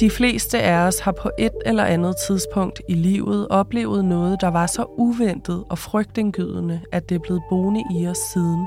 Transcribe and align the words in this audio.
De 0.00 0.10
fleste 0.10 0.62
af 0.62 0.86
os 0.86 0.98
har 0.98 1.12
på 1.12 1.30
et 1.38 1.52
eller 1.66 1.84
andet 1.84 2.14
tidspunkt 2.26 2.82
i 2.88 2.94
livet 2.94 3.48
oplevet 3.48 4.04
noget, 4.04 4.40
der 4.40 4.48
var 4.48 4.66
så 4.66 4.84
uventet 4.98 5.64
og 5.70 5.78
frygtindgydende, 5.78 6.80
at 6.92 7.08
det 7.08 7.14
er 7.14 7.18
blevet 7.18 7.42
boende 7.48 7.84
i 7.98 8.06
os 8.06 8.18
siden. 8.18 8.66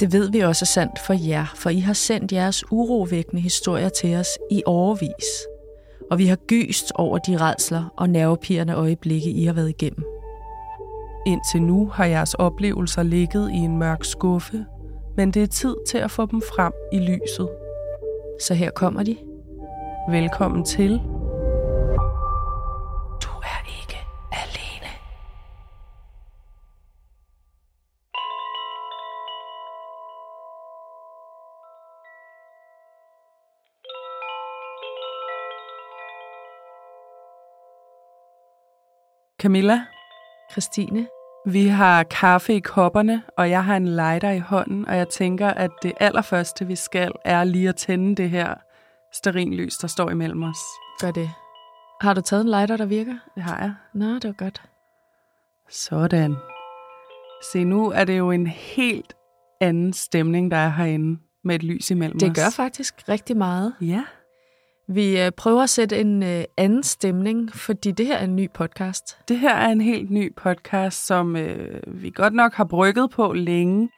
Det 0.00 0.12
ved 0.12 0.30
vi 0.30 0.40
også 0.40 0.62
er 0.62 0.66
sandt 0.66 0.98
for 1.06 1.28
jer, 1.28 1.52
for 1.54 1.70
I 1.70 1.78
har 1.78 1.92
sendt 1.92 2.32
jeres 2.32 2.64
urovækkende 2.70 3.42
historier 3.42 3.88
til 3.88 4.16
os 4.16 4.28
i 4.50 4.62
overvis. 4.66 5.46
Og 6.10 6.18
vi 6.18 6.26
har 6.26 6.36
gyst 6.36 6.92
over 6.94 7.18
de 7.18 7.36
redsler 7.36 7.92
og 7.96 8.10
nervepirrende 8.10 8.74
øjeblikke, 8.74 9.30
I 9.30 9.44
har 9.44 9.52
været 9.52 9.68
igennem. 9.68 10.04
Indtil 11.26 11.62
nu 11.62 11.86
har 11.86 12.04
jeres 12.04 12.34
oplevelser 12.34 13.02
ligget 13.02 13.50
i 13.50 13.56
en 13.56 13.78
mørk 13.78 14.04
skuffe, 14.04 14.64
men 15.16 15.30
det 15.30 15.42
er 15.42 15.46
tid 15.46 15.76
til 15.88 15.98
at 15.98 16.10
få 16.10 16.26
dem 16.26 16.42
frem 16.42 16.72
i 16.92 16.98
lyset. 16.98 17.48
Så 18.40 18.54
her 18.54 18.70
kommer 18.70 19.02
de. 19.02 19.16
Velkommen 20.08 20.64
til. 20.64 20.90
Du 23.22 23.30
er 23.42 23.60
ikke 23.80 23.98
alene. 24.32 24.90
Camilla, 39.42 39.80
Christine, 40.52 41.06
vi 41.46 41.66
har 41.66 42.02
kaffe 42.02 42.54
i 42.54 42.60
kopperne, 42.60 43.22
og 43.38 43.50
jeg 43.50 43.64
har 43.64 43.76
en 43.76 43.88
lighter 43.88 44.30
i 44.30 44.38
hånden, 44.38 44.88
og 44.88 44.96
jeg 44.96 45.08
tænker, 45.08 45.48
at 45.48 45.70
det 45.82 45.92
allerførste, 46.00 46.66
vi 46.66 46.76
skal, 46.76 47.12
er 47.24 47.44
lige 47.44 47.68
at 47.68 47.76
tænde 47.76 48.16
det 48.16 48.30
her 48.30 48.65
sterinlys, 49.18 49.74
der 49.76 49.88
står 49.88 50.10
imellem 50.10 50.42
os. 50.42 50.58
gør 51.00 51.10
det. 51.10 51.30
Har 52.00 52.14
du 52.14 52.20
taget 52.20 52.40
en 52.44 52.48
lighter, 52.50 52.76
der 52.76 52.86
virker? 52.86 53.14
Det 53.34 53.42
har 53.42 53.58
jeg. 53.60 53.74
Nå, 53.94 54.06
det 54.14 54.24
var 54.24 54.32
godt. 54.32 54.62
Sådan. 55.70 56.34
Se, 57.52 57.64
nu 57.64 57.90
er 57.90 58.04
det 58.04 58.18
jo 58.18 58.30
en 58.30 58.46
helt 58.46 59.14
anden 59.60 59.92
stemning, 59.92 60.50
der 60.50 60.56
er 60.56 60.68
herinde 60.68 61.20
med 61.44 61.54
et 61.54 61.62
lys 61.62 61.90
imellem 61.90 62.18
Det 62.18 62.30
os. 62.30 62.36
gør 62.36 62.50
faktisk 62.50 63.08
rigtig 63.08 63.36
meget. 63.36 63.74
Ja. 63.80 64.04
Vi 64.88 65.20
øh, 65.22 65.32
prøver 65.36 65.62
at 65.62 65.70
sætte 65.70 66.00
en 66.00 66.22
øh, 66.22 66.44
anden 66.56 66.82
stemning, 66.82 67.52
fordi 67.54 67.90
det 67.90 68.06
her 68.06 68.16
er 68.16 68.24
en 68.24 68.36
ny 68.36 68.50
podcast. 68.54 69.18
Det 69.28 69.38
her 69.38 69.54
er 69.54 69.68
en 69.68 69.80
helt 69.80 70.10
ny 70.10 70.34
podcast, 70.36 71.06
som 71.06 71.36
øh, 71.36 71.80
vi 72.02 72.10
godt 72.10 72.34
nok 72.34 72.54
har 72.54 72.64
brygget 72.64 73.10
på 73.10 73.32
længe, 73.32 73.88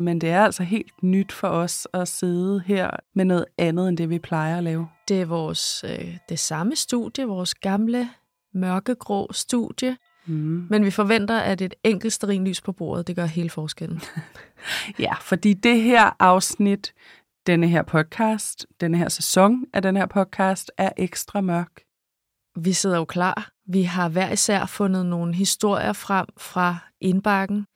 men 0.00 0.20
det 0.20 0.28
er 0.30 0.44
altså 0.44 0.62
helt 0.62 1.02
nyt 1.02 1.32
for 1.32 1.48
os 1.48 1.88
at 1.92 2.08
sidde 2.08 2.62
her 2.66 2.90
med 3.14 3.24
noget 3.24 3.44
andet, 3.58 3.88
end 3.88 3.96
det 3.96 4.10
vi 4.10 4.18
plejer 4.18 4.58
at 4.58 4.64
lave. 4.64 4.88
Det 5.08 5.20
er 5.20 5.24
vores 5.26 5.84
øh, 5.84 6.16
det 6.28 6.38
samme 6.38 6.76
studie, 6.76 7.24
vores 7.24 7.54
gamle 7.54 8.08
mørkegrå 8.54 9.32
studie, 9.32 9.96
Mm. 10.26 10.66
men 10.70 10.84
vi 10.84 10.90
forventer, 10.90 11.38
at 11.38 11.60
et 11.60 11.74
enkelt 11.84 12.12
sterinlys 12.12 12.60
på 12.60 12.72
bordet, 12.72 13.06
det 13.06 13.16
gør 13.16 13.24
hele 13.26 13.50
forskellen. 13.50 14.00
Ja, 14.98 15.14
fordi 15.14 15.54
det 15.54 15.82
her 15.82 16.10
afsnit, 16.18 16.94
denne 17.46 17.68
her 17.68 17.82
podcast, 17.82 18.66
denne 18.80 18.98
her 18.98 19.08
sæson 19.08 19.64
af 19.72 19.82
den 19.82 19.96
her 19.96 20.06
podcast, 20.06 20.70
er 20.78 20.90
ekstra 20.96 21.40
mørk. 21.40 21.80
Vi 22.60 22.72
sidder 22.72 22.96
jo 22.96 23.04
klar. 23.04 23.50
Vi 23.68 23.82
har 23.82 24.08
hver 24.08 24.30
især 24.32 24.66
fundet 24.66 25.06
nogle 25.06 25.34
historier 25.34 25.92
frem 25.92 26.26
fra 26.38 26.76
indbakken. 27.00 27.66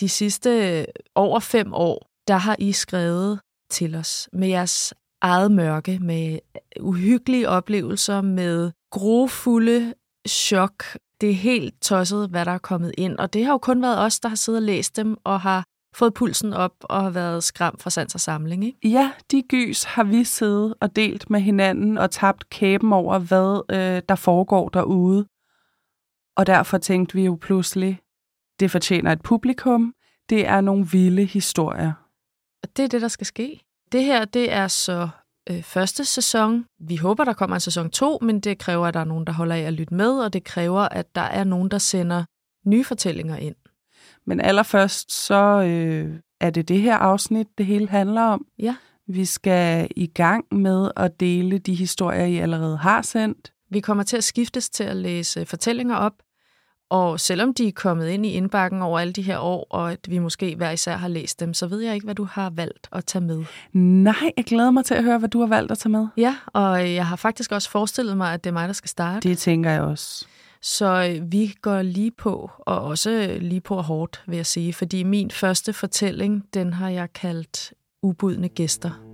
De 0.00 0.08
sidste 0.08 0.86
over 1.14 1.40
fem 1.40 1.74
år, 1.74 2.10
der 2.28 2.36
har 2.36 2.56
I 2.58 2.72
skrevet 2.72 3.40
til 3.70 3.94
os 3.94 4.28
med 4.32 4.48
jeres 4.48 4.94
eget 5.20 5.52
mørke, 5.52 5.98
med 5.98 6.38
uhyggelige 6.80 7.48
oplevelser, 7.48 8.20
med 8.20 8.72
grofulde 8.90 9.94
chok. 10.28 10.84
Det 11.20 11.30
er 11.30 11.34
helt 11.34 11.74
tosset, 11.82 12.28
hvad 12.30 12.44
der 12.44 12.52
er 12.52 12.58
kommet 12.58 12.92
ind. 12.98 13.16
Og 13.18 13.32
det 13.32 13.44
har 13.44 13.52
jo 13.52 13.58
kun 13.58 13.82
været 13.82 13.98
os, 13.98 14.20
der 14.20 14.28
har 14.28 14.36
siddet 14.36 14.58
og 14.58 14.66
læst 14.66 14.96
dem 14.96 15.16
og 15.24 15.40
har 15.40 15.64
fået 15.94 16.14
pulsen 16.14 16.52
op 16.52 16.72
og 16.80 17.02
har 17.02 17.10
været 17.10 17.44
skræmt 17.44 17.82
fra 17.82 17.90
sans 17.90 18.14
og 18.14 18.20
samling. 18.20 18.64
Ikke? 18.64 18.88
Ja, 18.88 19.12
de 19.30 19.42
gys 19.42 19.84
har 19.84 20.04
vi 20.04 20.24
siddet 20.24 20.74
og 20.80 20.96
delt 20.96 21.30
med 21.30 21.40
hinanden 21.40 21.98
og 21.98 22.10
tabt 22.10 22.50
kæben 22.50 22.92
over, 22.92 23.18
hvad 23.18 23.76
øh, 23.76 24.02
der 24.08 24.14
foregår 24.14 24.68
derude. 24.68 25.26
Og 26.36 26.46
derfor 26.46 26.78
tænkte 26.78 27.14
vi 27.14 27.24
jo 27.24 27.38
pludselig, 27.40 28.00
det 28.62 28.70
fortjener 28.70 29.12
et 29.12 29.22
publikum. 29.22 29.94
Det 30.30 30.46
er 30.46 30.60
nogle 30.60 30.86
vilde 30.92 31.24
historier. 31.24 31.92
Og 32.62 32.76
det 32.76 32.82
er 32.82 32.88
det, 32.88 33.02
der 33.02 33.08
skal 33.08 33.26
ske. 33.26 33.60
Det 33.92 34.04
her, 34.04 34.24
det 34.24 34.52
er 34.52 34.68
så 34.68 35.08
øh, 35.50 35.62
første 35.62 36.04
sæson. 36.04 36.64
Vi 36.80 36.96
håber, 36.96 37.24
der 37.24 37.32
kommer 37.32 37.56
en 37.56 37.60
sæson 37.60 37.90
2, 37.90 38.18
men 38.22 38.40
det 38.40 38.58
kræver, 38.58 38.86
at 38.86 38.94
der 38.94 39.00
er 39.00 39.04
nogen, 39.04 39.26
der 39.26 39.32
holder 39.32 39.54
af 39.54 39.60
at 39.60 39.72
lytte 39.72 39.94
med, 39.94 40.10
og 40.10 40.32
det 40.32 40.44
kræver, 40.44 40.80
at 40.80 41.14
der 41.14 41.20
er 41.20 41.44
nogen, 41.44 41.70
der 41.70 41.78
sender 41.78 42.24
nye 42.66 42.84
fortællinger 42.84 43.36
ind. 43.36 43.56
Men 44.26 44.40
allerførst 44.40 45.12
så 45.12 45.62
øh, 45.62 46.18
er 46.40 46.50
det 46.50 46.68
det 46.68 46.80
her 46.80 46.96
afsnit, 46.96 47.46
det 47.58 47.66
hele 47.66 47.88
handler 47.88 48.22
om. 48.22 48.46
Ja. 48.58 48.76
Vi 49.08 49.24
skal 49.24 49.88
i 49.96 50.06
gang 50.06 50.44
med 50.52 50.90
at 50.96 51.20
dele 51.20 51.58
de 51.58 51.74
historier, 51.74 52.24
I 52.24 52.36
allerede 52.36 52.76
har 52.76 53.02
sendt. 53.02 53.52
Vi 53.70 53.80
kommer 53.80 54.02
til 54.02 54.16
at 54.16 54.24
skiftes 54.24 54.70
til 54.70 54.84
at 54.84 54.96
læse 54.96 55.46
fortællinger 55.46 55.96
op, 55.96 56.14
og 56.92 57.20
selvom 57.20 57.54
de 57.54 57.68
er 57.68 57.72
kommet 57.72 58.08
ind 58.08 58.26
i 58.26 58.28
indbakken 58.28 58.82
over 58.82 59.00
alle 59.00 59.12
de 59.12 59.22
her 59.22 59.38
år, 59.38 59.66
og 59.70 59.92
at 59.92 59.98
vi 60.08 60.18
måske 60.18 60.56
hver 60.56 60.70
især 60.70 60.96
har 60.96 61.08
læst 61.08 61.40
dem, 61.40 61.54
så 61.54 61.66
ved 61.66 61.80
jeg 61.80 61.94
ikke, 61.94 62.04
hvad 62.04 62.14
du 62.14 62.24
har 62.24 62.50
valgt 62.50 62.88
at 62.92 63.04
tage 63.04 63.24
med. 63.24 63.44
Nej, 63.72 64.32
jeg 64.36 64.44
glæder 64.44 64.70
mig 64.70 64.84
til 64.84 64.94
at 64.94 65.04
høre, 65.04 65.18
hvad 65.18 65.28
du 65.28 65.40
har 65.40 65.46
valgt 65.46 65.72
at 65.72 65.78
tage 65.78 65.90
med. 65.90 66.06
Ja, 66.16 66.36
og 66.46 66.94
jeg 66.94 67.06
har 67.06 67.16
faktisk 67.16 67.52
også 67.52 67.70
forestillet 67.70 68.16
mig, 68.16 68.34
at 68.34 68.44
det 68.44 68.50
er 68.50 68.54
mig, 68.54 68.68
der 68.68 68.74
skal 68.74 68.88
starte. 68.88 69.28
Det 69.28 69.38
tænker 69.38 69.70
jeg 69.70 69.80
også. 69.80 70.26
Så 70.62 71.10
øh, 71.10 71.32
vi 71.32 71.54
går 71.62 71.82
lige 71.82 72.10
på, 72.10 72.50
og 72.58 72.80
også 72.80 73.36
lige 73.40 73.60
på 73.60 73.80
hårdt, 73.80 74.22
vil 74.26 74.36
jeg 74.36 74.46
sige, 74.46 74.72
fordi 74.72 75.02
min 75.02 75.30
første 75.30 75.72
fortælling, 75.72 76.44
den 76.54 76.72
har 76.72 76.88
jeg 76.88 77.12
kaldt 77.12 77.72
Ubudne 78.02 78.48
Gæster. 78.48 79.11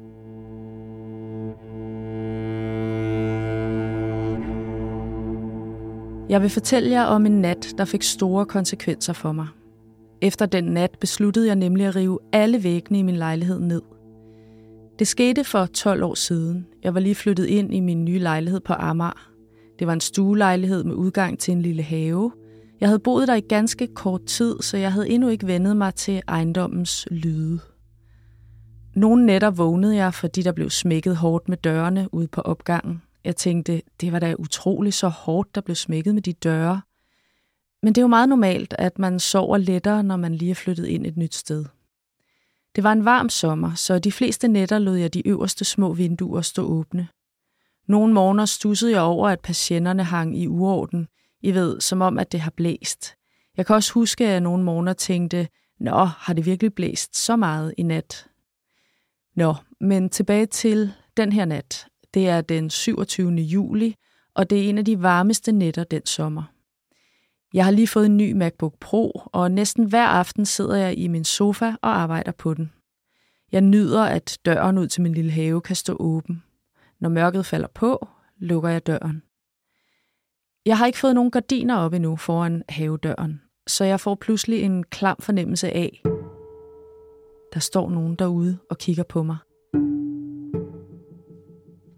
Jeg 6.29 6.43
vil 6.43 6.51
fortælle 6.51 6.91
jer 6.91 7.05
om 7.05 7.27
en 7.27 7.41
nat, 7.41 7.75
der 7.79 7.85
fik 7.85 8.03
store 8.03 8.47
konsekvenser 8.47 9.13
for 9.13 9.33
mig. 9.33 9.47
Efter 10.23 10.47
den 10.47 10.65
nat 10.65 10.91
besluttede 11.01 11.47
jeg 11.47 11.57
nemlig 11.57 11.87
at 11.87 11.97
rive 11.97 12.19
alle 12.33 12.65
væggene 12.65 12.99
i 12.99 13.03
min 13.03 13.17
lejlighed 13.17 13.61
ned. 13.61 13.83
Det 14.99 15.09
skete 15.09 15.45
for 15.45 15.67
12 15.67 16.03
år 16.03 16.15
siden. 16.15 16.67
Jeg 16.83 16.95
var 16.95 17.01
lige 17.01 17.15
flyttet 17.15 17.47
ind 17.47 17.75
i 17.75 17.81
min 17.81 18.05
nye 18.05 18.19
lejlighed 18.19 18.61
på 18.61 18.73
Amager. 18.73 19.31
Det 19.79 19.87
var 19.87 19.93
en 19.93 20.01
stuelejlighed 20.01 20.85
med 20.85 20.95
udgang 20.95 21.39
til 21.39 21.53
en 21.53 21.63
lille 21.63 21.83
have. 21.83 22.33
Jeg 22.81 22.89
havde 22.89 22.99
boet 22.99 23.29
der 23.29 23.35
i 23.35 23.41
ganske 23.41 23.87
kort 23.87 24.25
tid, 24.25 24.57
så 24.61 24.77
jeg 24.77 24.93
havde 24.93 25.09
endnu 25.09 25.29
ikke 25.29 25.47
vendet 25.47 25.77
mig 25.77 25.95
til 25.95 26.23
ejendommens 26.29 27.09
lyde. 27.11 27.61
Nogle 28.95 29.27
nætter 29.27 29.51
vågnede 29.51 29.97
jeg, 29.97 30.15
fordi 30.15 30.43
der 30.43 30.53
blev 30.53 30.71
smækket 30.71 31.17
hårdt 31.17 31.49
med 31.49 31.57
dørene 31.57 32.09
ude 32.13 32.29
på 32.29 32.41
opgangen. 32.41 33.03
Jeg 33.29 33.37
tænkte, 33.37 33.83
det 34.01 34.13
var 34.13 34.19
da 34.19 34.35
utroligt 34.39 34.95
så 34.95 35.09
hårdt, 35.09 35.55
der 35.55 35.61
blev 35.61 35.75
smækket 35.75 36.15
med 36.15 36.23
de 36.23 36.33
døre. 36.33 36.83
Men 37.83 37.95
det 37.95 38.01
er 38.01 38.03
jo 38.03 38.09
meget 38.09 38.29
normalt, 38.29 38.75
at 38.79 38.99
man 38.99 39.21
sover 39.21 39.57
lettere, 39.57 40.03
når 40.03 40.17
man 40.17 40.35
lige 40.35 40.51
er 40.51 40.55
flyttet 40.55 40.87
ind 40.87 41.07
et 41.07 41.17
nyt 41.17 41.35
sted. 41.35 41.65
Det 42.77 42.85
var 42.85 42.93
en 42.93 43.05
varm 43.05 43.29
sommer, 43.29 43.75
så 43.75 43.99
de 43.99 44.13
fleste 44.13 44.49
nætter 44.49 44.79
lod 44.79 44.97
jeg 44.97 45.15
de 45.15 45.29
øverste 45.29 45.65
små 45.65 45.93
vinduer 45.95 46.41
stå 46.41 46.63
åbne. 46.63 47.09
Nogle 47.87 48.15
morgener 48.15 48.45
stussede 48.45 48.93
jeg 48.93 49.01
over, 49.01 49.29
at 49.29 49.41
patienterne 49.41 50.05
hang 50.05 50.39
i 50.39 50.47
uorden. 50.47 51.09
I 51.41 51.55
ved, 51.55 51.81
som 51.81 52.01
om, 52.01 52.19
at 52.19 52.33
det 52.33 52.41
har 52.41 52.53
blæst. 52.57 53.15
Jeg 53.57 53.67
kan 53.67 53.77
også 53.77 53.93
huske, 53.93 54.27
at 54.27 54.33
jeg 54.33 54.41
nogle 54.41 54.65
morgener 54.65 54.93
tænkte, 54.93 55.49
Nå, 55.81 56.05
har 56.05 56.33
det 56.33 56.47
virkelig 56.47 56.75
blæst 56.75 57.17
så 57.17 57.37
meget 57.37 57.75
i 57.79 57.83
nat? 57.83 58.27
Nå, 59.37 59.55
men 59.81 60.11
tilbage 60.11 60.47
til 60.47 60.93
den 61.17 61.33
her 61.33 61.45
nat. 61.45 61.89
Det 62.19 62.29
er 62.29 62.41
den 62.41 62.71
27. 62.71 63.33
juli, 63.33 63.95
og 64.35 64.51
det 64.51 64.59
er 64.59 64.69
en 64.69 64.79
af 64.79 64.85
de 64.85 65.03
varmeste 65.03 65.53
nætter 65.53 65.85
den 65.85 66.07
sommer. 66.07 66.43
Jeg 67.55 67.65
har 67.65 67.71
lige 67.71 67.89
fået 67.89 68.07
en 68.07 68.17
ny 68.17 68.33
MacBook 68.33 68.75
Pro, 68.81 69.23
og 69.33 69.51
næsten 69.51 69.85
hver 69.85 70.07
aften 70.07 70.47
sidder 70.47 70.77
jeg 70.77 70.99
i 70.99 71.09
min 71.09 71.25
sofa 71.25 71.73
og 71.83 72.01
arbejder 72.01 72.33
på 72.33 72.55
den. 72.55 72.73
Jeg 73.53 73.61
nyder, 73.61 74.05
at 74.05 74.39
døren 74.45 74.79
ud 74.79 74.87
til 74.87 75.03
min 75.03 75.13
lille 75.13 75.31
have 75.31 75.61
kan 75.61 75.77
stå 75.77 75.97
åben. 76.01 76.43
Når 77.01 77.09
mørket 77.09 77.47
falder 77.47 77.69
på, 77.75 78.09
lukker 78.39 78.69
jeg 78.69 78.87
døren. 78.87 79.23
Jeg 80.67 80.79
har 80.79 80.87
ikke 80.87 80.99
fået 80.99 81.15
nogen 81.15 81.31
gardiner 81.31 81.77
op 81.77 81.93
endnu 81.93 82.17
foran 82.17 82.63
havedøren, 82.69 83.43
så 83.67 83.85
jeg 83.85 84.01
får 84.01 84.15
pludselig 84.15 84.63
en 84.63 84.85
klam 84.85 85.17
fornemmelse 85.21 85.71
af, 85.71 86.03
der 87.55 87.61
står 87.61 87.91
nogen 87.91 88.15
derude 88.17 88.59
og 88.71 88.79
kigger 88.79 89.05
på 89.05 89.23
mig. 89.23 89.37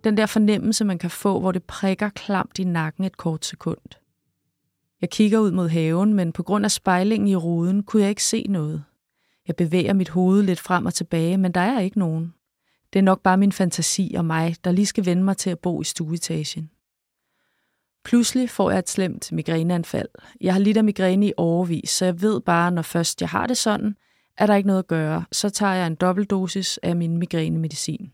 Den 0.05 0.17
der 0.17 0.27
fornemmelse, 0.27 0.85
man 0.85 0.99
kan 0.99 1.11
få, 1.11 1.41
hvor 1.41 1.53
det 1.53 1.65
prikker 1.65 2.09
klamt 2.09 2.59
i 2.59 2.65
nakken 2.65 3.05
et 3.05 3.17
kort 3.17 3.45
sekund. 3.45 3.79
Jeg 5.01 5.11
kigger 5.11 5.39
ud 5.39 5.51
mod 5.51 5.69
haven, 5.69 6.15
men 6.15 6.33
på 6.33 6.43
grund 6.43 6.65
af 6.65 6.71
spejlingen 6.71 7.29
i 7.29 7.37
ruden 7.37 7.83
kunne 7.83 8.03
jeg 8.03 8.11
ikke 8.11 8.25
se 8.25 8.47
noget. 8.49 8.85
Jeg 9.49 9.57
bevæger 9.57 9.93
mit 9.93 10.09
hoved 10.09 10.43
lidt 10.43 10.61
frem 10.61 10.87
og 10.87 10.95
tilbage, 10.95 11.39
men 11.39 11.53
der 11.53 11.61
er 11.61 11.81
ikke 11.81 11.99
nogen. 11.99 12.35
Det 12.93 12.99
er 12.99 13.03
nok 13.03 13.23
bare 13.23 13.37
min 13.37 13.53
fantasi 13.53 14.15
og 14.17 14.25
mig, 14.25 14.57
der 14.65 14.73
lige 14.73 14.87
skal 14.87 15.07
vende 15.07 15.23
mig 15.23 15.37
til 15.37 15.51
at 15.51 15.59
bo 15.59 15.81
i 15.81 15.85
stueetagen. 15.85 16.71
Pludselig 18.05 18.51
får 18.51 18.71
jeg 18.71 18.79
et 18.79 18.89
slemt 18.89 19.33
migræneanfald. 19.33 20.09
Jeg 20.41 20.53
har 20.53 20.61
lidt 20.61 20.77
af 20.77 20.85
migræne 20.85 21.27
i 21.27 21.33
overvis, 21.37 21.91
så 21.91 22.05
jeg 22.05 22.23
ved 22.23 22.41
bare, 22.41 22.71
når 22.71 22.83
først 22.83 23.21
jeg 23.21 23.29
har 23.29 23.47
det 23.47 23.57
sådan, 23.57 23.97
er 24.39 24.47
der 24.47 24.55
ikke 24.55 24.67
noget 24.67 24.79
at 24.79 24.87
gøre. 24.87 25.25
Så 25.33 25.51
tager 25.51 25.75
jeg 25.75 25.87
en 25.87 25.95
dobbeltdosis 25.95 26.79
af 26.83 26.97
min 26.97 27.17
migrænemedicin. 27.17 28.13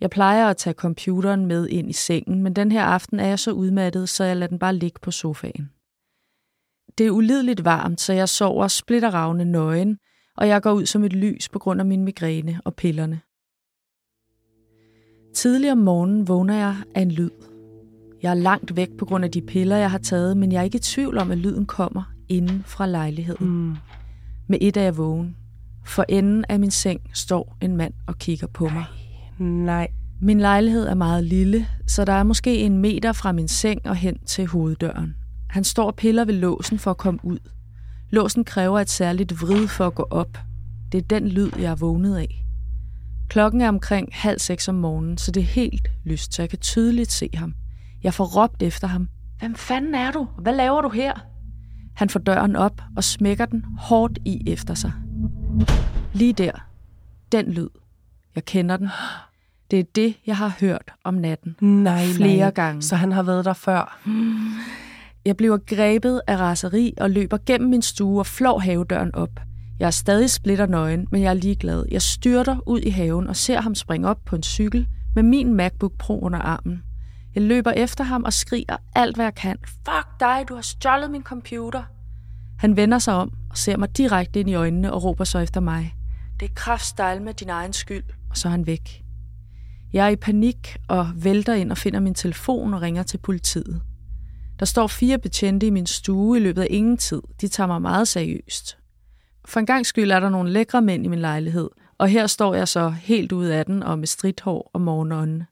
Jeg 0.00 0.10
plejer 0.10 0.46
at 0.46 0.56
tage 0.56 0.74
computeren 0.74 1.46
med 1.46 1.68
ind 1.68 1.90
i 1.90 1.92
sengen, 1.92 2.42
men 2.42 2.52
den 2.52 2.72
her 2.72 2.84
aften 2.84 3.20
er 3.20 3.26
jeg 3.26 3.38
så 3.38 3.52
udmattet, 3.52 4.08
så 4.08 4.24
jeg 4.24 4.36
lader 4.36 4.48
den 4.48 4.58
bare 4.58 4.74
ligge 4.74 4.98
på 5.02 5.10
sofaen. 5.10 5.70
Det 6.98 7.06
er 7.06 7.10
ulideligt 7.10 7.64
varmt, 7.64 8.00
så 8.00 8.12
jeg 8.12 8.28
sover 8.28 8.68
splitteravne 8.68 9.44
nøgen, 9.44 9.98
og 10.36 10.48
jeg 10.48 10.62
går 10.62 10.72
ud 10.72 10.86
som 10.86 11.04
et 11.04 11.12
lys 11.12 11.48
på 11.48 11.58
grund 11.58 11.80
af 11.80 11.86
min 11.86 12.04
migræne 12.04 12.60
og 12.64 12.74
pillerne. 12.74 13.20
Tidligere 15.34 15.72
om 15.72 15.78
morgenen 15.78 16.28
vågner 16.28 16.54
jeg 16.54 16.76
af 16.94 17.00
en 17.02 17.10
lyd. 17.10 17.30
Jeg 18.22 18.30
er 18.30 18.34
langt 18.34 18.76
væk 18.76 18.88
på 18.98 19.04
grund 19.04 19.24
af 19.24 19.30
de 19.30 19.42
piller, 19.42 19.76
jeg 19.76 19.90
har 19.90 19.98
taget, 19.98 20.36
men 20.36 20.52
jeg 20.52 20.58
er 20.58 20.62
ikke 20.62 20.76
i 20.76 20.80
tvivl 20.80 21.18
om, 21.18 21.30
at 21.30 21.38
lyden 21.38 21.66
kommer 21.66 22.02
inden 22.28 22.62
fra 22.66 22.86
lejligheden. 22.86 23.48
Mm. 23.48 23.76
Med 24.48 24.58
et 24.60 24.76
af 24.76 24.84
jeg 24.84 24.96
vågen. 24.96 25.36
For 25.84 26.04
enden 26.08 26.44
af 26.48 26.60
min 26.60 26.70
seng 26.70 27.00
står 27.14 27.56
en 27.60 27.76
mand 27.76 27.94
og 28.06 28.18
kigger 28.18 28.46
på 28.46 28.68
mig. 28.68 28.84
Nej. 29.38 29.88
Min 30.20 30.40
lejlighed 30.40 30.88
er 30.88 30.94
meget 30.94 31.24
lille, 31.24 31.66
så 31.86 32.04
der 32.04 32.12
er 32.12 32.22
måske 32.22 32.58
en 32.58 32.78
meter 32.78 33.12
fra 33.12 33.32
min 33.32 33.48
seng 33.48 33.80
og 33.86 33.96
hen 33.96 34.18
til 34.18 34.46
hoveddøren. 34.46 35.14
Han 35.48 35.64
står 35.64 35.86
og 35.86 35.94
piller 35.94 36.24
ved 36.24 36.34
låsen 36.34 36.78
for 36.78 36.90
at 36.90 36.96
komme 36.96 37.20
ud. 37.22 37.38
Låsen 38.10 38.44
kræver 38.44 38.80
et 38.80 38.90
særligt 38.90 39.42
vrid 39.42 39.68
for 39.68 39.86
at 39.86 39.94
gå 39.94 40.06
op. 40.10 40.38
Det 40.92 40.98
er 40.98 41.02
den 41.02 41.28
lyd, 41.28 41.50
jeg 41.58 41.70
er 41.70 41.74
vågnet 41.74 42.16
af. 42.16 42.44
Klokken 43.28 43.60
er 43.60 43.68
omkring 43.68 44.08
halv 44.12 44.38
seks 44.38 44.68
om 44.68 44.74
morgenen, 44.74 45.18
så 45.18 45.30
det 45.30 45.40
er 45.40 45.44
helt 45.44 45.88
lyst, 46.04 46.34
så 46.34 46.42
jeg 46.42 46.50
kan 46.50 46.58
tydeligt 46.58 47.12
se 47.12 47.30
ham. 47.34 47.54
Jeg 48.02 48.14
får 48.14 48.24
råbt 48.24 48.62
efter 48.62 48.86
ham. 48.86 49.08
Hvem 49.38 49.54
fanden 49.54 49.94
er 49.94 50.10
du? 50.10 50.28
Hvad 50.38 50.54
laver 50.54 50.80
du 50.80 50.88
her? 50.88 51.12
Han 51.94 52.08
får 52.08 52.20
døren 52.20 52.56
op 52.56 52.82
og 52.96 53.04
smækker 53.04 53.46
den 53.46 53.64
hårdt 53.78 54.18
i 54.24 54.42
efter 54.46 54.74
sig. 54.74 54.92
Lige 56.12 56.32
der. 56.32 56.52
Den 57.32 57.52
lyd. 57.52 57.68
Jeg 58.34 58.44
kender 58.44 58.76
den. 58.76 58.88
Det 59.70 59.78
er 59.78 59.84
det, 59.94 60.14
jeg 60.26 60.36
har 60.36 60.52
hørt 60.60 60.92
om 61.04 61.14
natten. 61.14 61.56
Nej, 61.60 62.04
Flere 62.06 62.36
nej. 62.38 62.50
gange. 62.50 62.82
Så 62.82 62.96
han 62.96 63.12
har 63.12 63.22
været 63.22 63.44
der 63.44 63.52
før. 63.52 64.00
Jeg 65.24 65.36
bliver 65.36 65.58
grebet 65.66 66.20
af 66.26 66.36
raseri 66.36 66.94
og 67.00 67.10
løber 67.10 67.38
gennem 67.46 67.70
min 67.70 67.82
stue 67.82 68.20
og 68.20 68.26
flår 68.26 68.58
havedøren 68.58 69.14
op. 69.14 69.40
Jeg 69.78 69.86
er 69.86 69.90
stadig 69.90 70.30
splitter 70.30 70.66
nøgen, 70.66 71.06
men 71.10 71.22
jeg 71.22 71.30
er 71.30 71.34
ligeglad. 71.34 71.84
Jeg 71.90 72.02
styrter 72.02 72.56
ud 72.68 72.80
i 72.80 72.90
haven 72.90 73.28
og 73.28 73.36
ser 73.36 73.60
ham 73.60 73.74
springe 73.74 74.08
op 74.08 74.18
på 74.26 74.36
en 74.36 74.42
cykel 74.42 74.86
med 75.14 75.22
min 75.22 75.54
MacBook 75.54 75.92
Pro 75.98 76.20
under 76.20 76.38
armen. 76.38 76.82
Jeg 77.34 77.42
løber 77.42 77.70
efter 77.70 78.04
ham 78.04 78.24
og 78.24 78.32
skriger 78.32 78.76
alt, 78.94 79.16
hvad 79.16 79.24
jeg 79.26 79.34
kan. 79.34 79.56
Fuck 79.66 80.20
dig, 80.20 80.44
du 80.48 80.54
har 80.54 80.62
stjålet 80.62 81.10
min 81.10 81.22
computer. 81.22 81.82
Han 82.58 82.76
vender 82.76 82.98
sig 82.98 83.14
om 83.14 83.32
og 83.50 83.56
ser 83.58 83.76
mig 83.76 83.96
direkte 83.96 84.40
ind 84.40 84.50
i 84.50 84.54
øjnene 84.54 84.92
og 84.92 85.04
råber 85.04 85.24
så 85.24 85.38
efter 85.38 85.60
mig. 85.60 85.94
Det 86.40 86.48
er 86.50 86.54
kraftstejl 86.54 87.22
med 87.22 87.34
din 87.34 87.48
egen 87.50 87.72
skyld, 87.72 88.04
og 88.30 88.36
så 88.36 88.48
er 88.48 88.50
han 88.50 88.66
væk. 88.66 89.02
Jeg 89.92 90.06
er 90.06 90.10
i 90.10 90.16
panik 90.16 90.76
og 90.88 91.08
vælter 91.16 91.54
ind 91.54 91.70
og 91.70 91.78
finder 91.78 92.00
min 92.00 92.14
telefon 92.14 92.74
og 92.74 92.82
ringer 92.82 93.02
til 93.02 93.18
politiet. 93.18 93.80
Der 94.58 94.66
står 94.66 94.86
fire 94.86 95.18
betjente 95.18 95.66
i 95.66 95.70
min 95.70 95.86
stue 95.86 96.38
i 96.38 96.40
løbet 96.40 96.62
af 96.62 96.66
ingen 96.70 96.96
tid. 96.96 97.22
De 97.40 97.48
tager 97.48 97.66
mig 97.66 97.82
meget 97.82 98.08
seriøst. 98.08 98.78
For 99.44 99.60
en 99.60 99.66
gang 99.66 99.86
skyld 99.86 100.10
er 100.10 100.20
der 100.20 100.28
nogle 100.28 100.50
lækre 100.50 100.82
mænd 100.82 101.04
i 101.04 101.08
min 101.08 101.18
lejlighed, 101.18 101.68
og 101.98 102.08
her 102.08 102.26
står 102.26 102.54
jeg 102.54 102.68
så 102.68 102.88
helt 102.88 103.32
ude 103.32 103.54
af 103.54 103.66
den 103.66 103.82
og 103.82 103.98
med 103.98 104.06
stridthår 104.06 104.70
og 104.74 104.80
morgenånden. 104.80 105.42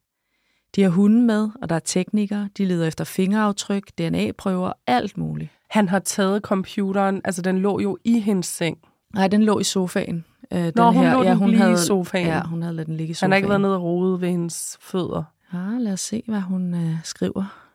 De 0.77 0.83
har 0.83 0.91
hunden 0.91 1.27
med, 1.27 1.49
og 1.63 1.69
der 1.69 1.75
er 1.75 1.81
teknikere, 1.81 2.49
de 2.59 2.65
leder 2.65 2.87
efter 2.87 3.05
fingeraftryk, 3.05 3.91
DNA-prøver, 3.99 4.73
alt 4.87 5.19
muligt. 5.19 5.51
Han 5.71 5.89
har 5.89 5.99
taget 5.99 6.43
computeren, 6.43 7.21
altså 7.25 7.43
den 7.43 7.59
lå 7.59 7.81
jo 7.81 7.99
i 8.05 8.21
hendes 8.21 8.47
seng. 8.47 8.79
Nej, 9.15 9.29
den 9.29 9.43
lå 9.43 9.59
i 9.59 9.65
sofaen. 9.65 10.25
Øh, 10.53 10.59
den 10.59 10.73
Nå, 10.77 10.91
hun 10.91 11.05
her, 11.05 11.13
lå 11.13 11.23
ja, 11.23 11.31
den 11.31 11.39
hun 11.39 11.51
lige 11.51 11.61
havde, 11.61 11.73
i 11.73 11.77
sofaen. 11.77 12.27
Ja, 12.27 12.43
hun 12.43 12.63
havde 12.63 12.75
ladet 12.75 12.87
den 12.87 12.97
ligge 12.97 13.11
i 13.11 13.15
sofaen. 13.15 13.27
Han 13.27 13.33
har 13.33 13.37
ikke 13.37 13.49
været 13.49 13.61
nede 13.61 13.77
og 13.77 13.83
rode 13.83 14.21
ved 14.21 14.29
hendes 14.29 14.79
fødder. 14.81 15.23
Ja, 15.53 15.79
lad 15.79 15.93
os 15.93 16.01
se, 16.01 16.23
hvad 16.27 16.41
hun 16.41 16.75
øh, 16.75 16.97
skriver. 17.05 17.67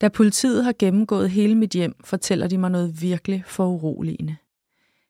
Da 0.00 0.08
politiet 0.08 0.64
har 0.64 0.74
gennemgået 0.78 1.30
hele 1.30 1.54
mit 1.54 1.70
hjem, 1.70 1.94
fortæller 2.04 2.48
de 2.48 2.58
mig 2.58 2.70
noget 2.70 3.02
virkelig 3.02 3.42
foruroligende. 3.46 4.36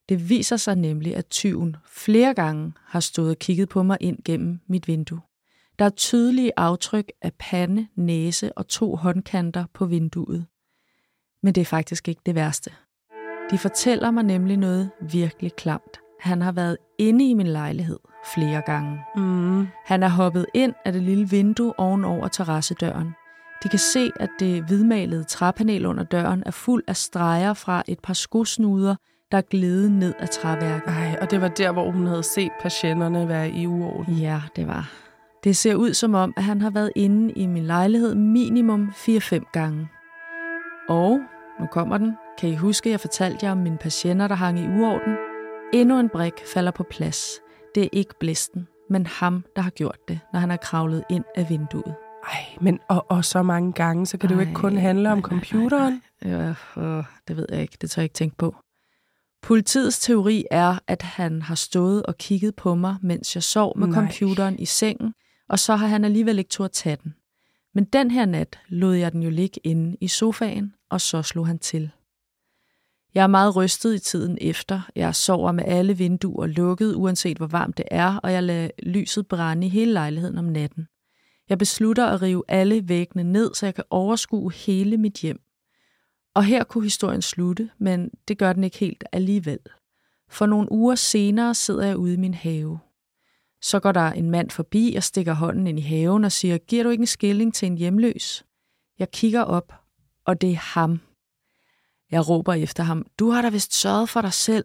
Det 0.08 0.29
viser 0.29 0.56
sig 0.56 0.76
nemlig, 0.76 1.17
at 1.17 1.26
tyven 1.26 1.76
flere 1.87 2.35
gange 2.35 2.73
har 2.85 3.00
stået 3.00 3.31
og 3.31 3.38
kigget 3.38 3.69
på 3.69 3.82
mig 3.82 3.96
ind 4.00 4.19
gennem 4.25 4.61
mit 4.67 4.88
vindue. 4.88 5.20
Der 5.79 5.85
er 5.85 5.90
tydelige 5.90 6.52
aftryk 6.56 7.12
af 7.23 7.32
pande, 7.38 7.87
næse 7.96 8.58
og 8.58 8.69
to 8.69 8.96
håndkanter 8.96 9.64
på 9.73 9.87
vinduet. 9.87 10.46
Men 11.43 11.55
det 11.55 11.61
er 11.61 11.64
faktisk 11.64 12.08
ikke 12.08 12.20
det 12.26 12.35
værste. 12.35 12.70
De 13.50 13.58
fortæller 13.58 14.11
mig 14.11 14.23
nemlig 14.23 14.56
noget 14.56 14.90
virkelig 15.00 15.52
klamt. 15.52 16.00
Han 16.20 16.43
har 16.43 16.53
været 16.53 16.76
inde 16.99 17.31
i 17.31 17.35
min 17.35 17.47
lejlighed 17.47 17.99
flere 18.35 18.62
gange. 18.67 19.00
Mm. 19.17 19.69
Han 19.85 20.03
er 20.03 20.09
hoppet 20.09 20.47
ind 20.55 20.75
af 20.85 20.93
det 20.93 21.03
lille 21.03 21.31
vindue 21.31 21.81
ovenover 21.81 22.29
terrassedøren. 22.29 23.15
De 23.62 23.69
kan 23.69 23.79
se, 23.79 24.11
at 24.20 24.29
det 24.41 24.62
hvidmalede 24.62 25.25
træpanel 25.25 25.87
under 25.87 26.05
døren 26.05 26.43
er 26.47 26.50
fuld 26.50 26.85
af 26.87 26.97
streger 26.97 27.55
fra 27.55 27.82
et 27.88 27.99
par 28.00 28.15
skosnuder, 28.15 28.94
der 29.32 29.38
er 29.38 29.43
glædet 29.43 29.93
ned 29.93 30.15
ad 30.19 30.29
træværket. 30.29 30.82
Ej, 30.87 31.19
og 31.20 31.31
det 31.31 31.41
var 31.41 31.49
der, 31.49 31.73
hvor 31.73 31.91
hun 31.91 32.06
havde 32.06 32.23
set 32.23 32.53
patienterne 32.62 33.29
være 33.29 33.50
i 33.50 33.67
uorden. 33.67 34.14
Ja, 34.14 34.41
det 34.56 34.67
var. 34.67 34.91
Det 35.44 35.56
ser 35.56 35.75
ud 35.75 35.94
som 35.94 36.14
om, 36.14 36.35
at 36.37 36.43
han 36.43 36.61
har 36.61 36.71
været 36.71 36.93
inde 36.97 37.32
i 37.32 37.47
min 37.47 37.64
lejlighed 37.64 38.14
minimum 38.14 38.88
4-5 38.88 39.50
gange. 39.53 39.88
Og, 40.88 41.21
nu 41.61 41.67
kommer 41.67 41.99
den, 41.99 42.17
kan 42.38 42.49
I 42.49 42.56
huske, 42.56 42.91
jeg 42.91 43.00
fortalte 43.00 43.47
jer 43.47 43.53
om 43.53 43.59
mine 43.59 43.79
patienter, 43.79 44.29
der 44.29 44.35
hang 44.35 44.59
i 44.59 44.69
uorden? 44.69 45.27
Endnu 45.73 46.00
en 46.00 46.09
brik 46.09 46.32
falder 46.55 46.70
på 46.70 46.82
plads. 46.82 47.41
Det 47.75 47.85
er 47.85 47.88
ikke 47.93 48.15
blæsten, 48.20 48.69
men 48.91 49.06
ham, 49.06 49.44
der 49.56 49.62
har 49.62 49.70
gjort 49.70 49.99
det, 50.09 50.20
når 50.32 50.41
han 50.41 50.50
er 50.50 50.56
kravlet 50.56 51.05
ind 51.11 51.25
af 51.37 51.50
vinduet. 51.50 51.94
Ej, 52.25 52.59
men 52.61 52.79
og, 52.88 53.06
og 53.11 53.25
så 53.25 53.43
mange 53.43 53.73
gange, 53.73 54.06
så 54.06 54.19
kan 54.19 54.29
det 54.29 54.35
jo 54.35 54.41
ikke 54.41 54.55
kun 54.55 54.75
Ej, 54.76 54.81
handle 54.81 55.12
om 55.12 55.19
nej, 55.19 55.31
nej, 55.31 55.38
nej, 55.38 55.44
computeren. 55.50 56.03
Ja, 56.25 56.55
øh, 56.76 57.05
det 57.29 57.37
ved 57.37 57.47
jeg 57.50 57.62
ikke. 57.62 57.76
Det 57.81 57.91
tør 57.91 58.03
jeg 58.03 58.05
ikke 58.05 58.15
tænke 58.15 58.37
på. 58.37 58.56
Politiets 59.43 60.00
teori 60.00 60.44
er, 60.50 60.79
at 60.87 61.03
han 61.03 61.43
har 61.43 61.55
stået 61.55 62.03
og 62.03 62.19
kigget 62.19 62.56
på 62.56 62.75
mig, 62.75 62.97
mens 63.03 63.35
jeg 63.35 63.43
sov 63.43 63.79
med 63.79 63.87
Nej. 63.87 63.97
computeren 63.97 64.59
i 64.59 64.66
sengen, 64.66 65.14
og 65.49 65.59
så 65.59 65.76
har 65.76 65.87
han 65.87 66.04
alligevel 66.04 66.38
ikke 66.38 66.50
turde 66.50 66.73
tage 66.73 66.99
den. 67.02 67.14
Men 67.75 67.85
den 67.85 68.11
her 68.11 68.26
nat 68.26 68.59
lod 68.69 68.95
jeg 68.95 69.12
den 69.12 69.23
jo 69.23 69.31
ligge 69.31 69.61
inde 69.64 69.97
i 70.00 70.09
sofaen, 70.09 70.75
og 70.90 71.00
så 71.00 71.23
slog 71.23 71.47
han 71.47 71.59
til. 71.59 71.90
Jeg 73.15 73.23
er 73.23 73.27
meget 73.27 73.57
rystet 73.57 73.95
i 73.95 73.99
tiden 73.99 74.38
efter. 74.41 74.91
Jeg 74.97 75.15
sover 75.15 75.53
med 75.53 75.65
alle 75.67 75.97
vinduer 75.97 76.47
lukket, 76.47 76.95
uanset 76.95 77.37
hvor 77.37 77.47
varmt 77.47 77.79
det 77.79 77.85
er, 77.91 78.17
og 78.17 78.33
jeg 78.33 78.43
lader 78.43 78.71
lyset 78.83 79.29
brænde 79.29 79.67
i 79.67 79.71
hele 79.71 79.93
lejligheden 79.93 80.38
om 80.38 80.45
natten. 80.45 80.87
Jeg 81.49 81.59
beslutter 81.59 82.07
at 82.07 82.23
rive 82.23 82.45
alle 82.49 82.88
væggene 82.88 83.25
ned, 83.25 83.55
så 83.55 83.67
jeg 83.67 83.75
kan 83.75 83.85
overskue 83.91 84.53
hele 84.53 84.97
mit 84.97 85.15
hjem. 85.15 85.41
Og 86.35 86.45
her 86.45 86.65
kunne 86.65 86.85
historien 86.85 87.23
slutte, 87.23 87.71
men 87.79 88.11
det 88.29 88.38
gør 88.38 88.53
den 88.53 88.65
ikke 88.65 88.79
helt 88.79 89.05
alligevel. 89.12 89.59
For 90.31 90.47
nogle 90.47 90.73
uger 90.73 90.95
senere 90.95 91.55
sidder 91.55 91.87
jeg 91.87 91.97
ude 91.97 92.15
i 92.15 92.17
min 92.17 92.35
have. 92.35 92.79
Så 93.62 93.81
går 93.81 93.93
der 93.93 94.12
en 94.12 94.31
mand 94.31 94.50
forbi 94.50 94.95
og 94.97 95.03
stikker 95.03 95.33
hånden 95.33 95.67
ind 95.67 95.79
i 95.79 95.83
haven 95.83 96.25
og 96.25 96.33
siger, 96.33 96.59
giver 96.59 96.83
du 96.83 96.91
ikke 96.91 97.03
en 97.03 97.07
skilling 97.07 97.55
til 97.55 97.67
en 97.67 97.79
hjemløs? 97.79 98.45
Jeg 98.99 99.11
kigger 99.11 99.43
op, 99.43 99.73
og 100.25 100.41
det 100.41 100.50
er 100.50 100.57
ham. 100.57 101.00
Jeg 102.11 102.29
råber 102.29 102.55
efter 102.55 102.83
ham, 102.83 103.07
du 103.19 103.31
har 103.31 103.43
da 103.43 103.49
vist 103.49 103.75
sørget 103.75 104.09
for 104.09 104.21
dig 104.21 104.33
selv. 104.33 104.65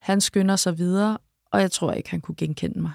Han 0.00 0.20
skynder 0.20 0.56
sig 0.56 0.78
videre, 0.78 1.18
og 1.50 1.60
jeg 1.60 1.70
tror 1.70 1.92
ikke, 1.92 2.10
han 2.10 2.20
kunne 2.20 2.34
genkende 2.34 2.80
mig. 2.80 2.92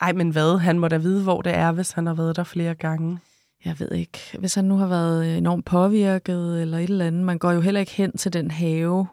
Ej, 0.00 0.12
men 0.12 0.30
hvad? 0.30 0.58
Han 0.58 0.78
må 0.78 0.88
da 0.88 0.96
vide, 0.96 1.22
hvor 1.22 1.42
det 1.42 1.54
er, 1.54 1.72
hvis 1.72 1.92
han 1.92 2.06
har 2.06 2.14
været 2.14 2.36
der 2.36 2.44
flere 2.44 2.74
gange. 2.74 3.18
Jeg 3.64 3.80
ved 3.80 3.92
ikke, 3.92 4.18
hvis 4.38 4.54
han 4.54 4.64
nu 4.64 4.76
har 4.76 4.86
været 4.86 5.38
enormt 5.38 5.64
påvirket 5.64 6.62
eller 6.62 6.78
et 6.78 6.90
eller 6.90 7.06
andet. 7.06 7.24
Man 7.24 7.38
går 7.38 7.52
jo 7.52 7.60
heller 7.60 7.80
ikke 7.80 7.92
hen 7.92 8.16
til 8.16 8.32
den 8.32 8.50
have, 8.50 9.06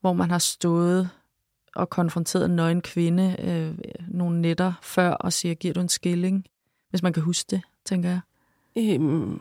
hvor 0.00 0.12
man 0.12 0.30
har 0.30 0.38
stået 0.38 1.08
og 1.74 1.90
konfronteret 1.90 2.44
en 2.44 2.56
nøgen 2.56 2.80
kvinde 2.80 3.36
øh, 3.38 3.78
nogle 4.08 4.40
nætter 4.40 4.72
før 4.82 5.10
og 5.10 5.32
siger, 5.32 5.54
giver 5.54 5.74
du 5.74 5.80
en 5.80 5.88
skilling? 5.88 6.46
Hvis 6.90 7.02
man 7.02 7.12
kan 7.12 7.22
huske 7.22 7.46
det, 7.50 7.62
tænker 7.84 8.08
jeg. 8.08 8.20
Øhm, 8.78 9.40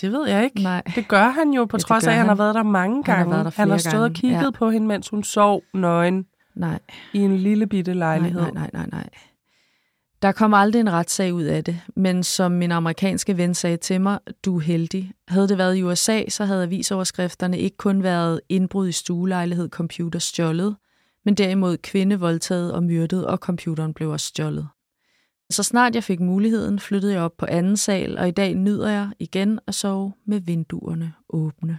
det 0.00 0.12
ved 0.12 0.28
jeg 0.28 0.44
ikke. 0.44 0.62
Nej. 0.62 0.82
Det 0.94 1.08
gør 1.08 1.28
han 1.28 1.50
jo, 1.50 1.64
på 1.64 1.76
Ja, 1.76 1.80
trods 1.80 2.06
af, 2.06 2.10
at 2.10 2.16
han 2.16 2.26
har 2.28 2.34
været 2.34 2.54
der 2.54 2.62
mange 2.62 3.04
Han 3.06 3.16
har 3.16 3.24
gange. 3.24 3.44
der 3.44 3.50
han 3.56 3.70
har 3.70 3.78
stået 3.78 3.94
og 3.94 4.00
gange, 4.00 4.14
kigget 4.14 4.42
ja. 4.44 4.50
på 4.50 4.70
hende, 4.70 4.86
mens 4.86 5.08
hun 5.08 5.24
sov 5.24 5.62
nøgen 5.74 6.26
Nej, 6.54 6.78
i 7.12 7.18
en 7.18 7.36
lille 7.36 7.66
bitte 7.66 7.90
nej, 7.94 7.98
lejlighed. 7.98 8.40
nej, 8.40 8.50
nej, 8.52 8.70
nej, 8.72 8.86
nej. 8.92 9.08
Der 10.22 10.32
kom 10.32 10.54
aldrig 10.54 10.80
en 10.80 10.92
retssag 10.92 11.34
ud 11.34 11.42
af 11.42 11.64
det, 11.64 11.80
men 11.96 12.22
som 12.22 12.52
min 12.52 12.72
amerikanske 12.72 13.36
ven 13.36 13.54
sagde 13.54 13.76
til 13.76 14.00
mig, 14.00 14.18
du 14.44 14.56
er 14.56 14.60
heldig. 14.60 15.12
Havde 15.28 15.48
det 15.48 15.58
været 15.58 15.76
i 15.76 15.82
USA, 15.82 16.22
så 16.28 16.44
havde 16.44 16.62
avisoverskrifterne 16.62 17.58
ikke 17.58 17.76
kun 17.76 18.02
været 18.02 18.40
indbrud 18.48 18.88
i 18.88 18.92
stuelejlighed, 18.92 19.68
computer 19.68 20.18
stjålet, 20.18 20.76
men 21.24 21.34
derimod 21.34 21.76
kvinde 21.76 22.20
voldtaget 22.20 22.72
og 22.72 22.82
myrdet, 22.82 23.26
og 23.26 23.38
computeren 23.38 23.94
blev 23.94 24.10
også 24.10 24.26
stjålet. 24.26 24.68
Så 25.50 25.62
snart 25.62 25.94
jeg 25.94 26.04
fik 26.04 26.20
muligheden, 26.20 26.78
flyttede 26.78 27.12
jeg 27.12 27.22
op 27.22 27.36
på 27.36 27.46
anden 27.48 27.76
sal, 27.76 28.18
og 28.18 28.28
i 28.28 28.30
dag 28.30 28.54
nyder 28.54 28.88
jeg 28.88 29.10
igen 29.18 29.60
at 29.66 29.74
sove 29.74 30.12
med 30.24 30.40
vinduerne 30.40 31.14
åbne. 31.28 31.78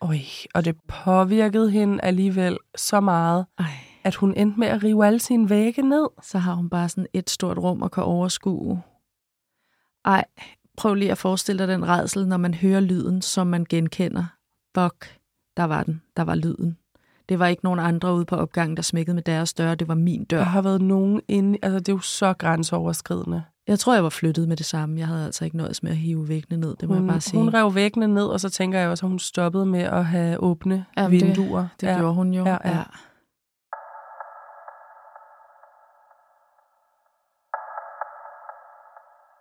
Øj, 0.00 0.18
og 0.54 0.64
det 0.64 0.76
påvirkede 0.88 1.70
hende 1.70 2.02
alligevel 2.02 2.58
så 2.76 3.00
meget, 3.00 3.46
Ej, 3.58 3.64
at 4.04 4.14
hun 4.14 4.34
endte 4.34 4.60
med 4.60 4.68
at 4.68 4.82
rive 4.82 5.06
alle 5.06 5.20
sine 5.20 5.50
vægge 5.50 5.82
ned. 5.82 6.08
så 6.22 6.38
har 6.38 6.54
hun 6.54 6.70
bare 6.70 6.88
sådan 6.88 7.06
et 7.12 7.30
stort 7.30 7.58
rum 7.58 7.82
og 7.82 7.90
kan 7.90 8.02
overskue. 8.02 8.82
Ej, 10.04 10.24
prøv 10.76 10.94
lige 10.94 11.10
at 11.10 11.18
forestille 11.18 11.58
dig 11.58 11.68
den 11.68 11.88
redsel, 11.88 12.28
når 12.28 12.36
man 12.36 12.54
hører 12.54 12.80
lyden, 12.80 13.22
som 13.22 13.46
man 13.46 13.66
genkender. 13.68 14.24
Fuck, 14.74 15.18
der 15.56 15.64
var 15.64 15.82
den. 15.82 16.02
Der 16.16 16.22
var 16.22 16.34
lyden. 16.34 16.78
Det 17.28 17.38
var 17.38 17.46
ikke 17.46 17.64
nogen 17.64 17.80
andre 17.80 18.14
ude 18.14 18.24
på 18.24 18.36
opgangen, 18.36 18.76
der 18.76 18.82
smækkede 18.82 19.14
med 19.14 19.22
deres 19.22 19.52
dør. 19.54 19.74
Det 19.74 19.88
var 19.88 19.94
min 19.94 20.24
dør. 20.24 20.38
Der 20.38 20.44
har 20.44 20.62
været 20.62 20.80
nogen 20.82 21.20
inde, 21.28 21.58
altså 21.62 21.78
det 21.78 21.88
er 21.88 21.92
jo 21.92 21.98
så 21.98 22.34
grænseoverskridende. 22.38 23.42
Jeg 23.66 23.78
tror, 23.78 23.94
jeg 23.94 24.02
var 24.04 24.10
flyttet 24.10 24.48
med 24.48 24.56
det 24.56 24.66
samme. 24.66 24.98
Jeg 24.98 25.06
havde 25.06 25.24
altså 25.24 25.44
ikke 25.44 25.56
nøjes 25.56 25.82
med 25.82 25.90
at 25.90 25.96
hive 25.96 26.28
væggene 26.28 26.60
ned, 26.60 26.76
det 26.80 26.88
må 26.88 26.94
Hun, 26.94 27.04
jeg 27.04 27.10
bare 27.12 27.20
sige. 27.20 27.40
hun 27.40 27.54
rev 27.54 27.74
væggene 27.74 28.06
ned, 28.08 28.26
og 28.26 28.40
så 28.40 28.50
tænker 28.50 28.78
jeg 28.78 28.88
også, 28.88 29.06
at 29.06 29.10
hun 29.10 29.18
stoppede 29.18 29.66
med 29.66 29.80
at 29.80 30.04
have 30.04 30.38
åbne 30.42 30.84
Jamen, 30.96 31.20
det- 31.20 31.26
vinduer. 31.28 31.66
Det 31.80 31.86
ja. 31.86 31.98
gjorde 31.98 32.14
hun 32.14 32.34
jo. 32.34 32.44
Ja, 32.44 32.56
ja. 32.64 32.82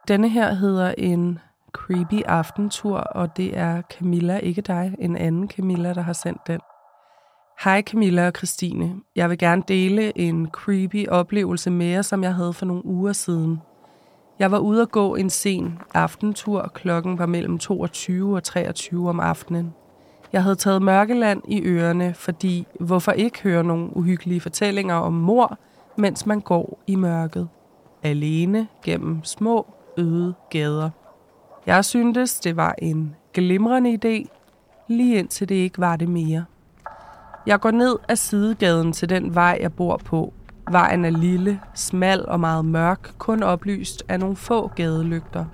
Denne 0.08 0.30
her 0.30 0.54
hedder 0.54 0.94
en 0.98 1.40
creepy 1.74 2.22
aftentur, 2.26 2.98
og 2.98 3.38
det 3.38 3.58
er 3.58 3.82
Camilla, 3.82 4.38
ikke 4.38 4.62
dig, 4.62 4.96
en 5.00 5.16
anden 5.16 5.50
Camilla, 5.50 5.94
der 5.94 6.02
har 6.02 6.14
sendt 6.14 6.48
den. 6.48 6.60
Hej 7.64 7.82
Camilla 7.82 8.28
og 8.28 8.34
Christine. 8.38 8.96
Jeg 9.16 9.30
vil 9.30 9.38
gerne 9.38 9.64
dele 9.68 10.18
en 10.18 10.48
creepy 10.48 11.08
oplevelse 11.08 11.72
med 11.72 11.86
jer, 11.86 12.02
som 12.02 12.24
jeg 12.24 12.36
havde 12.36 12.54
for 12.54 12.66
nogle 12.66 12.86
uger 12.86 13.14
siden. 13.14 13.62
Jeg 14.40 14.52
var 14.52 14.58
ude 14.58 14.82
at 14.82 14.92
gå 14.92 15.16
en 15.16 15.30
sen 15.30 15.80
aftentur. 15.94 16.72
Klokken 16.74 17.18
var 17.20 17.26
mellem 17.26 17.58
22 17.58 18.36
og 18.36 18.44
23 18.44 19.10
om 19.10 19.20
aftenen. 19.20 19.74
Jeg 20.34 20.44
havde 20.44 20.56
taget 20.56 20.82
Mørkeland 20.82 21.42
i 21.48 21.62
ørerne, 21.64 22.14
fordi 22.14 22.68
hvorfor 22.80 23.12
ikke 23.12 23.42
høre 23.44 23.64
nogle 23.64 23.98
uhyggelige 23.98 24.42
fortællinger 24.42 24.96
om 24.96 25.14
mor, 25.14 25.58
mens 25.98 26.26
man 26.26 26.40
går 26.40 26.80
i 26.88 26.96
mørket. 26.96 27.50
Alene 28.04 28.68
gennem 28.84 29.24
små, 29.24 29.68
øde 29.98 30.34
gader. 30.50 30.90
Jeg 31.66 31.86
syntes, 31.86 32.40
det 32.40 32.56
var 32.56 32.76
en 32.78 33.16
glimrende 33.34 34.00
idé, 34.06 34.28
lige 34.88 35.20
indtil 35.20 35.50
det 35.50 35.56
ikke 35.56 35.80
var 35.80 35.96
det 35.96 36.10
mere. 36.10 36.46
Jeg 37.46 37.60
går 37.60 37.72
ned 37.72 37.96
ad 38.08 38.16
sidegaden 38.16 38.94
til 38.94 39.10
den 39.10 39.36
vej, 39.36 39.58
jeg 39.62 39.74
bor 39.74 39.98
på. 39.98 40.34
Vejen 40.72 41.06
er 41.06 41.10
lille, 41.10 41.60
smal 41.74 42.26
og 42.28 42.40
meget 42.40 42.66
mørk, 42.66 43.12
kun 43.18 43.44
oplyst 43.44 44.04
af 44.10 44.20
nogle 44.20 44.36
få 44.36 44.68
gadelygter. 44.68 45.46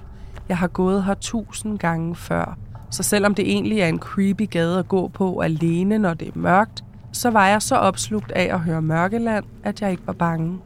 Jeg 0.50 0.58
har 0.58 0.68
gået 0.68 1.04
her 1.04 1.14
tusind 1.14 1.80
gange 1.80 2.16
før, 2.16 2.58
så 2.90 3.04
selvom 3.04 3.36
det 3.36 3.52
egentlig 3.52 3.80
er 3.80 3.88
en 3.88 4.00
creepy 4.00 4.50
gade 4.50 4.80
at 4.80 4.88
gå 4.88 5.08
på 5.08 5.40
alene, 5.40 5.98
når 5.98 6.14
det 6.14 6.28
er 6.28 6.40
mørkt, 6.40 6.84
så 7.12 7.30
var 7.30 7.48
jeg 7.48 7.62
så 7.62 7.76
opslugt 7.76 8.32
af 8.32 8.54
at 8.54 8.60
høre 8.60 8.82
Mørkeland, 8.82 9.46
at 9.64 9.82
jeg 9.82 9.92
ikke 9.92 10.08
var 10.08 10.14
bange. 10.14 10.60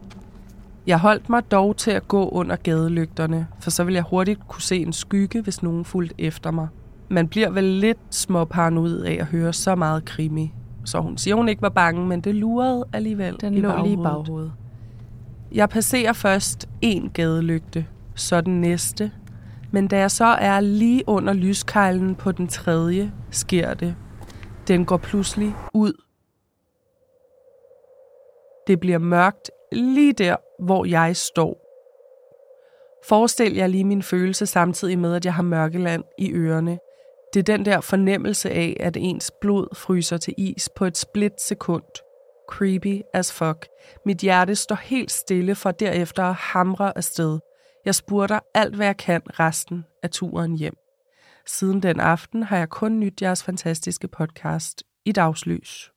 Jeg 0.88 1.00
holdt 1.00 1.30
mig 1.30 1.51
dog 1.51 1.78
til 1.78 1.92
at 1.92 2.08
gå 2.08 2.30
under 2.30 2.56
gadelygterne, 2.56 3.48
for 3.60 3.70
så 3.70 3.84
ville 3.84 3.96
jeg 3.96 4.06
hurtigt 4.10 4.48
kunne 4.48 4.62
se 4.62 4.78
en 4.78 4.94
skygge, 4.94 5.42
hvis 5.42 5.63
nogen 5.63 5.86
fulgte 5.86 6.16
efter 6.18 6.51
mig. 6.51 6.68
Man 7.10 7.28
bliver 7.28 7.50
vel 7.50 7.63
lidt 7.63 8.00
småparanoid 8.10 9.01
af 9.01 9.18
at 9.20 9.25
høre 9.25 9.54
så 9.54 9.75
meget 9.75 10.06
krimi. 10.06 10.54
Så 10.86 11.00
hun 11.00 11.18
siger, 11.18 11.36
hun 11.36 11.50
ikke 11.50 11.62
var 11.62 11.70
bange, 11.70 12.08
men 12.08 12.22
det 12.22 12.36
lurede 12.36 12.86
alligevel 12.94 13.38
Den 13.42 13.54
i 13.54 13.62
lå 13.62 13.84
lige 13.84 13.94
i 13.94 13.96
baghovedet. 13.96 14.04
baghovedet. 14.04 14.54
Jeg 15.52 15.70
passerer 15.70 16.14
først 16.14 16.70
en 16.82 17.10
gadelygte, 17.14 17.86
så 18.16 18.42
den 18.42 18.62
næste. 18.62 19.12
Men 19.72 19.88
da 19.88 19.98
jeg 19.98 20.12
så 20.12 20.26
er 20.26 20.60
lige 20.60 21.04
under 21.08 21.34
lyskejlen 21.34 22.16
på 22.16 22.32
den 22.32 22.48
tredje, 22.48 23.12
sker 23.32 23.74
det. 23.74 23.96
Den 24.68 24.86
går 24.86 24.98
pludselig 24.98 25.56
ud. 25.74 25.94
Det 28.68 28.80
bliver 28.80 28.98
mørkt 28.98 29.52
lige 29.72 30.14
der, 30.14 30.36
hvor 30.64 30.86
jeg 30.86 31.16
står. 31.16 31.58
Forestil 33.08 33.56
jer 33.56 33.68
lige 33.68 33.84
min 33.84 34.04
følelse 34.04 34.46
samtidig 34.46 35.00
med, 35.00 35.16
at 35.16 35.26
jeg 35.26 35.34
har 35.34 35.44
mørkeland 35.44 36.04
i 36.18 36.32
ørerne. 36.32 36.80
Det 37.34 37.40
er 37.40 37.58
den 37.58 37.66
der 37.66 37.82
fornemmelse 37.82 38.50
af, 38.50 38.78
at 38.80 38.98
ens 38.98 39.32
blod 39.42 39.76
fryser 39.76 40.18
til 40.18 40.34
is 40.38 40.70
på 40.76 40.86
et 40.86 40.98
split 40.98 41.42
sekund. 41.42 41.84
Creepy 42.50 43.02
as 43.14 43.34
fuck. 43.34 43.68
Mit 44.06 44.18
hjerte 44.18 44.56
står 44.56 44.76
helt 44.76 45.12
stille 45.12 45.56
for 45.56 45.72
derefter 45.72 46.24
at 46.24 46.36
hamre 46.36 46.98
afsted. 46.98 47.40
Jeg 47.86 47.96
spurter 47.96 48.40
alt, 48.54 48.76
hvad 48.76 48.86
jeg 48.86 48.98
kan 48.98 49.22
resten 49.40 49.86
af 50.04 50.10
turen 50.10 50.58
hjem. 50.58 50.74
Siden 51.48 51.84
den 51.84 52.00
aften 52.00 52.44
har 52.44 52.58
jeg 52.58 52.70
kun 52.70 53.00
nyt 53.00 53.22
jeres 53.22 53.44
fantastiske 53.44 54.08
podcast 54.08 54.84
i 55.06 55.12
dagslys. 55.12 55.92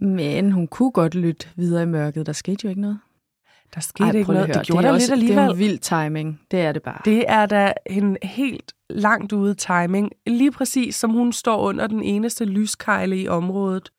Men 0.00 0.52
hun 0.52 0.66
kunne 0.66 0.90
godt 0.92 1.14
lytte 1.14 1.48
videre 1.56 1.82
i 1.82 1.86
mørket. 1.86 2.26
Der 2.26 2.32
skete 2.32 2.58
jo 2.64 2.68
ikke 2.68 2.80
noget. 2.80 2.98
Der 3.74 3.80
skete 3.80 4.08
Ej, 4.08 4.14
ikke 4.14 4.32
noget. 4.32 4.54
Det 4.54 4.66
gjorde 4.66 4.86
er 4.86 4.90
der 4.90 4.94
også, 4.94 5.14
lidt 5.14 5.28
Det 5.28 5.36
er 5.36 5.42
alligevel. 5.42 5.66
en 5.66 5.70
vild 5.70 5.78
timing. 5.78 6.40
Det 6.50 6.60
er 6.60 6.72
det 6.72 6.82
bare. 6.82 7.00
Det 7.04 7.24
er 7.28 7.46
da 7.46 7.72
en 7.86 8.16
helt 8.22 8.72
langt 8.90 9.32
ude 9.32 9.54
timing. 9.54 10.10
Lige 10.26 10.50
præcis 10.50 10.94
som 10.94 11.10
hun 11.10 11.32
står 11.32 11.56
under 11.68 11.86
den 11.86 12.02
eneste 12.02 12.44
lyskejle 12.44 13.18
i 13.20 13.28
området. 13.28 13.90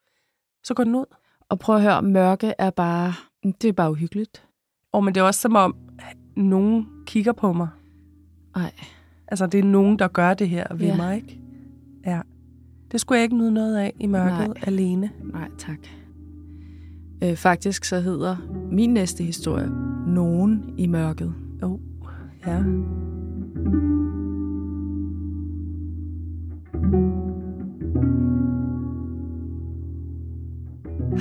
Så 0.64 0.74
går 0.74 0.84
den 0.84 0.96
ud. 0.96 1.06
Og 1.50 1.60
prøv 1.60 1.76
at 1.76 1.82
høre, 1.82 2.02
mørke 2.02 2.54
er 2.58 2.70
bare... 2.70 3.14
Det 3.62 3.68
er 3.68 3.74
bare 3.74 3.92
uhyggeligt. 3.92 4.44
Og 4.94 5.04
men 5.04 5.16
det 5.16 5.22
er 5.22 5.26
også 5.26 5.42
som 5.42 5.56
om, 5.56 5.76
nogen 6.36 6.88
kigger 7.06 7.32
på 7.32 7.54
mig. 7.54 7.68
Ej. 8.56 8.72
Altså, 9.28 9.48
det 9.48 9.60
er 9.60 9.64
nogen, 9.64 10.00
der 10.00 10.08
gør 10.08 10.34
det 10.34 10.50
her 10.50 10.68
ved 10.76 10.88
Ja. 10.88 10.96
mig, 10.96 11.16
ikke? 11.16 11.40
Ja. 12.06 12.22
Det 12.92 13.02
skulle 13.02 13.18
jeg 13.18 13.24
ikke 13.24 13.38
nyde 13.38 13.52
noget 13.52 13.78
af 13.78 13.94
i 14.00 14.08
mørket 14.08 14.48
Nej. 14.48 14.64
alene. 14.68 15.12
Nej, 15.24 15.50
tak. 15.58 15.78
Øh, 17.24 17.36
faktisk 17.36 17.84
så 17.86 18.00
hedder 18.00 18.36
min 18.72 18.94
næste 18.94 19.24
historie 19.24 19.70
Nogen 20.08 20.74
i 20.78 20.88
mørket. 20.88 21.34
Oh, 21.62 21.80
ja. 22.48 22.64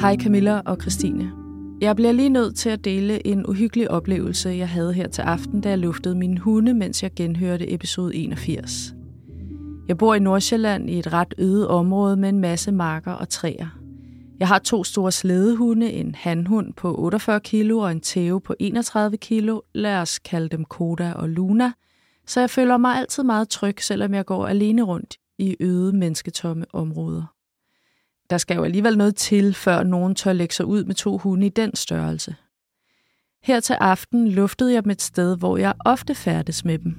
Hej 0.07 0.17
Camilla 0.17 0.61
og 0.67 0.77
Christine. 0.81 1.33
Jeg 1.81 1.97
bliver 1.97 2.13
lige 2.13 2.29
nødt 2.29 2.57
til 2.57 2.71
at 2.71 2.85
dele 2.85 3.27
en 3.27 3.47
uhyggelig 3.47 3.91
oplevelse, 3.91 4.49
jeg 4.49 4.69
havde 4.69 4.93
her 4.93 5.09
til 5.09 5.23
aften, 5.23 5.61
da 5.61 5.69
jeg 5.69 5.79
luftede 5.79 6.15
mine 6.15 6.39
hunde, 6.39 6.75
mens 6.75 7.03
jeg 7.03 7.11
genhørte 7.17 7.73
episode 7.73 8.15
81. 8.15 8.95
Jeg 9.89 9.99
bor 9.99 10.15
i 10.15 10.19
Nordsjælland 10.19 10.91
i 10.91 10.99
et 10.99 11.13
ret 11.13 11.35
øde 11.39 11.69
område 11.69 12.17
med 12.17 12.29
en 12.29 12.41
masse 12.41 12.73
marker 12.73 13.13
og 13.13 13.29
træer. 13.29 13.79
Jeg 14.39 14.49
har 14.49 14.59
to 14.59 14.85
store 14.85 15.13
slædehunde, 15.13 15.93
en 15.93 16.15
hanhund 16.15 16.73
på 16.73 16.95
48 16.99 17.41
kilo 17.41 17.79
og 17.79 17.93
en 17.93 18.01
tæve 18.01 18.41
på 18.41 18.55
31 18.59 19.17
kilo. 19.17 19.61
Lad 19.75 19.97
os 19.97 20.19
kalde 20.19 20.49
dem 20.49 20.65
Koda 20.65 21.13
og 21.13 21.29
Luna. 21.29 21.73
Så 22.27 22.41
jeg 22.41 22.51
føler 22.51 22.77
mig 22.77 22.97
altid 22.97 23.23
meget 23.23 23.49
tryg, 23.49 23.83
selvom 23.83 24.15
jeg 24.15 24.27
går 24.27 24.47
alene 24.47 24.83
rundt 24.83 25.17
i 25.39 25.57
øde 25.61 25.97
mennesketomme 25.97 26.65
områder. 26.73 27.36
Der 28.31 28.39
skal 28.39 28.57
jo 28.57 28.65
alligevel 28.65 28.99
noget 28.99 29.17
til, 29.17 29.55
før 29.55 29.83
nogen 29.83 30.15
tør 30.15 30.33
lægge 30.33 30.55
sig 30.55 30.67
ud 30.67 30.85
med 30.85 30.95
to 30.95 31.19
hunde 31.19 31.47
i 31.47 31.51
den 31.51 31.75
størrelse. 31.75 32.35
Her 33.43 33.61
til 33.61 33.73
aften 33.73 34.29
luftede 34.29 34.73
jeg 34.73 34.85
dem 34.85 34.91
et 34.91 35.03
sted, 35.03 35.39
hvor 35.39 35.57
jeg 35.57 35.75
ofte 35.85 36.15
færdes 36.15 36.65
med 36.65 36.79
dem. 36.79 36.97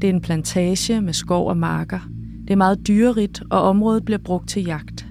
Det 0.00 0.10
er 0.10 0.14
en 0.14 0.20
plantage 0.20 1.00
med 1.00 1.12
skov 1.12 1.48
og 1.48 1.56
marker. 1.56 2.00
Det 2.42 2.50
er 2.50 2.56
meget 2.56 2.86
dyrerigt, 2.86 3.42
og 3.50 3.62
området 3.62 4.04
bliver 4.04 4.18
brugt 4.18 4.48
til 4.48 4.64
jagt. 4.64 5.06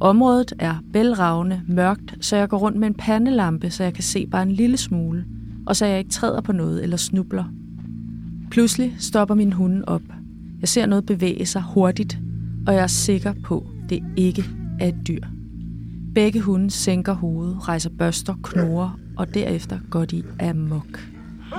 Området 0.00 0.52
er 0.58 0.74
bælragende 0.92 1.62
mørkt, 1.68 2.16
så 2.20 2.36
jeg 2.36 2.48
går 2.48 2.58
rundt 2.58 2.78
med 2.78 2.88
en 2.88 2.94
pandelampe, 2.94 3.70
så 3.70 3.84
jeg 3.84 3.94
kan 3.94 4.04
se 4.04 4.26
bare 4.26 4.42
en 4.42 4.52
lille 4.52 4.76
smule, 4.76 5.24
og 5.66 5.76
så 5.76 5.86
jeg 5.86 5.98
ikke 5.98 6.10
træder 6.10 6.40
på 6.40 6.52
noget 6.52 6.82
eller 6.82 6.96
snubler. 6.96 7.44
Pludselig 8.50 8.96
stopper 8.98 9.34
min 9.34 9.52
hund 9.52 9.84
op. 9.86 10.02
Jeg 10.60 10.68
ser 10.68 10.86
noget 10.86 11.06
bevæge 11.06 11.46
sig 11.46 11.62
hurtigt, 11.62 12.18
og 12.66 12.74
jeg 12.74 12.82
er 12.82 12.86
sikker 12.86 13.34
på, 13.44 13.66
det 13.88 14.02
ikke 14.16 14.57
er 14.80 14.86
et 14.86 15.08
dyr. 15.08 15.22
Begge 16.14 16.40
hunde 16.40 16.70
sænker 16.70 17.12
hovedet, 17.12 17.68
rejser 17.68 17.90
børster, 17.98 18.34
knurrer, 18.42 18.98
og 19.16 19.34
derefter 19.34 19.78
går 19.90 20.04
de 20.04 20.22
amok. 20.40 21.00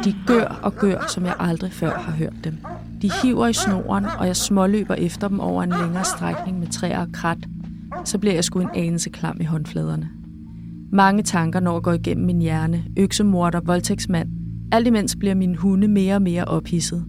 De 0.06 0.16
gør 0.28 0.60
og 0.64 0.76
gør, 0.76 1.06
som 1.08 1.26
jeg 1.26 1.36
aldrig 1.40 1.72
før 1.72 2.00
har 2.00 2.12
hørt 2.12 2.34
dem. 2.44 2.58
De 3.02 3.12
hiver 3.24 3.48
i 3.48 3.54
snoren, 3.54 4.06
og 4.20 4.28
jeg 4.28 4.36
småløber 4.36 4.96
efter 4.96 5.28
dem 5.28 5.40
over 5.40 5.64
en 5.64 5.70
længere 5.70 6.06
strækning 6.06 6.60
med 6.60 6.68
træer 6.68 7.00
og 7.00 7.12
krat. 7.12 7.48
Så 8.06 8.18
bliver 8.18 8.34
jeg 8.34 8.44
sgu 8.44 8.60
en 8.60 8.70
anelse 8.76 9.10
klam 9.10 9.38
i 9.42 9.44
håndfladerne. 9.44 10.10
Mange 10.92 11.24
tanker 11.24 11.60
når 11.60 11.78
at 11.78 11.84
gå 11.84 11.92
igennem 11.92 12.26
min 12.26 12.40
hjerne. 12.40 12.84
Øksemorder, 12.98 13.60
voldtægtsmand. 13.66 14.30
Alt 14.72 14.88
imens 14.88 15.16
bliver 15.16 15.36
mine 15.36 15.56
hunde 15.56 15.88
mere 15.88 16.16
og 16.16 16.22
mere 16.22 16.46
ophidset. 16.46 17.06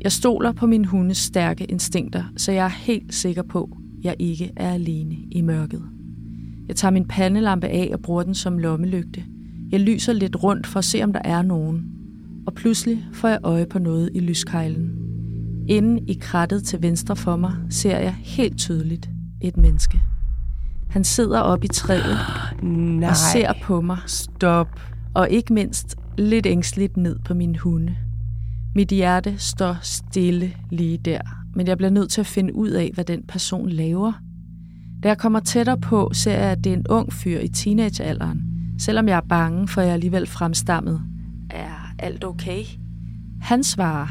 Jeg 0.00 0.12
stoler 0.12 0.52
på 0.52 0.66
min 0.66 0.84
hundes 0.84 1.18
stærke 1.18 1.64
instinkter, 1.64 2.24
så 2.36 2.52
jeg 2.52 2.64
er 2.64 2.68
helt 2.68 3.14
sikker 3.14 3.42
på, 3.42 3.76
jeg 4.02 4.16
ikke 4.18 4.52
er 4.56 4.70
alene 4.70 5.16
i 5.32 5.40
mørket. 5.40 5.82
Jeg 6.68 6.76
tager 6.76 6.92
min 6.92 7.04
pandelampe 7.08 7.66
af 7.66 7.90
og 7.92 8.00
bruger 8.00 8.22
den 8.22 8.34
som 8.34 8.58
lommelygte. 8.58 9.24
Jeg 9.70 9.80
lyser 9.80 10.12
lidt 10.12 10.42
rundt 10.42 10.66
for 10.66 10.78
at 10.78 10.84
se, 10.84 11.02
om 11.02 11.12
der 11.12 11.20
er 11.24 11.42
nogen. 11.42 11.84
og 12.46 12.54
pludselig 12.54 13.04
får 13.12 13.28
jeg 13.28 13.38
øje 13.42 13.66
på 13.66 13.78
noget 13.78 14.10
i 14.14 14.20
lyskejlen. 14.20 14.90
Inden 15.68 16.08
i 16.08 16.18
krattet 16.20 16.64
til 16.64 16.82
venstre 16.82 17.16
for 17.16 17.36
mig 17.36 17.52
ser 17.70 17.98
jeg 17.98 18.14
helt 18.22 18.58
tydeligt 18.58 19.10
et 19.42 19.56
menneske. 19.56 20.00
Han 20.88 21.04
sidder 21.04 21.40
op 21.40 21.64
i 21.64 21.68
træet 21.68 22.16
Nej. 22.62 23.08
og 23.10 23.16
ser 23.16 23.52
på 23.62 23.80
mig, 23.80 23.98
Stop. 24.06 24.80
og 25.14 25.30
ikke 25.30 25.52
mindst 25.52 25.96
lidt 26.18 26.46
ængstligt 26.46 26.96
ned 26.96 27.18
på 27.24 27.34
min 27.34 27.56
hunde. 27.56 27.96
Mit 28.74 28.88
hjerte 28.88 29.34
står 29.38 29.76
stille 29.82 30.52
lige 30.70 30.98
der, 30.98 31.20
men 31.56 31.66
jeg 31.66 31.76
bliver 31.76 31.90
nødt 31.90 32.10
til 32.10 32.20
at 32.20 32.26
finde 32.26 32.54
ud 32.54 32.70
af, 32.70 32.90
hvad 32.94 33.04
den 33.04 33.22
person 33.22 33.68
laver. 33.68 34.12
Da 35.02 35.08
jeg 35.08 35.18
kommer 35.18 35.40
tættere 35.40 35.78
på, 35.78 36.10
ser 36.12 36.32
jeg, 36.32 36.50
at 36.50 36.64
det 36.64 36.72
er 36.72 36.76
en 36.76 36.86
ung 36.88 37.12
fyr 37.12 37.38
i 37.38 37.48
teenagealderen. 37.48 38.42
Selvom 38.78 39.08
jeg 39.08 39.16
er 39.16 39.26
bange, 39.28 39.68
for 39.68 39.80
jeg 39.80 39.92
alligevel 39.92 40.26
fremstammet. 40.26 41.02
Er 41.50 41.94
alt 41.98 42.24
okay? 42.24 42.62
Han 43.40 43.64
svarer, 43.64 44.08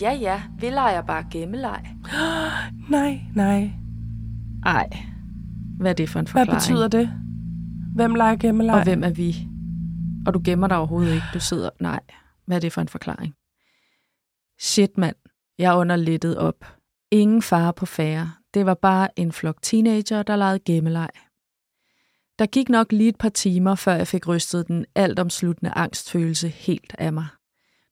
ja 0.00 0.12
ja, 0.12 0.42
vi 0.60 0.66
leger 0.66 1.02
bare 1.02 1.24
gemmeleg. 1.30 1.94
Nej, 2.90 3.20
nej. 3.34 3.70
Ej, 4.66 4.88
hvad 5.78 5.90
er 5.90 5.94
det 5.94 6.08
for 6.08 6.18
en 6.20 6.26
Hvad 6.32 6.46
forklaring? 6.46 6.60
betyder 6.60 6.88
det? 6.88 7.10
Hvem 7.94 8.14
leger 8.14 8.36
gemmeleg? 8.36 8.74
Og 8.74 8.82
hvem 8.84 9.02
er 9.04 9.10
vi? 9.10 9.48
Og 10.26 10.34
du 10.34 10.40
gemmer 10.44 10.68
dig 10.68 10.76
overhovedet 10.76 11.14
ikke. 11.14 11.26
Du 11.34 11.40
sidder... 11.40 11.70
Nej, 11.80 12.00
hvad 12.46 12.56
er 12.56 12.60
det 12.60 12.72
for 12.72 12.80
en 12.80 12.88
forklaring? 12.88 13.34
Shit, 14.60 14.98
mand. 14.98 15.16
Jeg 15.58 15.74
under 15.76 15.96
lettet 15.96 16.38
op. 16.38 16.64
Ingen 17.10 17.42
fare 17.42 17.72
på 17.72 17.86
færre. 17.86 18.32
Det 18.54 18.66
var 18.66 18.74
bare 18.74 19.08
en 19.18 19.32
flok 19.32 19.56
teenager, 19.62 20.22
der 20.22 20.36
legede 20.36 20.58
gemmeleg. 20.58 21.10
Der 22.38 22.46
gik 22.46 22.68
nok 22.68 22.92
lige 22.92 23.08
et 23.08 23.18
par 23.18 23.28
timer, 23.28 23.74
før 23.74 23.92
jeg 23.94 24.06
fik 24.06 24.28
rystet 24.28 24.68
den 24.68 24.86
altomsluttende 24.94 25.72
angstfølelse 25.76 26.48
helt 26.48 26.94
af 26.98 27.12
mig. 27.12 27.26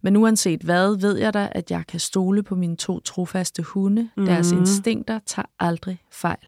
Men 0.02 0.16
uanset 0.16 0.62
hvad, 0.62 1.00
ved 1.00 1.16
jeg 1.18 1.34
da, 1.34 1.48
at 1.52 1.70
jeg 1.70 1.86
kan 1.86 2.00
stole 2.00 2.42
på 2.42 2.54
mine 2.54 2.76
to 2.76 3.00
trofaste 3.00 3.62
hunde. 3.62 4.10
Mm. 4.16 4.24
Deres 4.26 4.52
Mhm. 4.52 4.60
instinkter 4.60 5.18
tager 5.26 5.46
aldrig 5.58 6.02
fejl. 6.12 6.46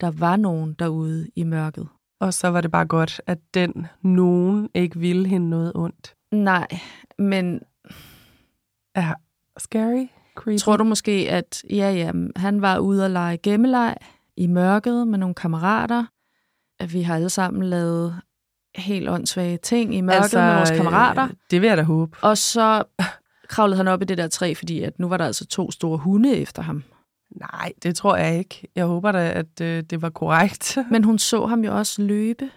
Der 0.00 0.10
var 0.10 0.36
nogen 0.36 0.74
derude 0.74 1.28
i 1.36 1.44
mørket. 1.44 1.88
Og 2.20 2.34
så 2.34 2.48
var 2.48 2.60
det 2.60 2.70
bare 2.70 2.86
godt, 2.86 3.20
at 3.26 3.38
den 3.54 3.86
nogen 4.02 4.68
ikke 4.74 4.98
ville 4.98 5.28
hende 5.28 5.50
noget 5.50 5.72
ondt. 5.74 6.14
Nej, 6.32 6.68
men 7.18 7.60
Ja, 8.96 9.12
scary, 9.58 10.06
creepy. 10.38 10.58
tror 10.58 10.76
du 10.76 10.84
måske, 10.84 11.26
at 11.30 11.62
ja, 11.70 11.90
ja, 11.92 12.12
han 12.36 12.62
var 12.62 12.78
ude 12.78 13.04
at 13.04 13.10
lege 13.10 13.36
gemmeleg 13.36 13.96
i 14.36 14.46
mørket 14.46 15.08
med 15.08 15.18
nogle 15.18 15.34
kammerater? 15.34 16.04
At 16.80 16.92
vi 16.92 17.02
har 17.02 17.14
alle 17.14 17.30
sammen 17.30 17.62
lavet 17.62 18.20
helt 18.76 19.08
åndssvage 19.08 19.56
ting 19.56 19.94
i 19.94 20.00
mørket 20.00 20.22
altså, 20.22 20.38
med 20.40 20.54
vores 20.54 20.70
kammerater. 20.70 21.24
øh, 21.24 21.30
Det 21.50 21.60
vil 21.60 21.68
jeg 21.68 21.76
da 21.76 21.82
håbe. 21.82 22.16
Og 22.22 22.38
så 22.38 22.84
kravlede 23.48 23.76
han 23.76 23.88
op 23.88 24.02
i 24.02 24.04
det 24.04 24.18
der 24.18 24.28
træ, 24.28 24.54
fordi 24.56 24.82
at 24.82 24.98
nu 24.98 25.08
var 25.08 25.16
der 25.16 25.26
altså 25.26 25.46
to 25.46 25.70
store 25.70 25.98
hunde 25.98 26.36
efter 26.36 26.62
ham. 26.62 26.82
Nej, 27.30 27.72
det 27.82 27.96
tror 27.96 28.16
jeg 28.16 28.38
ikke. 28.38 28.68
Jeg 28.74 28.86
håber 28.86 29.12
da, 29.12 29.30
at 29.30 29.60
øh, 29.60 29.82
det 29.82 30.02
var 30.02 30.10
korrekt. 30.10 30.78
Men 30.90 31.04
hun 31.04 31.18
så 31.18 31.46
ham 31.46 31.64
jo 31.64 31.76
også 31.78 32.02
løbe. 32.02 32.50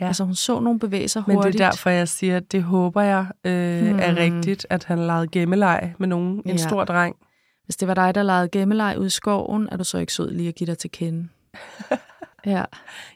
Ja. 0.00 0.06
Altså 0.06 0.24
hun 0.24 0.34
så 0.34 0.60
nogle 0.60 0.78
bevæge 0.78 1.08
sig 1.08 1.22
Men 1.26 1.36
hurtigt. 1.36 1.52
det 1.52 1.60
er 1.60 1.70
derfor, 1.70 1.90
jeg 1.90 2.08
siger, 2.08 2.36
at 2.36 2.52
det 2.52 2.62
håber 2.62 3.02
jeg 3.02 3.26
øh, 3.44 3.80
hmm. 3.90 3.98
er 3.98 4.16
rigtigt, 4.16 4.66
at 4.70 4.84
han 4.84 4.98
legede 4.98 5.28
gemmeleg 5.28 5.94
med 5.98 6.08
nogen, 6.08 6.32
en 6.46 6.50
Ja. 6.50 6.56
stor 6.56 6.84
dreng. 6.84 7.16
Hvis 7.64 7.76
det 7.76 7.88
var 7.88 7.94
dig, 7.94 8.14
der 8.14 8.22
legede 8.22 8.48
gemmeleg 8.48 8.96
ude 8.98 9.06
i 9.06 9.10
skoven, 9.10 9.68
er 9.72 9.76
du 9.76 9.84
så 9.84 9.98
ikke 9.98 10.12
sød 10.12 10.30
lige 10.30 10.48
at 10.48 10.54
give 10.54 10.66
dig 10.66 10.78
til 10.78 10.90
kende. 10.90 11.28
ja. 12.46 12.64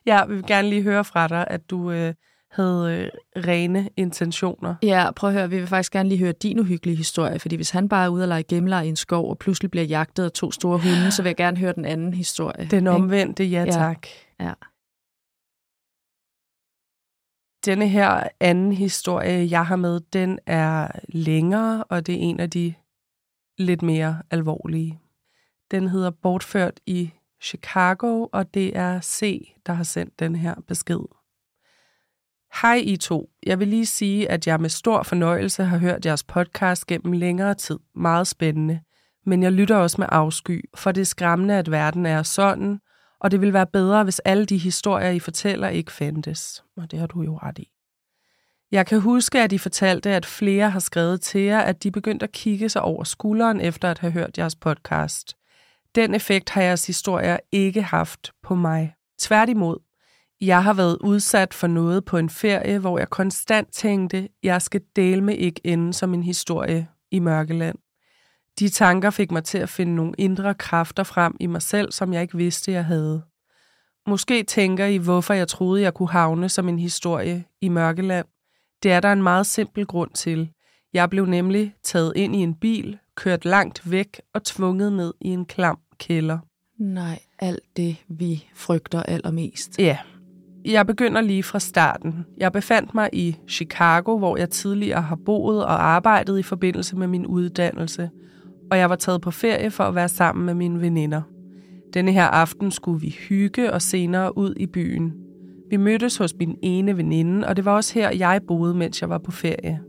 Jeg 0.07 0.25
vil 0.29 0.43
gerne 0.47 0.69
lige 0.69 0.83
høre 0.83 1.05
fra 1.05 1.29
dig, 1.29 1.45
at 1.51 1.71
du 1.71 1.91
øh, 1.91 2.15
havde 2.51 3.11
øh, 3.37 3.43
rene 3.47 3.89
intentioner. 3.97 4.75
Ja, 4.83 5.11
prøv 5.17 5.31
at 5.31 5.35
høre, 5.35 5.51
vi 5.51 5.59
vil 5.59 5.67
faktisk 5.67 5.93
gerne 5.93 6.09
lige 6.09 6.19
høre 6.19 6.33
din 6.33 6.59
uhyggelige 6.61 6.97
historie, 6.97 7.39
fordi 7.39 7.57
hvis 7.57 7.71
han 7.71 7.89
bare 7.89 8.05
er 8.05 8.09
ude 8.09 8.25
og 8.25 8.29
lege 8.29 8.43
gemmeleg 8.43 8.87
i 8.87 8.89
en 8.89 8.97
skov, 8.97 9.31
og 9.31 9.39
pludselig 9.39 9.71
bliver 9.71 9.85
jagtet 9.85 10.25
af 10.25 10.31
to 10.33 10.53
store 10.53 10.79
hunde, 10.79 11.11
så 11.11 11.23
vil 11.23 11.29
jeg 11.29 11.37
gerne 11.37 11.57
høre 11.57 11.73
den 11.73 11.85
anden 11.85 12.15
historie. 12.15 12.69
Den 12.71 12.87
omvendte, 12.87 13.45
ja 13.45 13.65
Ja. 13.65 13.71
tak. 13.71 14.07
Ja. 14.41 14.53
Denne 17.67 17.89
her 17.89 18.29
anden 18.41 18.73
historie, 18.73 19.51
jeg 19.51 19.67
har 19.67 19.77
med, 19.77 20.01
den 20.01 20.39
er 20.47 20.89
længere, 21.09 21.85
og 21.85 22.07
det 22.07 22.15
er 22.15 22.19
en 22.19 22.41
af 22.41 22.51
de 22.51 22.75
lidt 23.59 23.83
mere 23.83 24.23
alvorlige. 24.31 25.01
Den 25.71 25.89
hedder 25.89 26.11
Bortført 26.11 26.81
i 26.87 27.11
Chicago, 27.43 28.27
og 28.33 28.55
det 28.55 28.77
er 28.77 29.01
C, 29.01 29.49
der 29.67 29.73
har 29.73 29.85
sendt 29.85 30.21
den 30.21 30.37
her 30.37 30.55
besked. 30.69 31.01
Hej 32.63 32.83
I 32.85 32.97
to. 32.97 33.31
Jeg 33.47 33.59
vil 33.59 33.69
lige 33.69 33.87
sige, 33.87 34.31
at 34.31 34.47
jeg 34.47 34.61
med 34.61 34.71
stor 34.71 35.03
fornøjelse 35.03 35.65
har 35.65 35.79
hørt 35.79 36.07
jeres 36.07 36.25
podcast 36.25 36.87
gennem 36.87 37.13
længere 37.13 37.55
tid. 37.55 37.79
Meget 37.95 38.27
spændende. 38.27 38.81
Men 39.27 39.43
jeg 39.43 39.53
lytter 39.53 39.77
også 39.77 39.97
med 40.01 40.09
afsky, 40.13 40.71
for 40.75 40.93
det 40.93 41.01
er 41.01 41.05
skræmmende, 41.05 41.55
at 41.55 41.71
verden 41.71 42.07
er 42.07 42.23
sådan, 42.23 42.81
og 43.21 43.31
det 43.31 43.41
ville 43.41 43.53
være 43.53 43.67
bedre, 43.67 44.05
hvis 44.05 44.19
alle 44.19 44.47
de 44.47 44.59
historier, 44.59 45.11
I 45.11 45.19
fortæller, 45.19 45.69
ikke 45.69 45.93
fandtes. 45.93 46.65
Og 46.77 46.91
det 46.91 46.99
har 46.99 47.07
du 47.07 47.23
jo 47.23 47.39
ret 47.43 47.59
i. 47.59 47.69
Jeg 48.71 48.87
kan 48.87 49.01
huske, 49.01 49.41
at 49.41 49.53
I 49.53 49.59
fortalte, 49.59 50.11
at 50.11 50.27
flere 50.27 50.71
har 50.71 50.81
skrevet 50.81 51.21
til 51.21 51.41
jer, 51.41 51.61
at 51.61 51.83
de 51.83 51.91
begyndte 51.91 52.25
at 52.25 52.33
kigge 52.33 52.69
sig 52.69 52.83
over 52.83 53.05
skulderen 53.05 53.61
efter 53.61 53.91
at 53.91 53.99
have 53.99 54.13
hørt 54.13 54.39
jeres 54.39 54.57
podcast. 54.57 55.37
Den 55.95 56.15
effekt 56.15 56.51
har 56.51 56.63
jeres 56.63 56.87
historier 56.87 57.39
ikke 57.53 57.83
haft 57.83 58.33
på 58.43 58.55
mig. 58.55 58.95
Tværtimod, 59.19 59.79
jeg 60.41 60.65
har 60.65 60.73
været 60.73 60.99
udsat 61.01 61.55
for 61.55 61.67
noget 61.67 62.05
på 62.05 62.19
en 62.19 62.31
ferie, 62.31 62.79
hvor 62.79 62.99
jeg 62.99 63.11
konstant 63.11 63.73
tænkte, 63.73 64.29
jeg 64.43 64.63
skal 64.63 64.81
dele 64.97 65.21
med 65.21 65.35
ikke 65.35 65.61
ende 65.65 65.93
som 65.93 66.15
en 66.15 66.23
historie 66.23 66.89
i 67.11 67.19
Mørkeland. 67.19 67.79
De 68.59 68.69
tanker 68.69 69.11
fik 69.11 69.31
mig 69.31 69.45
til 69.45 69.59
at 69.59 69.69
finde 69.69 69.95
nogle 69.95 70.13
indre 70.19 70.55
kræfter 70.55 71.03
frem 71.03 71.37
i 71.41 71.47
mig 71.47 71.63
selv, 71.63 71.93
som 71.93 72.13
jeg 72.13 72.23
ikke 72.23 72.37
vidste, 72.37 72.73
jeg 72.73 72.85
havde. 72.85 73.23
Måske 74.07 74.43
tænker 74.43 74.87
I, 74.87 74.97
hvorfor 74.97 75.35
jeg 75.35 75.49
troede, 75.49 75.83
jeg 75.83 75.95
kunne 75.95 76.11
havne 76.11 76.49
som 76.49 76.69
en 76.69 76.79
historie 76.79 77.45
i 77.61 77.69
Mørkeland. 77.69 78.27
Det 78.83 78.93
er 78.93 79.01
der 79.01 79.13
en 79.13 79.23
meget 79.23 79.47
simpel 79.47 79.87
grund 79.87 80.11
til. 80.11 80.51
Jeg 80.93 81.11
blev 81.11 81.27
nemlig 81.27 81.75
taget 81.83 82.13
ind 82.17 82.37
i 82.37 82.39
en 82.39 82.55
bil, 82.55 82.99
kørt 83.15 83.45
langt 83.45 83.91
væk 83.91 84.21
og 84.35 84.45
tvunget 84.45 84.93
ned 84.93 85.15
i 85.21 85.29
en 85.29 85.45
klam 85.47 85.79
kælder. 85.99 86.39
Nej, 86.79 87.19
alt 87.39 87.77
det, 87.77 87.97
vi 88.09 88.45
frygter 88.55 89.03
allermest. 89.03 89.79
Ja, 89.79 89.99
jeg 90.65 90.87
begynder 90.87 91.21
lige 91.21 91.43
fra 91.43 91.59
starten. 91.59 92.27
Jeg 92.37 92.53
befandt 92.53 92.95
mig 92.95 93.11
i 93.13 93.37
Chicago, 93.49 94.19
hvor 94.19 94.37
jeg 94.37 94.51
tidligere 94.51 95.03
har 95.03 95.19
boet 95.27 95.65
og 95.65 95.85
arbejdet 95.85 96.39
i 96.39 96.43
forbindelse 96.43 96.97
med 96.97 97.07
min 97.07 97.27
uddannelse, 97.27 98.11
og 98.71 98.79
jeg 98.79 98.91
var 98.91 98.97
taget 98.97 99.21
på 99.21 99.31
ferie 99.31 99.71
for 99.71 99.85
at 99.85 99.95
være 99.95 100.09
sammen 100.09 100.47
med 100.47 100.55
mine 100.55 100.81
veninder. 100.81 101.23
Denne 101.95 102.13
her 102.13 102.25
aften 102.25 102.71
skulle 102.71 103.01
vi 103.01 103.17
hygge 103.29 103.73
og 103.73 103.83
senere 103.83 104.39
ud 104.39 104.55
i 104.57 104.67
byen. 104.67 105.13
Vi 105.71 105.77
mødtes 105.77 106.17
hos 106.17 106.35
min 106.39 106.57
ene 106.63 106.97
veninde, 106.97 107.47
og 107.47 107.57
det 107.57 107.65
var 107.65 107.75
også 107.75 107.95
her, 107.95 108.11
jeg 108.11 108.41
boede, 108.49 108.75
mens 108.75 109.01
jeg 109.01 109.09
var 109.09 109.19
på 109.19 109.31
ferie. 109.31 109.81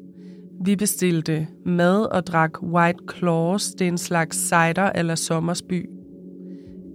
Vi 0.65 0.75
bestilte 0.75 1.47
mad 1.65 2.05
og 2.05 2.27
drak 2.27 2.63
White 2.63 2.99
Claws, 3.17 3.71
det 3.71 3.81
er 3.85 3.91
en 3.91 3.97
slags 3.97 4.37
cider 4.37 4.91
eller 4.95 5.15
sommersby. 5.15 5.89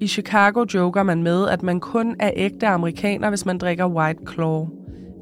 I 0.01 0.07
Chicago 0.07 0.64
joker 0.75 1.03
man 1.03 1.22
med, 1.22 1.49
at 1.49 1.62
man 1.62 1.81
kun 1.81 2.16
er 2.20 2.31
ægte 2.37 2.66
amerikaner, 2.66 3.29
hvis 3.29 3.46
man 3.46 3.59
drikker 3.59 3.87
White 3.87 4.20
Claw. 4.33 4.68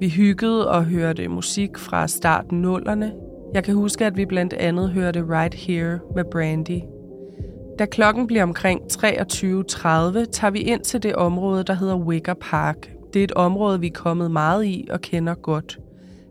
Vi 0.00 0.08
hyggede 0.08 0.70
og 0.70 0.84
hørte 0.84 1.28
musik 1.28 1.78
fra 1.78 2.08
starten 2.08 2.62
nullerne. 2.62 3.12
Jeg 3.54 3.64
kan 3.64 3.74
huske, 3.74 4.06
at 4.06 4.16
vi 4.16 4.26
blandt 4.26 4.52
andet 4.52 4.90
hørte 4.90 5.24
Right 5.28 5.54
Here 5.54 5.98
med 6.14 6.24
Brandy. 6.24 6.80
Da 7.78 7.86
klokken 7.86 8.26
bliver 8.26 8.42
omkring 8.42 8.80
23.30, 8.80 9.00
tager 10.30 10.50
vi 10.50 10.60
ind 10.60 10.80
til 10.80 11.02
det 11.02 11.14
område, 11.14 11.64
der 11.64 11.74
hedder 11.74 11.96
Wicker 11.96 12.34
Park. 12.34 12.90
Det 13.12 13.20
er 13.20 13.24
et 13.24 13.32
område, 13.32 13.80
vi 13.80 13.86
er 13.86 13.92
kommet 13.92 14.30
meget 14.30 14.64
i 14.64 14.88
og 14.90 15.00
kender 15.00 15.34
godt. 15.34 15.78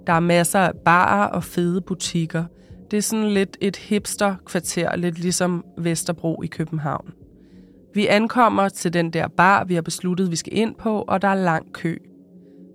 Der 0.07 0.13
er 0.13 0.19
masser 0.19 0.59
af 0.59 0.71
barer 0.86 1.27
og 1.27 1.43
fede 1.43 1.81
butikker. 1.81 2.43
Det 2.91 2.97
er 2.97 3.01
sådan 3.01 3.29
lidt 3.29 3.57
et 3.62 3.75
hipster-kvarter, 3.75 4.95
lidt 4.95 5.19
ligesom 5.19 5.65
Vesterbro 5.77 6.41
i 6.43 6.47
København. 6.47 7.13
Vi 7.93 8.07
ankommer 8.07 8.69
til 8.69 8.93
den 8.93 9.09
der 9.13 9.27
bar, 9.27 9.63
vi 9.63 9.75
har 9.75 9.81
besluttet, 9.81 10.31
vi 10.31 10.36
skal 10.36 10.57
ind 10.57 10.75
på, 10.75 11.01
og 11.07 11.21
der 11.21 11.27
er 11.27 11.36
lang 11.36 11.73
kø. 11.73 11.97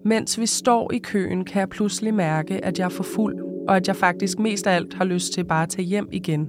Mens 0.04 0.40
vi 0.40 0.46
står 0.46 0.92
i 0.92 0.98
køen, 0.98 1.44
kan 1.44 1.61
jeg 1.61 1.68
pludselig 1.68 2.14
mærke, 2.14 2.64
at 2.64 2.78
jeg 2.78 2.84
er 2.84 2.88
for 2.88 3.02
fuld, 3.02 3.47
og 3.68 3.76
at 3.76 3.88
jeg 3.88 3.96
faktisk 3.96 4.38
mest 4.38 4.66
af 4.66 4.74
alt 4.74 4.94
har 4.94 5.04
lyst 5.04 5.33
til 5.33 5.44
bare 5.44 5.62
at 5.62 5.68
tage 5.68 5.87
hjem 5.87 6.09
igen. 6.12 6.48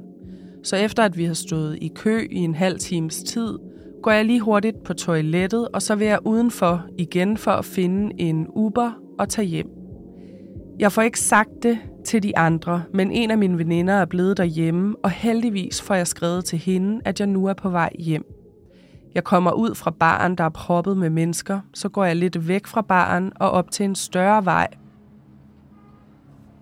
Så 0.64 0.76
efter 0.76 1.04
at 1.04 1.18
vi 1.18 1.26
har 1.26 1.34
stået 1.34 1.78
i 1.82 1.92
kø 1.96 2.28
i 2.32 2.38
en 2.38 2.56
halv 2.56 2.80
times 2.80 3.24
tid, 3.24 3.58
går 4.04 4.12
jeg 4.12 4.26
lige 4.26 4.40
hurtigt 4.40 4.84
på 4.84 4.94
toilettet, 4.94 5.68
og 5.68 5.82
så 5.82 5.96
vil 5.96 6.08
jeg 6.08 6.20
udenfor 6.26 6.86
igen 6.98 7.38
for 7.38 7.52
at 7.52 7.66
finde 7.66 8.12
en 8.18 8.48
Uber 8.56 8.92
og 9.20 9.30
tage 9.30 9.48
hjem. 9.48 9.68
Jeg 10.80 10.92
får 10.92 11.02
ikke 11.02 11.20
sagt 11.20 11.50
det 11.64 11.78
til 12.06 12.24
de 12.24 12.38
andre, 12.38 12.84
men 12.94 13.12
en 13.12 13.32
af 13.32 13.38
mine 13.38 13.58
veninder 13.58 13.94
er 13.94 14.06
blevet 14.06 14.38
derhjemme, 14.38 14.96
og 15.04 15.10
heldigvis 15.10 15.82
får 15.82 15.96
jeg 15.96 16.08
skrevet 16.08 16.46
til 16.46 16.60
hende, 16.60 17.02
at 17.06 17.20
jeg 17.20 17.28
nu 17.28 17.46
er 17.46 17.54
på 17.54 17.70
vej 17.70 17.90
hjem. 18.00 18.26
Jeg 19.16 19.24
kommer 19.24 19.52
ud 19.52 19.76
fra 19.76 19.92
baren, 19.92 20.36
der 20.36 20.44
er 20.44 20.50
proppet 20.50 20.98
med 20.98 21.10
mennesker, 21.10 21.60
så 21.74 21.90
går 21.90 22.06
jeg 22.06 22.16
lidt 22.16 22.48
væk 22.48 22.68
fra 22.68 22.82
baren 22.82 23.32
og 23.36 23.52
op 23.52 23.72
til 23.72 23.84
en 23.84 23.96
større 23.96 24.46
vej. 24.46 24.68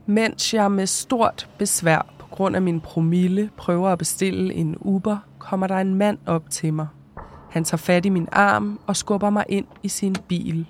Mens 0.09 0.53
jeg 0.53 0.71
med 0.71 0.85
stort 0.85 1.49
besvær 1.57 2.13
på 2.19 2.27
grund 2.27 2.55
af 2.55 2.61
min 2.61 2.81
promille 2.81 3.49
prøver 3.57 3.89
at 3.89 3.97
bestille 3.97 4.53
en 4.53 4.75
Uber, 4.79 5.17
kommer 5.39 5.67
der 5.67 5.77
en 5.77 5.95
mand 5.95 6.17
op 6.25 6.49
til 6.49 6.73
mig. 6.73 6.87
Han 7.49 7.63
tager 7.63 7.77
fat 7.77 8.05
i 8.05 8.09
min 8.09 8.27
arm 8.31 8.79
og 8.87 8.95
skubber 8.95 9.29
mig 9.29 9.45
ind 9.49 9.65
i 9.83 9.87
sin 9.87 10.15
bil. 10.27 10.67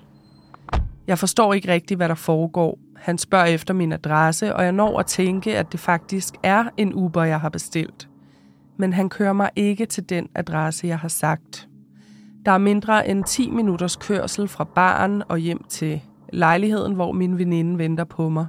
Jeg 1.06 1.18
forstår 1.18 1.54
ikke 1.54 1.72
rigtigt, 1.72 1.98
hvad 1.98 2.08
der 2.08 2.14
foregår. 2.14 2.78
Han 2.96 3.18
spørger 3.18 3.44
efter 3.46 3.74
min 3.74 3.92
adresse, 3.92 4.54
og 4.54 4.64
jeg 4.64 4.72
når 4.72 4.98
at 4.98 5.06
tænke, 5.06 5.58
at 5.58 5.72
det 5.72 5.80
faktisk 5.80 6.34
er 6.42 6.64
en 6.76 6.94
Uber, 6.94 7.24
jeg 7.24 7.40
har 7.40 7.48
bestilt. 7.48 8.08
Men 8.76 8.92
han 8.92 9.08
kører 9.08 9.32
mig 9.32 9.50
ikke 9.56 9.86
til 9.86 10.08
den 10.08 10.28
adresse, 10.34 10.86
jeg 10.86 10.98
har 10.98 11.08
sagt. 11.08 11.68
Der 12.46 12.52
er 12.52 12.58
mindre 12.58 13.08
end 13.08 13.24
10 13.24 13.50
minutters 13.50 13.96
kørsel 13.96 14.48
fra 14.48 14.64
baren 14.64 15.22
og 15.28 15.38
hjem 15.38 15.64
til 15.68 16.00
lejligheden, 16.32 16.94
hvor 16.94 17.12
min 17.12 17.38
veninde 17.38 17.78
venter 17.78 18.04
på 18.04 18.28
mig. 18.28 18.46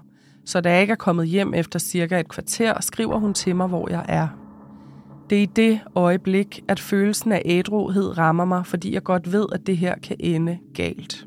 Så 0.49 0.61
da 0.61 0.71
jeg 0.71 0.81
ikke 0.81 0.91
er 0.91 0.95
kommet 0.95 1.27
hjem 1.27 1.53
efter 1.53 1.79
cirka 1.79 2.19
et 2.19 2.27
kvarter, 2.27 2.81
skriver 2.81 3.19
hun 3.19 3.33
til 3.33 3.55
mig, 3.55 3.67
hvor 3.67 3.89
jeg 3.89 4.05
er. 4.07 4.27
Det 5.29 5.37
er 5.37 5.41
i 5.41 5.45
det 5.45 5.79
øjeblik, 5.95 6.63
at 6.67 6.79
følelsen 6.79 7.31
af 7.31 7.41
ædruhed 7.45 8.17
rammer 8.17 8.45
mig, 8.45 8.65
fordi 8.65 8.93
jeg 8.93 9.03
godt 9.03 9.31
ved, 9.31 9.45
at 9.51 9.67
det 9.67 9.77
her 9.77 9.95
kan 10.03 10.15
ende 10.19 10.57
galt. 10.73 11.25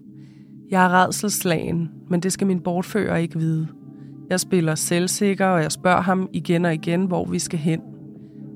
Jeg 0.70 0.84
er 0.84 0.88
redselslagen, 0.88 1.90
men 2.10 2.20
det 2.20 2.32
skal 2.32 2.46
min 2.46 2.60
bortfører 2.60 3.16
ikke 3.16 3.38
vide. 3.38 3.68
Jeg 4.30 4.40
spiller 4.40 4.74
selvsikker, 4.74 5.46
og 5.46 5.62
jeg 5.62 5.72
spørger 5.72 6.02
ham 6.02 6.28
igen 6.32 6.64
og 6.64 6.74
igen, 6.74 7.04
hvor 7.04 7.24
vi 7.24 7.38
skal 7.38 7.58
hen. 7.58 7.80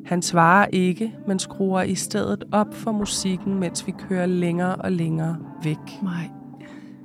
Han 0.06 0.22
svarer 0.22 0.66
ikke, 0.72 1.14
men 1.26 1.38
skruer 1.38 1.82
i 1.82 1.94
stedet 1.94 2.44
op 2.52 2.74
for 2.74 2.92
musikken, 2.92 3.58
mens 3.60 3.86
vi 3.86 3.94
kører 4.08 4.26
længere 4.26 4.76
og 4.76 4.92
længere 4.92 5.36
væk. 5.64 6.02
Nej. 6.02 6.30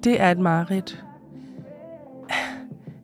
Det 0.04 0.22
er 0.22 0.32
et 0.32 0.40
mareridt. 0.40 1.06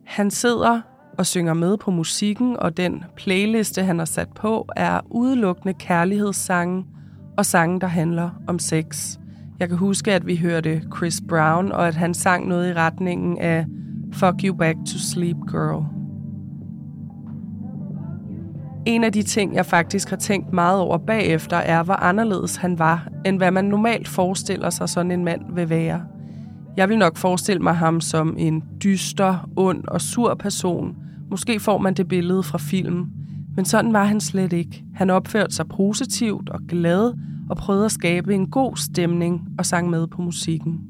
Han 0.08 0.30
sidder 0.30 0.80
og 1.18 1.26
synger 1.26 1.54
med 1.54 1.76
på 1.76 1.90
musikken, 1.90 2.56
og 2.56 2.76
den 2.76 3.04
playliste, 3.16 3.82
han 3.82 3.98
har 3.98 4.04
sat 4.04 4.28
på, 4.34 4.68
er 4.76 5.00
udelukkende 5.10 5.74
kærlighedssange 5.74 6.84
og 7.36 7.46
sange, 7.46 7.80
der 7.80 7.86
handler 7.86 8.30
om 8.46 8.58
sex. 8.58 9.18
Jeg 9.60 9.68
kan 9.68 9.78
huske, 9.78 10.12
at 10.12 10.26
vi 10.26 10.36
hørte 10.36 10.82
Chris 10.96 11.20
Brown, 11.28 11.72
og 11.72 11.88
at 11.88 11.94
han 11.94 12.14
sang 12.14 12.48
noget 12.48 12.70
i 12.70 12.74
retningen 12.74 13.38
af 13.38 13.66
Fuck 14.12 14.34
You 14.44 14.56
Back 14.56 14.76
to 14.76 14.98
Sleep 14.98 15.36
Girl. 15.50 15.84
En 18.86 19.04
af 19.04 19.12
de 19.12 19.22
ting, 19.22 19.54
jeg 19.54 19.66
faktisk 19.66 20.10
har 20.10 20.16
tænkt 20.16 20.52
meget 20.52 20.80
over 20.80 20.98
bagefter, 20.98 21.56
er, 21.56 21.82
hvor 21.82 21.94
anderledes 21.94 22.56
han 22.56 22.78
var, 22.78 23.08
end 23.26 23.36
hvad 23.36 23.50
man 23.50 23.64
normalt 23.64 24.08
forestiller 24.08 24.70
sig, 24.70 24.88
sådan 24.88 25.10
en 25.10 25.24
mand 25.24 25.42
vil 25.54 25.70
være. 25.70 26.04
Jeg 26.78 26.88
vil 26.88 26.98
nok 26.98 27.16
forestille 27.16 27.62
mig 27.62 27.76
ham 27.76 28.00
som 28.00 28.34
en 28.38 28.64
dyster, 28.82 29.50
ond 29.56 29.84
og 29.88 30.00
sur 30.00 30.34
person. 30.34 30.96
Måske 31.30 31.60
får 31.60 31.78
man 31.78 31.94
det 31.94 32.08
billede 32.08 32.42
fra 32.42 32.58
filmen. 32.58 33.10
Men 33.56 33.64
sådan 33.64 33.92
var 33.92 34.04
han 34.04 34.20
slet 34.20 34.52
ikke. 34.52 34.84
Han 34.94 35.10
opførte 35.10 35.54
sig 35.54 35.68
positivt 35.68 36.48
og 36.48 36.60
glad 36.68 37.12
og 37.50 37.56
prøvede 37.56 37.84
at 37.84 37.92
skabe 37.92 38.34
en 38.34 38.50
god 38.50 38.76
stemning 38.76 39.48
og 39.58 39.66
sang 39.66 39.90
med 39.90 40.06
på 40.06 40.22
musikken. 40.22 40.80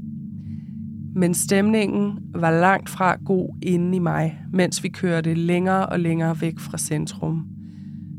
Men 1.14 1.35
stemningen 1.35 2.18
var 2.35 2.51
langt 2.51 2.90
fra 2.90 3.16
god 3.24 3.57
inde 3.62 3.96
i 3.96 3.98
mig, 3.98 4.38
mens 4.53 4.83
vi 4.83 4.88
kørte 4.88 5.35
længere 5.35 5.87
og 5.87 6.01
længere 6.01 6.40
væk 6.40 6.59
fra 6.59 6.79
centrum. 6.79 7.46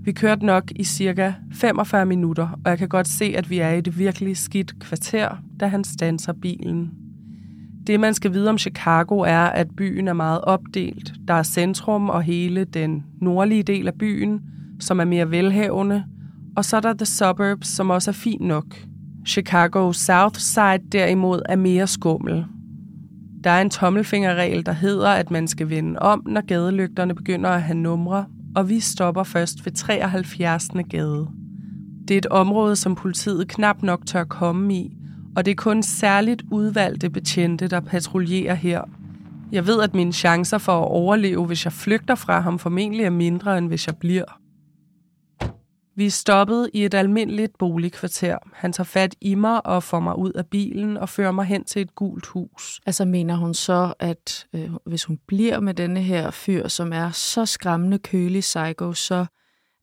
Vi 0.04 0.12
kørte 0.12 0.46
nok 0.46 0.72
i 0.76 0.84
cirka 0.84 1.34
45 1.52 2.06
minutter, 2.06 2.60
og 2.66 2.70
jeg 2.70 2.78
kan 2.78 2.90
godt 2.90 3.08
se, 3.08 3.34
at 3.38 3.50
vi 3.50 3.60
er 3.60 3.70
i 3.70 3.82
det 3.82 4.00
virkelig 4.00 4.38
skidt 4.38 4.80
kvarter, 4.80 5.30
da 5.60 5.68
han 5.68 5.84
standser 5.84 6.34
bilen. 6.34 6.92
Det, 7.90 8.00
man 8.00 8.14
skal 8.14 8.34
vide 8.34 8.50
om 8.50 8.58
Chicago, 8.58 9.20
er, 9.20 9.40
at 9.40 9.68
byen 9.78 10.08
er 10.08 10.14
meget 10.14 10.42
opdelt. 10.42 11.14
Der 11.28 11.34
er 11.34 11.44
centrum 11.44 12.10
og 12.10 12.24
hele 12.24 12.64
den 12.64 13.04
nordlige 13.22 13.64
del 13.64 13.88
af 13.88 13.94
byen, 13.94 14.42
som 14.80 15.00
er 15.00 15.06
mere 15.06 15.32
velhavende, 15.32 16.04
og 16.58 16.66
så 16.66 16.78
er 16.78 16.82
der 16.82 16.94
The 16.94 17.06
Suburbs, 17.06 17.68
som 17.68 17.90
også 17.90 18.12
er 18.12 18.14
fint 18.14 18.42
nok. 18.42 18.66
Chicago 19.28 19.92
South 19.92 20.40
Side 20.40 20.80
derimod 20.92 21.42
er 21.46 21.56
mere 21.56 21.88
skummel. 21.88 22.46
Der 23.44 23.50
er 23.50 23.62
en 23.62 23.70
tommelfingerregel, 23.70 24.66
der 24.66 24.72
hedder, 24.72 25.10
at 25.10 25.32
man 25.32 25.48
skal 25.48 25.70
vende 25.70 26.00
om, 26.00 26.24
når 26.28 26.42
gadelygterne 26.42 27.16
begynder 27.16 27.50
at 27.50 27.64
have 27.64 27.78
numre, 27.78 28.26
og 28.56 28.70
vi 28.70 28.80
stopper 28.80 29.24
først 29.24 29.66
ved 29.66 29.72
73. 29.72 30.70
gade. 30.90 31.28
Det 32.08 32.14
er 32.14 32.18
et 32.18 32.26
område, 32.26 32.76
som 32.76 32.96
politiet 32.96 33.48
knap 33.48 33.84
nok 33.84 34.06
tør 34.06 34.24
komme 34.24 34.74
i, 34.76 34.99
og 35.40 35.46
det 35.46 35.52
er 35.52 35.56
kun 35.56 35.84
særligt 35.84 36.44
udvalgte 36.52 37.10
betjente, 37.10 37.68
der 37.68 37.80
patruljerer 37.80 38.54
her. 38.54 38.82
Jeg 39.52 39.68
ved, 39.68 39.82
at 39.82 39.94
mine 39.94 40.14
chancer 40.14 40.58
for 40.58 40.82
at 40.82 40.88
overleve, 40.88 41.46
hvis 41.46 41.66
jeg 41.66 41.74
flygter 41.74 42.16
fra 42.16 42.40
ham, 42.40 42.60
formentlig 42.60 43.06
er 43.06 43.10
mindre, 43.10 43.58
end 43.58 43.68
hvis 43.68 43.88
jeg 43.88 43.98
bliver. 43.98 44.40
Vi 45.96 46.06
er 46.06 46.10
stoppet 46.12 46.70
i 46.74 46.86
et 46.86 46.94
almindeligt 46.94 47.58
boligkvarter. 47.58 48.38
Han 48.54 48.74
tager 48.74 48.86
fat 48.86 49.16
i 49.22 49.36
mig 49.36 49.66
og 49.66 49.84
får 49.84 50.00
mig 50.00 50.18
ud 50.18 50.32
af 50.32 50.46
bilen 50.46 50.98
og 50.98 51.10
fører 51.10 51.32
mig 51.32 51.46
hen 51.46 51.64
til 51.64 51.82
et 51.82 51.96
gult 51.96 52.26
hus. 52.26 52.82
Altså 52.86 53.06
mener 53.06 53.36
hun 53.36 53.54
så, 53.54 53.94
at 54.00 54.48
øh, 54.56 54.70
hvis 54.86 55.04
hun 55.04 55.20
bliver 55.28 55.60
med 55.60 55.74
denne 55.74 56.02
her 56.02 56.32
fyr, 56.32 56.68
som 56.68 56.94
er 56.94 57.12
så 57.12 57.46
skræmmende 57.46 58.00
kølig 58.00 58.42
psycho, 58.42 58.94
så 58.94 59.26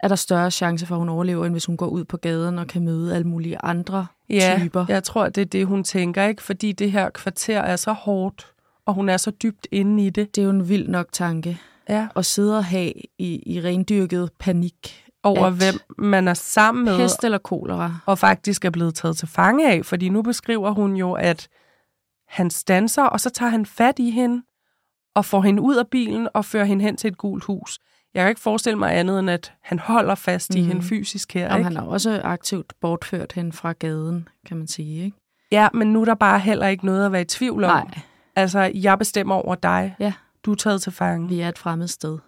er 0.01 0.09
der 0.09 0.17
større 0.17 0.51
chance 0.51 0.87
for, 0.87 0.95
at 0.95 1.01
hun 1.01 1.09
overlever, 1.09 1.45
end 1.45 1.55
hvis 1.55 1.67
hun 1.67 1.77
går 1.77 1.89
ud 1.89 2.05
på 2.05 2.17
gaden 2.17 2.59
og 2.59 2.67
kan 2.67 2.85
møde 2.85 3.15
alle 3.15 3.29
mulige 3.29 3.59
andre 3.59 4.07
ja, 4.31 4.59
typer. 4.63 4.87
jeg 4.89 5.05
tror, 5.05 5.29
det 5.29 5.41
er 5.41 5.45
det, 5.45 5.67
hun 5.67 5.85
tænker, 5.85 6.25
ikke? 6.25 6.43
Fordi 6.43 6.73
det 6.73 6.93
her 6.93 7.11
kvarter 7.11 7.61
er 7.61 7.77
så 7.77 7.93
hårdt, 7.93 8.53
og 8.87 8.95
hun 8.95 9.09
er 9.09 9.17
så 9.17 9.31
dybt 9.31 9.69
inde 9.71 10.07
i 10.07 10.11
det. 10.11 10.37
Det 10.37 10.43
er 10.43 10.45
jo 10.45 10.51
en 10.51 10.69
vild 10.69 10.89
nok 10.89 11.07
tanke. 11.13 11.59
Ja. 11.89 12.09
At 12.17 12.27
sidde 12.27 12.59
og 12.59 12.65
have 12.65 12.93
i, 13.19 13.43
i 13.47 13.61
rendyrket 13.61 14.31
panik. 14.39 15.03
Over 15.23 15.51
hvem 15.51 15.75
man 15.99 16.29
er 16.29 16.35
sammen 16.35 16.85
med, 16.85 16.97
Pest 16.99 17.25
eller 17.25 17.39
kolera. 17.39 17.99
og 18.07 18.19
faktisk 18.19 18.65
er 18.65 18.71
blevet 18.71 18.95
taget 18.95 19.17
til 19.17 19.29
fange 19.29 19.73
af. 19.73 19.87
Fordi 19.87 20.09
nu 20.09 20.23
beskriver 20.23 20.71
hun 20.71 20.97
jo, 20.97 21.13
at 21.13 21.49
han 22.29 22.51
stanser, 22.51 23.03
og 23.03 23.21
så 23.21 23.31
tager 23.31 23.51
han 23.51 23.67
fat 23.67 23.99
i 23.99 24.11
hende, 24.11 24.43
og 25.15 25.25
får 25.25 25.43
hende 25.43 25.63
ud 25.63 25.77
af 25.77 25.89
bilen 25.89 26.29
og 26.35 26.45
fører 26.45 26.65
hende 26.65 26.85
hen 26.85 26.97
til 26.97 27.09
et 27.09 27.19
gult 27.19 27.45
hus. 27.45 27.79
Jeg 28.17 28.23
kan 28.25 28.29
ikke 28.29 28.41
forestille 28.41 28.79
mig 28.79 28.99
andet, 28.99 29.19
end 29.19 29.31
at 29.31 29.53
han 29.63 29.79
holder 29.79 30.15
fast 30.15 30.55
i 30.55 30.59
Mhm. 30.61 30.69
hende 30.69 30.83
fysisk 30.83 31.35
her. 31.35 31.43
Jamen, 31.43 31.57
ikke? 31.59 31.65
han 31.65 31.77
har 31.77 31.83
også 31.83 32.21
aktivt 32.25 32.73
bortført 32.81 33.33
hende 33.33 33.53
fra 33.53 33.73
gaden, 33.73 34.29
kan 34.47 34.57
man 34.57 34.67
sige. 34.67 35.05
Ikke? 35.05 35.17
Ja, 35.53 35.69
men 35.75 35.93
nu 35.93 36.01
er 36.01 36.05
der 36.05 36.15
bare 36.15 36.39
heller 36.39 36.67
ikke 36.67 36.87
noget 36.87 37.07
at 37.07 37.13
være 37.13 37.21
i 37.23 37.25
tvivl 37.25 37.65
om. 37.65 37.71
Nej, 37.71 37.99
Altså, 38.37 38.61
jeg 38.75 38.99
bestemmer 38.99 39.35
over 39.35 39.55
dig. 39.55 39.95
Ja. 40.01 40.13
Du 40.45 40.51
er 40.53 40.55
taget 40.57 40.83
til 40.83 40.93
fange. 40.93 41.29
vi 41.29 41.41
er 41.41 41.49
et 41.49 41.59
fremmed 41.59 41.87
sted. 41.89 42.19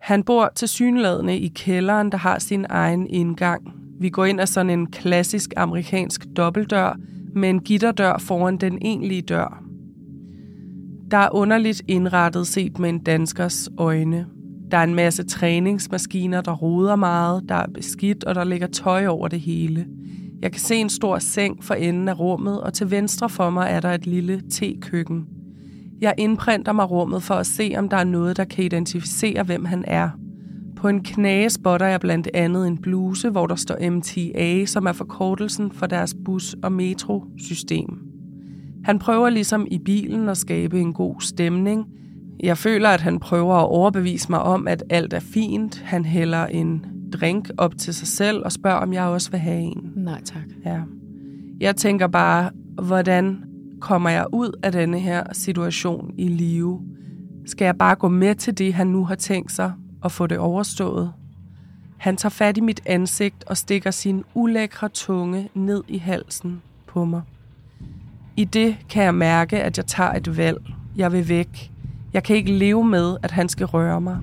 Han 0.00 0.22
bor 0.22 0.52
til 0.54 0.68
synladende 0.68 1.38
i 1.38 1.48
kælderen, 1.48 2.12
der 2.12 2.18
har 2.18 2.38
sin 2.38 2.66
egen 2.68 3.06
indgang. 3.06 3.72
Vi 4.00 4.10
går 4.10 4.24
ind 4.24 4.40
ad 4.40 4.46
sådan 4.46 4.70
en 4.70 4.90
klassisk 4.90 5.50
amerikansk 5.56 6.26
dobbeltdør 6.36 6.96
med 7.34 7.50
en 7.50 7.60
gitterdør 7.60 8.18
foran 8.18 8.56
den 8.56 8.78
egentlige 8.82 9.22
dør. 9.22 9.62
Der 11.10 11.18
er 11.18 11.34
underligt 11.34 11.82
indrettet 11.88 12.46
set 12.46 12.78
med 12.78 12.88
en 12.88 12.98
danskers 12.98 13.68
øjne. 13.78 14.26
Der 14.70 14.76
er 14.76 14.84
en 14.84 14.94
masse 14.94 15.22
træningsmaskiner, 15.22 16.40
der 16.40 16.52
roder 16.52 16.96
meget, 16.96 17.48
der 17.48 17.54
er 17.54 17.66
beskidt, 17.74 18.24
og 18.24 18.34
der 18.34 18.44
ligger 18.44 18.66
tøj 18.66 19.06
over 19.06 19.28
det 19.28 19.40
hele. 19.40 19.86
Jeg 20.42 20.52
kan 20.52 20.60
se 20.60 20.74
en 20.74 20.88
stor 20.88 21.18
seng 21.18 21.64
for 21.64 21.74
enden 21.74 22.08
af 22.08 22.18
rummet, 22.18 22.60
og 22.60 22.72
til 22.74 22.90
venstre 22.90 23.28
for 23.28 23.50
mig 23.50 23.68
er 23.70 23.80
der 23.80 23.92
et 23.92 24.06
lille 24.06 24.42
tekøkken. 24.50 25.26
Jeg 26.00 26.14
indprinter 26.18 26.72
mig 26.72 26.90
rummet 26.90 27.22
for 27.22 27.34
at 27.34 27.46
se, 27.46 27.74
om 27.76 27.88
der 27.88 27.96
er 27.96 28.04
noget, 28.04 28.36
der 28.36 28.44
kan 28.44 28.64
identificere, 28.64 29.42
hvem 29.42 29.64
han 29.64 29.84
er. 29.86 30.10
På 30.76 30.88
en 30.88 31.02
knage 31.02 31.50
spotter 31.50 31.86
jeg 31.86 32.00
blandt 32.00 32.28
andet 32.34 32.66
en 32.66 32.78
bluse, 32.78 33.30
hvor 33.30 33.46
der 33.46 33.54
står 33.54 33.90
MTA, 33.90 34.64
som 34.64 34.86
er 34.86 34.92
forkortelsen 34.92 35.72
for 35.72 35.86
deres 35.86 36.16
bus- 36.24 36.56
og 36.62 36.72
metrosystem. 36.72 37.98
Han 38.84 38.98
prøver 38.98 39.30
ligesom 39.30 39.66
i 39.70 39.78
bilen 39.78 40.28
at 40.28 40.36
skabe 40.36 40.80
en 40.80 40.92
god 40.92 41.20
stemning. 41.20 41.86
Jeg 42.40 42.58
føler, 42.58 42.88
at 42.88 43.00
han 43.00 43.20
prøver 43.20 43.54
at 43.54 43.68
overbevise 43.68 44.30
mig 44.30 44.40
om, 44.40 44.68
at 44.68 44.84
alt 44.90 45.12
er 45.12 45.20
fint. 45.20 45.82
Han 45.84 46.04
hælder 46.04 46.46
en 46.46 46.86
drink 47.12 47.50
op 47.58 47.78
til 47.78 47.94
sig 47.94 48.08
selv 48.08 48.44
og 48.44 48.52
spørger, 48.52 48.78
om 48.78 48.92
jeg 48.92 49.04
også 49.04 49.30
vil 49.30 49.40
have 49.40 49.60
en. 49.60 49.92
Nej, 49.96 50.20
tak. 50.24 50.42
Ja. 50.64 50.80
Jeg 51.60 51.76
tænker 51.76 52.06
bare, 52.06 52.50
hvordan 52.82 53.44
kommer 53.80 54.10
jeg 54.10 54.26
ud 54.32 54.58
af 54.62 54.72
denne 54.72 54.98
her 54.98 55.22
situation 55.32 56.14
i 56.18 56.28
live? 56.28 56.80
Skal 57.46 57.64
jeg 57.64 57.78
bare 57.78 57.94
gå 57.94 58.08
med 58.08 58.34
til 58.34 58.58
det, 58.58 58.74
han 58.74 58.86
nu 58.86 59.04
har 59.04 59.14
tænkt 59.14 59.52
sig, 59.52 59.72
og 60.00 60.12
få 60.12 60.26
det 60.26 60.38
overstået? 60.38 61.12
Han 61.96 62.16
tager 62.16 62.30
fat 62.30 62.56
i 62.56 62.60
mit 62.60 62.80
ansigt 62.86 63.44
og 63.44 63.56
stikker 63.56 63.90
sin 63.90 64.24
ulækre 64.34 64.88
tunge 64.88 65.48
ned 65.54 65.82
i 65.88 65.98
halsen 65.98 66.62
på 66.86 67.04
mig. 67.04 67.22
I 68.36 68.44
det 68.44 68.76
kan 68.88 69.04
jeg 69.04 69.14
mærke, 69.14 69.62
at 69.62 69.78
jeg 69.78 69.86
tager 69.86 70.12
et 70.12 70.36
valg. 70.36 70.58
Jeg 70.96 71.12
vil 71.12 71.28
væk. 71.28 71.70
Jeg 72.18 72.24
kan 72.24 72.36
ikke 72.36 72.52
leve 72.52 72.84
med, 72.84 73.16
at 73.22 73.30
han 73.30 73.48
skal 73.48 73.66
røre 73.66 74.00
mig. 74.00 74.16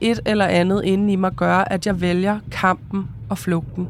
Et 0.00 0.20
eller 0.26 0.44
andet 0.44 0.84
inde 0.84 1.12
i 1.12 1.16
mig 1.16 1.32
gør, 1.32 1.56
at 1.56 1.86
jeg 1.86 2.00
vælger 2.00 2.38
kampen 2.50 3.08
og 3.28 3.38
flugten. 3.38 3.88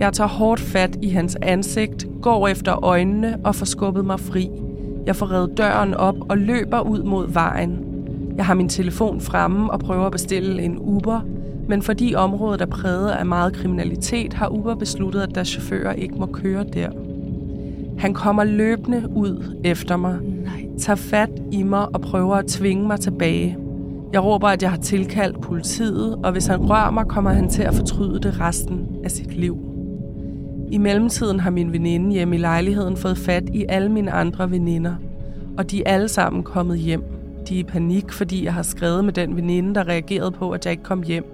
Jeg 0.00 0.12
tager 0.12 0.28
hårdt 0.28 0.60
fat 0.60 0.98
i 1.02 1.08
hans 1.08 1.36
ansigt, 1.42 2.06
går 2.22 2.48
efter 2.48 2.84
øjnene 2.84 3.38
og 3.44 3.54
får 3.54 3.66
skubbet 3.66 4.04
mig 4.04 4.20
fri. 4.20 4.50
Jeg 5.06 5.16
får 5.16 5.30
reddet 5.30 5.58
døren 5.58 5.94
op 5.94 6.16
og 6.30 6.38
løber 6.38 6.80
ud 6.80 7.02
mod 7.02 7.32
vejen. 7.32 7.78
Jeg 8.36 8.46
har 8.46 8.54
min 8.54 8.68
telefon 8.68 9.20
fremme 9.20 9.70
og 9.70 9.80
prøver 9.80 10.06
at 10.06 10.12
bestille 10.12 10.62
en 10.62 10.78
Uber, 10.78 11.20
men 11.68 11.82
fordi 11.82 12.14
området 12.14 12.60
er 12.60 12.66
præget 12.66 13.10
af 13.10 13.26
meget 13.26 13.52
kriminalitet, 13.52 14.32
har 14.32 14.48
Uber 14.48 14.74
besluttet, 14.74 15.20
at 15.20 15.34
deres 15.34 15.48
chauffører 15.48 15.92
ikke 15.92 16.14
må 16.14 16.26
køre 16.26 16.64
der. 16.64 16.90
Han 17.98 18.14
kommer 18.14 18.44
løbende 18.44 19.08
ud 19.14 19.60
efter 19.64 19.96
mig, 19.96 20.18
Nej. 20.22 20.66
tager 20.78 20.96
fat 20.96 21.30
i 21.52 21.62
mig 21.62 21.94
og 21.94 22.00
prøver 22.00 22.36
at 22.36 22.46
tvinge 22.46 22.86
mig 22.86 23.00
tilbage. 23.00 23.56
Jeg 24.12 24.24
råber, 24.24 24.48
at 24.48 24.62
jeg 24.62 24.70
har 24.70 24.78
tilkaldt 24.78 25.40
politiet, 25.40 26.14
og 26.14 26.32
hvis 26.32 26.46
han 26.46 26.70
rører 26.70 26.90
mig, 26.90 27.06
kommer 27.06 27.30
han 27.30 27.48
til 27.48 27.62
at 27.62 27.74
fortryde 27.74 28.20
det 28.20 28.40
resten 28.40 28.86
af 29.04 29.10
sit 29.10 29.36
liv. 29.36 29.58
I 30.70 30.78
mellemtiden 30.78 31.40
har 31.40 31.50
min 31.50 31.72
veninde 31.72 32.12
hjemme 32.12 32.36
i 32.36 32.38
lejligheden 32.38 32.96
fået 32.96 33.18
fat 33.18 33.48
i 33.52 33.64
alle 33.68 33.88
mine 33.88 34.10
andre 34.10 34.50
veninder, 34.50 34.94
og 35.58 35.70
de 35.70 35.82
er 35.86 35.92
alle 35.94 36.08
sammen 36.08 36.42
kommet 36.42 36.78
hjem. 36.78 37.02
De 37.48 37.54
er 37.54 37.60
i 37.60 37.64
panik, 37.64 38.12
fordi 38.12 38.44
jeg 38.44 38.54
har 38.54 38.62
skrevet 38.62 39.04
med 39.04 39.12
den 39.12 39.36
veninde, 39.36 39.74
der 39.74 39.88
reagerede 39.88 40.30
på, 40.30 40.50
at 40.50 40.64
jeg 40.64 40.70
ikke 40.70 40.82
kom 40.82 41.02
hjem. 41.02 41.24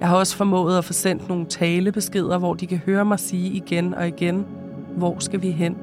Jeg 0.00 0.08
har 0.08 0.16
også 0.16 0.36
formået 0.36 0.78
at 0.78 0.84
få 0.84 0.92
sendt 0.92 1.28
nogle 1.28 1.46
talebeskeder, 1.46 2.38
hvor 2.38 2.54
de 2.54 2.66
kan 2.66 2.78
høre 2.86 3.04
mig 3.04 3.18
sige 3.18 3.50
igen 3.50 3.94
og 3.94 4.08
igen, 4.08 4.44
hvor 4.96 5.16
skal 5.18 5.42
vi 5.42 5.50
hen? 5.50 5.76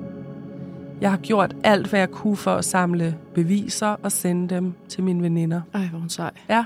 Jeg 1.01 1.09
har 1.09 1.17
gjort 1.17 1.55
alt, 1.63 1.87
hvad 1.87 1.99
jeg 1.99 2.11
kunne 2.11 2.37
for 2.37 2.55
at 2.55 2.65
samle 2.65 3.17
beviser 3.33 3.87
og 3.87 4.11
sende 4.11 4.55
dem 4.55 4.73
til 4.89 5.03
mine 5.03 5.23
veninder. 5.23 5.61
Ej, 5.73 5.87
hvor 5.87 5.99
hun 5.99 6.09
sej. 6.09 6.31
Ja. 6.49 6.65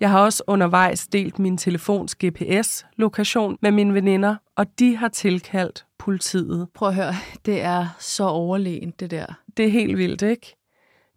Jeg 0.00 0.10
har 0.10 0.20
også 0.20 0.42
undervejs 0.46 1.06
delt 1.06 1.38
min 1.38 1.58
telefons 1.58 2.16
GPS-lokation 2.24 3.58
med 3.62 3.70
mine 3.70 3.94
veninder, 3.94 4.36
og 4.56 4.66
de 4.78 4.96
har 4.96 5.08
tilkaldt 5.08 5.84
politiet. 5.98 6.68
Prøv 6.74 6.88
at 6.88 6.94
høre, 6.94 7.14
det 7.46 7.62
er 7.62 7.86
så 7.98 8.24
overlegent, 8.24 9.00
det 9.00 9.10
der. 9.10 9.26
Det 9.56 9.66
er 9.66 9.70
helt 9.70 9.98
vildt, 9.98 10.22
ikke? 10.22 10.56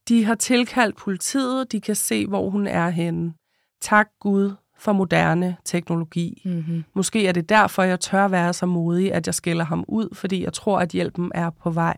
De 0.08 0.26
har 0.26 0.36
tilkaldt 0.36 0.98
politiet, 0.98 1.72
de 1.72 1.82
kan 1.82 1.96
se, 1.96 2.28
hvor 2.28 2.50
hun 2.50 2.68
er 2.68 2.90
henne. 2.90 3.34
Tak 3.82 4.08
Gud 4.20 4.52
for 4.78 4.94
moderne 4.94 5.58
teknologi. 5.66 6.42
Mm-hmm. 6.46 6.84
Måske 6.94 7.28
er 7.28 7.32
det 7.32 7.50
derfor, 7.50 7.84
jeg 7.84 8.00
tør 8.00 8.28
være 8.28 8.54
så 8.54 8.66
modig, 8.66 9.14
at 9.14 9.28
jeg 9.28 9.34
skælder 9.36 9.66
ham 9.66 9.86
ud, 9.88 10.16
fordi 10.16 10.44
jeg 10.44 10.54
tror, 10.54 10.80
at 10.80 10.90
hjælpen 10.90 11.32
er 11.36 11.50
på 11.50 11.70
vej. 11.70 11.98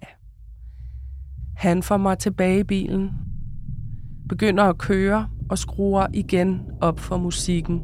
Han 1.58 1.84
får 1.84 1.98
mig 1.98 2.18
tilbage 2.18 2.60
i 2.60 2.64
bilen, 2.64 3.12
begynder 4.30 4.64
at 4.64 4.78
køre 4.78 5.28
og 5.50 5.58
skruer 5.58 6.08
igen 6.14 6.62
op 6.82 7.00
for 7.00 7.18
musikken. 7.18 7.82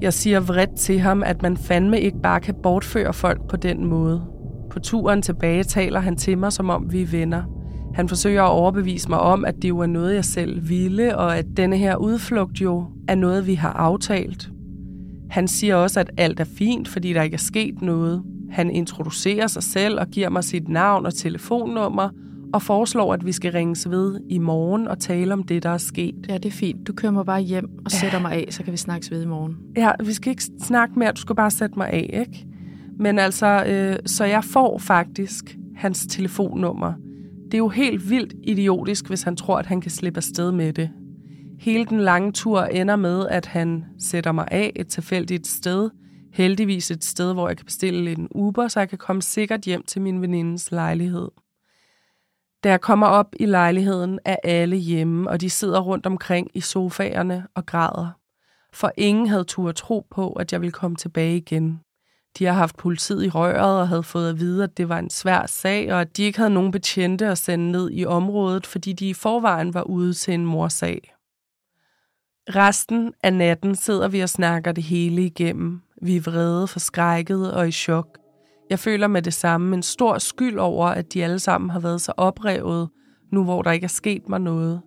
Jeg 0.00 0.12
siger 0.12 0.40
vredt 0.40 0.76
til 0.76 0.98
ham, 1.00 1.22
at 1.22 1.42
man 1.42 1.56
fandme 1.56 2.00
ikke 2.00 2.20
bare 2.22 2.40
kan 2.40 2.54
bortføre 2.62 3.12
folk 3.12 3.48
på 3.48 3.56
den 3.56 3.86
måde. 3.86 4.22
På 4.70 4.78
turen 4.78 5.22
tilbage 5.22 5.64
taler 5.64 6.00
han 6.00 6.16
til 6.16 6.38
mig, 6.38 6.52
som 6.52 6.70
om 6.70 6.92
vi 6.92 7.02
er 7.02 7.06
venner. 7.06 7.42
Han 7.94 8.08
forsøger 8.08 8.42
at 8.42 8.50
overbevise 8.50 9.08
mig 9.08 9.20
om, 9.20 9.44
at 9.44 9.54
det 9.62 9.68
jo 9.68 9.78
er 9.78 9.86
noget, 9.86 10.14
jeg 10.14 10.24
selv 10.24 10.68
ville, 10.68 11.18
og 11.18 11.38
at 11.38 11.46
denne 11.56 11.76
her 11.76 11.96
udflugt 11.96 12.60
jo 12.60 12.84
er 13.08 13.14
noget, 13.14 13.46
vi 13.46 13.54
har 13.54 13.72
aftalt. 13.72 14.50
Han 15.30 15.48
siger 15.48 15.76
også, 15.76 16.00
at 16.00 16.10
alt 16.16 16.40
er 16.40 16.44
fint, 16.58 16.88
fordi 16.88 17.12
der 17.12 17.22
ikke 17.22 17.34
er 17.34 17.38
sket 17.38 17.82
noget. 17.82 18.22
Han 18.50 18.70
introducerer 18.70 19.46
sig 19.46 19.62
selv 19.62 20.00
og 20.00 20.06
giver 20.06 20.28
mig 20.28 20.44
sit 20.44 20.68
navn 20.68 21.06
og 21.06 21.14
telefonnummer, 21.14 22.08
og 22.52 22.62
foreslår, 22.62 23.14
at 23.14 23.26
vi 23.26 23.32
skal 23.32 23.52
ringes 23.52 23.90
ved 23.90 24.20
i 24.28 24.38
morgen 24.38 24.88
og 24.88 24.98
tale 24.98 25.32
om 25.32 25.42
det, 25.42 25.62
der 25.62 25.70
er 25.70 25.78
sket. 25.78 26.14
Ja, 26.28 26.34
det 26.34 26.46
er 26.46 26.50
fint. 26.50 26.86
Du 26.86 26.92
kører 26.92 27.12
mig 27.12 27.26
bare 27.26 27.40
hjem 27.40 27.70
og 27.84 27.90
sætter 27.90 28.20
mig 28.20 28.32
af, 28.32 28.46
så 28.50 28.62
kan 28.62 28.72
vi 28.72 28.76
snakkes 28.76 29.10
ved 29.10 29.22
i 29.22 29.26
morgen. 29.26 29.56
Ja, 29.76 29.90
vi 30.04 30.12
skal 30.12 30.30
ikke 30.30 30.42
snakke 30.60 30.98
mere, 30.98 31.12
du 31.12 31.20
skal 31.20 31.36
bare 31.36 31.50
sætte 31.50 31.78
mig 31.78 31.88
af, 31.88 32.10
ikke? 32.12 32.46
Men 32.98 33.18
altså, 33.18 33.64
øh, 33.64 33.98
så 34.06 34.24
jeg 34.24 34.44
får 34.44 34.78
faktisk 34.78 35.56
hans 35.76 36.06
telefonnummer. 36.06 36.92
Det 37.44 37.54
er 37.54 37.58
jo 37.58 37.68
helt 37.68 38.10
vildt 38.10 38.34
idiotisk, 38.42 39.08
hvis 39.08 39.22
han 39.22 39.36
tror, 39.36 39.58
at 39.58 39.66
han 39.66 39.80
kan 39.80 39.90
slippe 39.90 40.18
afsted 40.18 40.52
med 40.52 40.72
det. 40.72 40.90
Hele 41.60 41.84
den 41.84 42.00
lange 42.00 42.32
tur 42.32 42.62
ender 42.62 42.96
med, 42.96 43.26
at 43.30 43.46
han 43.46 43.84
sætter 43.98 44.32
mig 44.32 44.48
af 44.50 44.72
et 44.76 44.88
tilfældigt 44.88 45.46
sted. 45.46 45.90
Heldigvis 46.32 46.90
et 46.90 47.04
sted, 47.04 47.32
hvor 47.32 47.48
jeg 47.48 47.56
kan 47.56 47.66
bestille 47.66 48.12
en 48.12 48.28
Uber, 48.34 48.68
så 48.68 48.80
jeg 48.80 48.88
kan 48.88 48.98
komme 48.98 49.22
sikkert 49.22 49.60
hjem 49.60 49.82
til 49.82 50.02
min 50.02 50.22
venindes 50.22 50.72
lejlighed. 50.72 51.28
Da 52.64 52.70
jeg 52.70 52.80
kommer 52.80 53.06
op 53.06 53.34
i 53.40 53.46
lejligheden, 53.46 54.18
er 54.24 54.36
alle 54.44 54.76
hjemme, 54.76 55.30
og 55.30 55.40
de 55.40 55.50
sidder 55.50 55.80
rundt 55.80 56.06
omkring 56.06 56.50
i 56.54 56.60
sofaerne 56.60 57.46
og 57.54 57.66
græder. 57.66 58.08
For 58.72 58.92
ingen 58.96 59.26
havde 59.26 59.44
tur 59.44 59.72
tro 59.72 60.06
på, 60.10 60.32
at 60.32 60.52
jeg 60.52 60.60
ville 60.60 60.72
komme 60.72 60.96
tilbage 60.96 61.36
igen. 61.36 61.80
De 62.38 62.44
har 62.44 62.52
haft 62.52 62.76
politiet 62.76 63.24
i 63.24 63.28
røret 63.28 63.80
og 63.80 63.88
havde 63.88 64.02
fået 64.02 64.28
at 64.30 64.40
vide, 64.40 64.64
at 64.64 64.76
det 64.76 64.88
var 64.88 64.98
en 64.98 65.10
svær 65.10 65.46
sag, 65.46 65.92
og 65.92 66.00
at 66.00 66.16
de 66.16 66.22
ikke 66.22 66.38
havde 66.38 66.54
nogen 66.54 66.70
betjente 66.70 67.26
at 67.26 67.38
sende 67.38 67.70
ned 67.72 67.90
i 67.92 68.04
området, 68.04 68.66
fordi 68.66 68.92
de 68.92 69.08
i 69.08 69.14
forvejen 69.14 69.74
var 69.74 69.82
ude 69.82 70.14
til 70.14 70.34
en 70.34 70.46
morsag. 70.46 71.14
Resten 72.48 73.12
af 73.22 73.32
natten 73.32 73.74
sidder 73.74 74.08
vi 74.08 74.20
og 74.20 74.28
snakker 74.28 74.72
det 74.72 74.84
hele 74.84 75.24
igennem. 75.24 75.82
Vi 76.02 76.16
er 76.16 76.20
vrede, 76.20 76.66
forskrækket 76.66 77.52
og 77.52 77.68
i 77.68 77.72
chok. 77.72 78.19
Jeg 78.70 78.78
føler 78.78 79.06
med 79.06 79.22
det 79.22 79.34
samme 79.34 79.76
en 79.76 79.82
stor 79.82 80.18
skyld 80.18 80.58
over, 80.58 80.86
at 80.86 81.12
de 81.12 81.24
alle 81.24 81.38
sammen 81.38 81.70
har 81.70 81.80
været 81.80 82.00
så 82.00 82.12
oprevet, 82.16 82.88
nu 83.32 83.44
hvor 83.44 83.62
der 83.62 83.70
ikke 83.70 83.84
er 83.84 83.88
sket 83.88 84.28
mig 84.28 84.40
noget. 84.40 84.80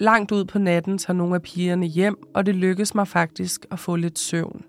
Langt 0.00 0.32
ud 0.32 0.44
på 0.44 0.58
natten 0.58 0.98
tager 0.98 1.16
nogle 1.16 1.34
af 1.34 1.42
pigerne 1.42 1.86
hjem, 1.86 2.16
og 2.34 2.46
det 2.46 2.54
lykkes 2.54 2.94
mig 2.94 3.08
faktisk 3.08 3.66
at 3.70 3.78
få 3.78 3.96
lidt 3.96 4.18
søvn. 4.18 4.62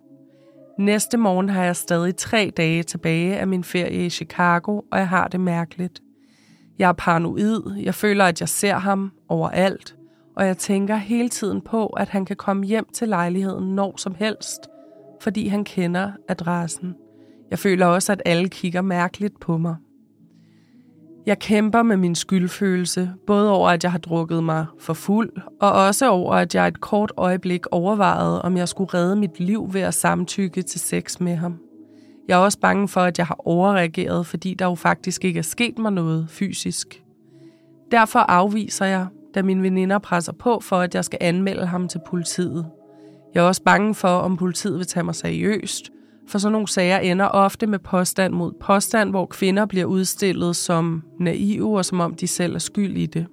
Næste 0.79 1.17
morgen 1.17 1.49
har 1.49 1.63
jeg 1.63 1.75
stadig 1.75 2.15
tre 2.15 2.51
dage 2.57 2.83
tilbage 2.83 3.39
af 3.39 3.47
min 3.47 3.63
ferie 3.63 4.05
i 4.05 4.09
Chicago, 4.09 4.81
og 4.91 4.99
jeg 4.99 5.09
har 5.09 5.27
det 5.27 5.39
mærkeligt. 5.39 6.01
Jeg 6.79 6.89
er 6.89 6.93
paranoid, 6.93 7.75
jeg 7.77 7.95
føler, 7.95 8.25
at 8.25 8.39
jeg 8.41 8.49
ser 8.49 8.75
ham 8.75 9.11
overalt, 9.29 9.95
og 10.35 10.45
jeg 10.45 10.57
tænker 10.57 10.95
hele 10.95 11.29
tiden 11.29 11.61
på, 11.61 11.87
at 11.87 12.09
han 12.09 12.25
kan 12.25 12.35
komme 12.35 12.65
hjem 12.65 12.85
til 12.93 13.09
lejligheden 13.09 13.75
når 13.75 13.93
som 13.97 14.15
helst, 14.15 14.59
fordi 15.21 15.47
han 15.47 15.63
kender 15.63 16.11
adressen. 16.27 16.95
Jeg 17.51 17.59
føler 17.59 17.85
også, 17.85 18.11
at 18.11 18.21
alle 18.25 18.49
kigger 18.49 18.81
mærkeligt 18.81 19.39
på 19.39 19.57
mig. 19.57 19.75
Jeg 21.25 21.39
kæmper 21.39 21.83
med 21.83 21.97
min 21.97 22.15
skyldfølelse, 22.15 23.11
både 23.27 23.51
over, 23.51 23.69
at 23.69 23.83
jeg 23.83 23.91
har 23.91 23.99
drukket 23.99 24.43
mig 24.43 24.65
for 24.79 24.93
fuld, 24.93 25.29
og 25.61 25.71
også 25.71 26.09
over, 26.09 26.33
at 26.33 26.55
jeg 26.55 26.67
et 26.67 26.81
kort 26.81 27.11
øjeblik 27.17 27.65
overvejede, 27.71 28.41
om 28.41 28.57
jeg 28.57 28.69
skulle 28.69 28.93
redde 28.93 29.15
mit 29.15 29.39
liv 29.39 29.73
ved 29.73 29.81
at 29.81 29.93
samtykke 29.93 30.61
til 30.61 30.79
sex 30.79 31.19
med 31.19 31.35
ham. 31.35 31.59
Jeg 32.27 32.39
er 32.39 32.43
også 32.43 32.59
bange 32.59 32.87
for, 32.87 33.01
at 33.01 33.17
jeg 33.17 33.27
har 33.27 33.47
overreageret, 33.47 34.25
fordi 34.25 34.53
der 34.53 34.65
jo 34.65 34.75
faktisk 34.75 35.25
ikke 35.25 35.37
er 35.37 35.43
sket 35.43 35.77
mig 35.77 35.91
noget 35.91 36.29
fysisk. 36.29 37.03
Derfor 37.91 38.19
afviser 38.19 38.85
jeg, 38.85 39.07
da 39.35 39.41
mine 39.41 39.63
veninder 39.63 39.99
presser 39.99 40.33
på 40.33 40.59
for, 40.59 40.75
at 40.75 40.95
jeg 40.95 41.05
skal 41.05 41.19
anmelde 41.21 41.65
ham 41.65 41.87
til 41.87 42.01
politiet. 42.07 42.65
Jeg 43.33 43.43
er 43.43 43.47
også 43.47 43.63
bange 43.63 43.95
for, 43.95 44.07
om 44.07 44.37
politiet 44.37 44.77
vil 44.77 44.87
tage 44.87 45.03
mig 45.03 45.15
seriøst, 45.15 45.91
for 46.31 46.37
sådan 46.37 46.51
nogle 46.51 46.67
sager 46.67 46.99
ender 46.99 47.25
ofte 47.25 47.67
med 47.67 47.79
påstand 47.79 48.33
mod 48.33 48.51
påstand, 48.61 49.09
hvor 49.09 49.25
kvinder 49.25 49.65
bliver 49.65 49.85
udstillet 49.85 50.55
som 50.55 51.03
naive 51.19 51.77
og 51.77 51.85
som 51.85 51.99
om 51.99 52.15
de 52.15 52.27
selv 52.27 52.55
er 52.55 52.59
skyld 52.59 52.97
i 52.97 53.05
det. 53.05 53.27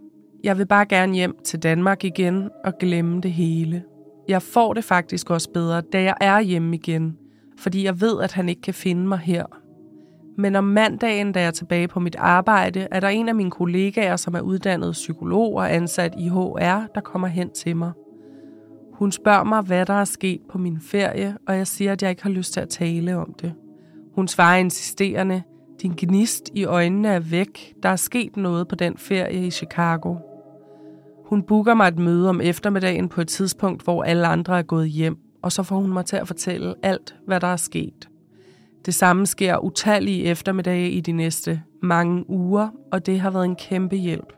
Jeg 0.45 0.59
vil 0.59 0.67
bare 0.67 0.87
gerne 0.87 1.15
hjem 1.15 1.37
til 1.45 1.63
Danmark 1.63 2.05
igen 2.05 2.51
og 2.65 2.73
glemme 2.81 3.21
det 3.21 3.33
hele. 3.33 3.83
Jeg 4.29 4.43
får 4.43 4.75
det 4.75 4.85
faktisk 4.85 5.31
også 5.31 5.51
bedre, 5.51 5.81
da 5.81 6.03
jeg 6.03 6.15
er 6.21 6.41
hjemme 6.41 6.77
igen, 6.77 7.17
fordi 7.59 7.85
jeg 7.85 8.01
ved, 8.01 8.21
at 8.23 8.33
han 8.33 8.49
ikke 8.49 8.63
kan 8.63 8.75
finde 8.75 9.07
mig 9.07 9.19
her. 9.19 9.45
Men 10.39 10.57
om 10.57 10.65
mandagen, 10.65 11.33
da 11.33 11.41
jeg 11.41 11.47
er 11.47 11.51
tilbage 11.51 11.89
på 11.89 12.01
mit 12.01 12.17
arbejde, 12.17 12.89
er 12.91 13.01
der 13.01 13.09
en 13.09 13.29
af 13.29 13.35
mine 13.35 13.51
kollegaer, 13.51 14.17
som 14.17 14.35
er 14.35 14.41
uddannet 14.41 14.93
psykolog 14.93 15.55
og 15.55 15.75
ansat 15.75 16.15
i 16.19 16.29
HR, 16.29 16.87
der 16.95 17.01
kommer 17.05 17.29
hen 17.29 17.51
til 17.51 17.77
mig. 17.77 17.93
Hun 18.99 19.13
spørger 19.13 19.45
mig, 19.45 19.63
hvad 19.63 19.87
der 19.87 19.95
er 19.95 20.05
sket 20.05 20.41
på 20.49 20.59
min 20.59 20.81
ferie, 20.81 21.37
og 21.47 21.57
jeg 21.57 21.67
siger, 21.67 21.93
at 21.93 22.03
jeg 22.03 22.11
ikke 22.11 22.23
har 22.23 22.31
lyst 22.31 22.53
til 22.53 22.61
at 22.61 22.69
tale 22.69 23.17
om 23.17 23.35
det. 23.41 23.55
Hun 24.15 24.29
svarer 24.29 24.57
insisterende, 24.59 25.43
din 25.83 25.93
gnist 25.97 26.51
i 26.55 26.65
øjnene 26.65 27.09
er 27.09 27.21
væk. 27.21 27.75
Der 27.83 27.89
er 27.89 27.97
sket 27.97 28.37
noget 28.37 28.69
på 28.69 28.75
den 28.75 28.97
ferie 28.97 29.47
i 29.47 29.51
Chicago. 29.51 30.17
Hun 31.25 31.43
booker 31.43 31.75
mig 31.75 31.89
et 31.89 31.99
møde 31.99 32.29
om 32.29 32.41
eftermiddagen 32.41 33.09
på 33.09 33.21
et 33.21 33.29
tidspunkt, 33.29 33.83
hvor 33.85 34.03
alle 34.03 34.27
andre 34.27 34.59
er 34.59 34.63
gået 34.63 34.89
hjem, 34.89 35.17
og 35.43 35.53
så 35.53 35.63
får 35.63 35.77
hun 35.77 35.93
mig 35.93 36.05
til 36.05 36.17
at 36.17 36.27
fortælle 36.27 36.75
alt, 36.83 37.15
hvad 37.27 37.41
der 37.41 37.47
er 37.47 37.57
sket. 37.57 38.09
Det 38.87 38.95
samme 38.95 39.27
sker 39.27 39.65
utallige 39.65 40.25
eftermiddage 40.25 40.91
i 40.91 41.01
de 41.01 41.13
næste 41.13 41.63
mange 41.83 42.31
uger, 42.31 42.69
og 42.93 43.07
det 43.07 43.21
har 43.21 43.31
været 43.31 43.45
en 43.45 43.57
kæmpe 43.57 43.97
hjælp. 43.97 44.33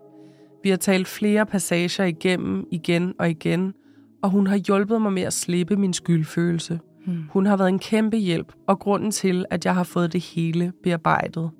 Vi 0.62 0.70
har 0.70 0.76
talt 0.76 1.08
flere 1.08 1.46
passager 1.46 2.04
igennem 2.04 2.66
igen 2.70 3.14
og 3.18 3.30
igen, 3.30 3.74
og 4.22 4.30
hun 4.30 4.46
har 4.46 4.56
hjulpet 4.56 5.02
mig 5.02 5.12
med 5.12 5.22
at 5.22 5.32
slippe 5.32 5.76
min 5.76 5.92
skyldfølelse. 5.92 6.80
Hmm. 7.06 7.24
Hun 7.30 7.46
har 7.46 7.56
været 7.56 7.68
en 7.68 7.78
kæmpe 7.78 8.16
hjælp, 8.16 8.52
og 8.68 8.78
grunden 8.78 9.10
til, 9.10 9.44
at 9.50 9.64
jeg 9.64 9.74
har 9.74 9.84
fået 9.84 10.12
det 10.12 10.20
hele 10.20 10.72
bearbejdet. 10.82 11.50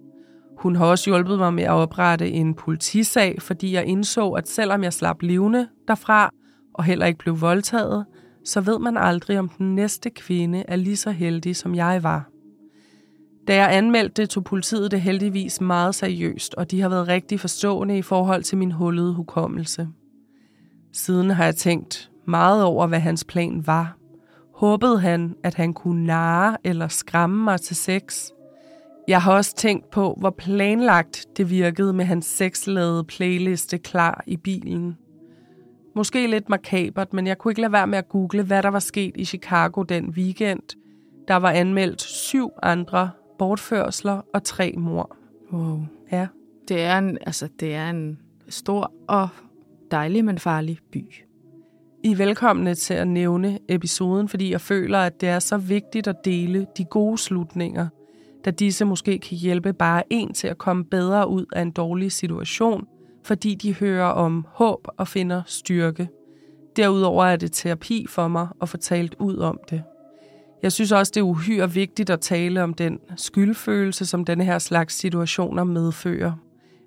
Hun 0.58 0.76
har 0.76 0.86
også 0.86 1.10
hjulpet 1.10 1.38
mig 1.38 1.54
med 1.54 1.64
at 1.64 1.70
oprette 1.70 2.30
en 2.30 2.54
politisag, 2.54 3.42
fordi 3.42 3.72
jeg 3.72 3.84
indså, 3.84 4.30
at 4.30 4.48
selvom 4.48 4.82
jeg 4.82 4.92
slap 4.92 5.22
levende 5.22 5.68
derfra, 5.88 6.30
og 6.74 6.84
heller 6.84 7.06
ikke 7.06 7.18
blev 7.18 7.40
voldtaget, 7.40 8.04
så 8.44 8.60
ved 8.60 8.78
man 8.78 8.96
aldrig, 8.96 9.38
om 9.38 9.48
den 9.48 9.74
næste 9.74 10.10
kvinde 10.10 10.64
er 10.68 10.76
lige 10.76 10.96
så 10.96 11.10
heldig, 11.10 11.56
som 11.56 11.74
jeg 11.74 12.02
var. 12.02 12.30
Da 13.48 13.54
jeg 13.54 13.76
anmeldte 13.76 14.22
det, 14.22 14.30
tog 14.30 14.44
politiet 14.44 14.90
det 14.90 15.00
heldigvis 15.00 15.60
meget 15.60 15.94
seriøst, 15.94 16.54
og 16.54 16.70
de 16.70 16.80
har 16.80 16.88
været 16.88 17.08
rigtig 17.08 17.40
forstående 17.40 17.98
i 17.98 18.02
forhold 18.02 18.42
til 18.42 18.58
min 18.58 18.72
hullede 18.72 19.14
hukommelse. 19.14 19.88
Siden 20.92 21.30
har 21.30 21.44
jeg 21.44 21.56
tænkt 21.56 22.09
meget 22.24 22.64
over, 22.64 22.86
hvad 22.86 23.00
hans 23.00 23.24
plan 23.24 23.66
var. 23.66 23.96
Håbede 24.54 25.00
han, 25.00 25.36
at 25.44 25.54
han 25.54 25.72
kunne 25.72 26.06
narre 26.06 26.56
eller 26.64 26.88
skræmme 26.88 27.44
mig 27.44 27.60
til 27.60 27.76
sex? 27.76 28.30
Jeg 29.08 29.22
har 29.22 29.32
også 29.32 29.56
tænkt 29.56 29.90
på, 29.90 30.16
hvor 30.18 30.30
planlagt 30.30 31.26
det 31.36 31.50
virkede 31.50 31.92
med 31.92 32.04
hans 32.04 32.26
sexlavede 32.26 33.04
playliste 33.04 33.78
klar 33.78 34.24
i 34.26 34.36
bilen. 34.36 34.96
Måske 35.94 36.26
lidt 36.26 36.48
makabert, 36.48 37.12
men 37.12 37.26
jeg 37.26 37.38
kunne 37.38 37.52
ikke 37.52 37.60
lade 37.60 37.72
være 37.72 37.86
med 37.86 37.98
at 37.98 38.08
google, 38.08 38.42
hvad 38.42 38.62
der 38.62 38.68
var 38.68 38.78
sket 38.78 39.16
i 39.16 39.24
Chicago 39.24 39.82
den 39.82 40.10
weekend. 40.10 40.62
Der 41.28 41.36
var 41.36 41.50
anmeldt 41.50 42.02
syv 42.02 42.50
andre 42.62 43.10
bortførsler 43.38 44.20
og 44.34 44.44
tre 44.44 44.74
mor. 44.76 45.16
Wow. 45.52 45.80
Ja. 46.12 46.26
Det 46.68 46.82
er 46.82 46.98
en, 46.98 47.18
altså, 47.26 47.48
det 47.60 47.74
er 47.74 47.90
en 47.90 48.18
stor 48.48 48.92
og 49.08 49.28
dejlig, 49.90 50.24
men 50.24 50.38
farlig 50.38 50.78
by. 50.92 51.04
I 52.04 52.10
er 52.12 52.16
velkomne 52.16 52.74
til 52.74 52.94
at 52.94 53.08
nævne 53.08 53.58
episoden, 53.68 54.28
fordi 54.28 54.52
jeg 54.52 54.60
føler, 54.60 54.98
at 54.98 55.20
det 55.20 55.28
er 55.28 55.38
så 55.38 55.56
vigtigt 55.56 56.06
at 56.06 56.16
dele 56.24 56.66
de 56.76 56.84
gode 56.84 57.18
slutninger, 57.18 57.88
da 58.44 58.50
disse 58.50 58.84
måske 58.84 59.18
kan 59.18 59.36
hjælpe 59.36 59.72
bare 59.72 60.02
en 60.10 60.32
til 60.32 60.48
at 60.48 60.58
komme 60.58 60.84
bedre 60.84 61.28
ud 61.28 61.46
af 61.52 61.62
en 61.62 61.70
dårlig 61.70 62.12
situation, 62.12 62.86
fordi 63.24 63.54
de 63.54 63.74
hører 63.74 64.06
om 64.06 64.46
håb 64.48 64.88
og 64.96 65.08
finder 65.08 65.42
styrke. 65.46 66.08
Derudover 66.76 67.24
er 67.24 67.36
det 67.36 67.52
terapi 67.52 68.06
for 68.08 68.28
mig 68.28 68.48
at 68.62 68.68
få 68.68 68.76
talt 68.76 69.14
ud 69.18 69.36
om 69.36 69.60
det. 69.70 69.82
Jeg 70.62 70.72
synes 70.72 70.92
også, 70.92 71.12
det 71.14 71.20
er 71.20 71.24
uhyre 71.24 71.72
vigtigt 71.72 72.10
at 72.10 72.20
tale 72.20 72.62
om 72.62 72.74
den 72.74 72.98
skyldfølelse, 73.16 74.06
som 74.06 74.24
denne 74.24 74.44
her 74.44 74.58
slags 74.58 74.94
situationer 74.94 75.64
medfører. 75.64 76.32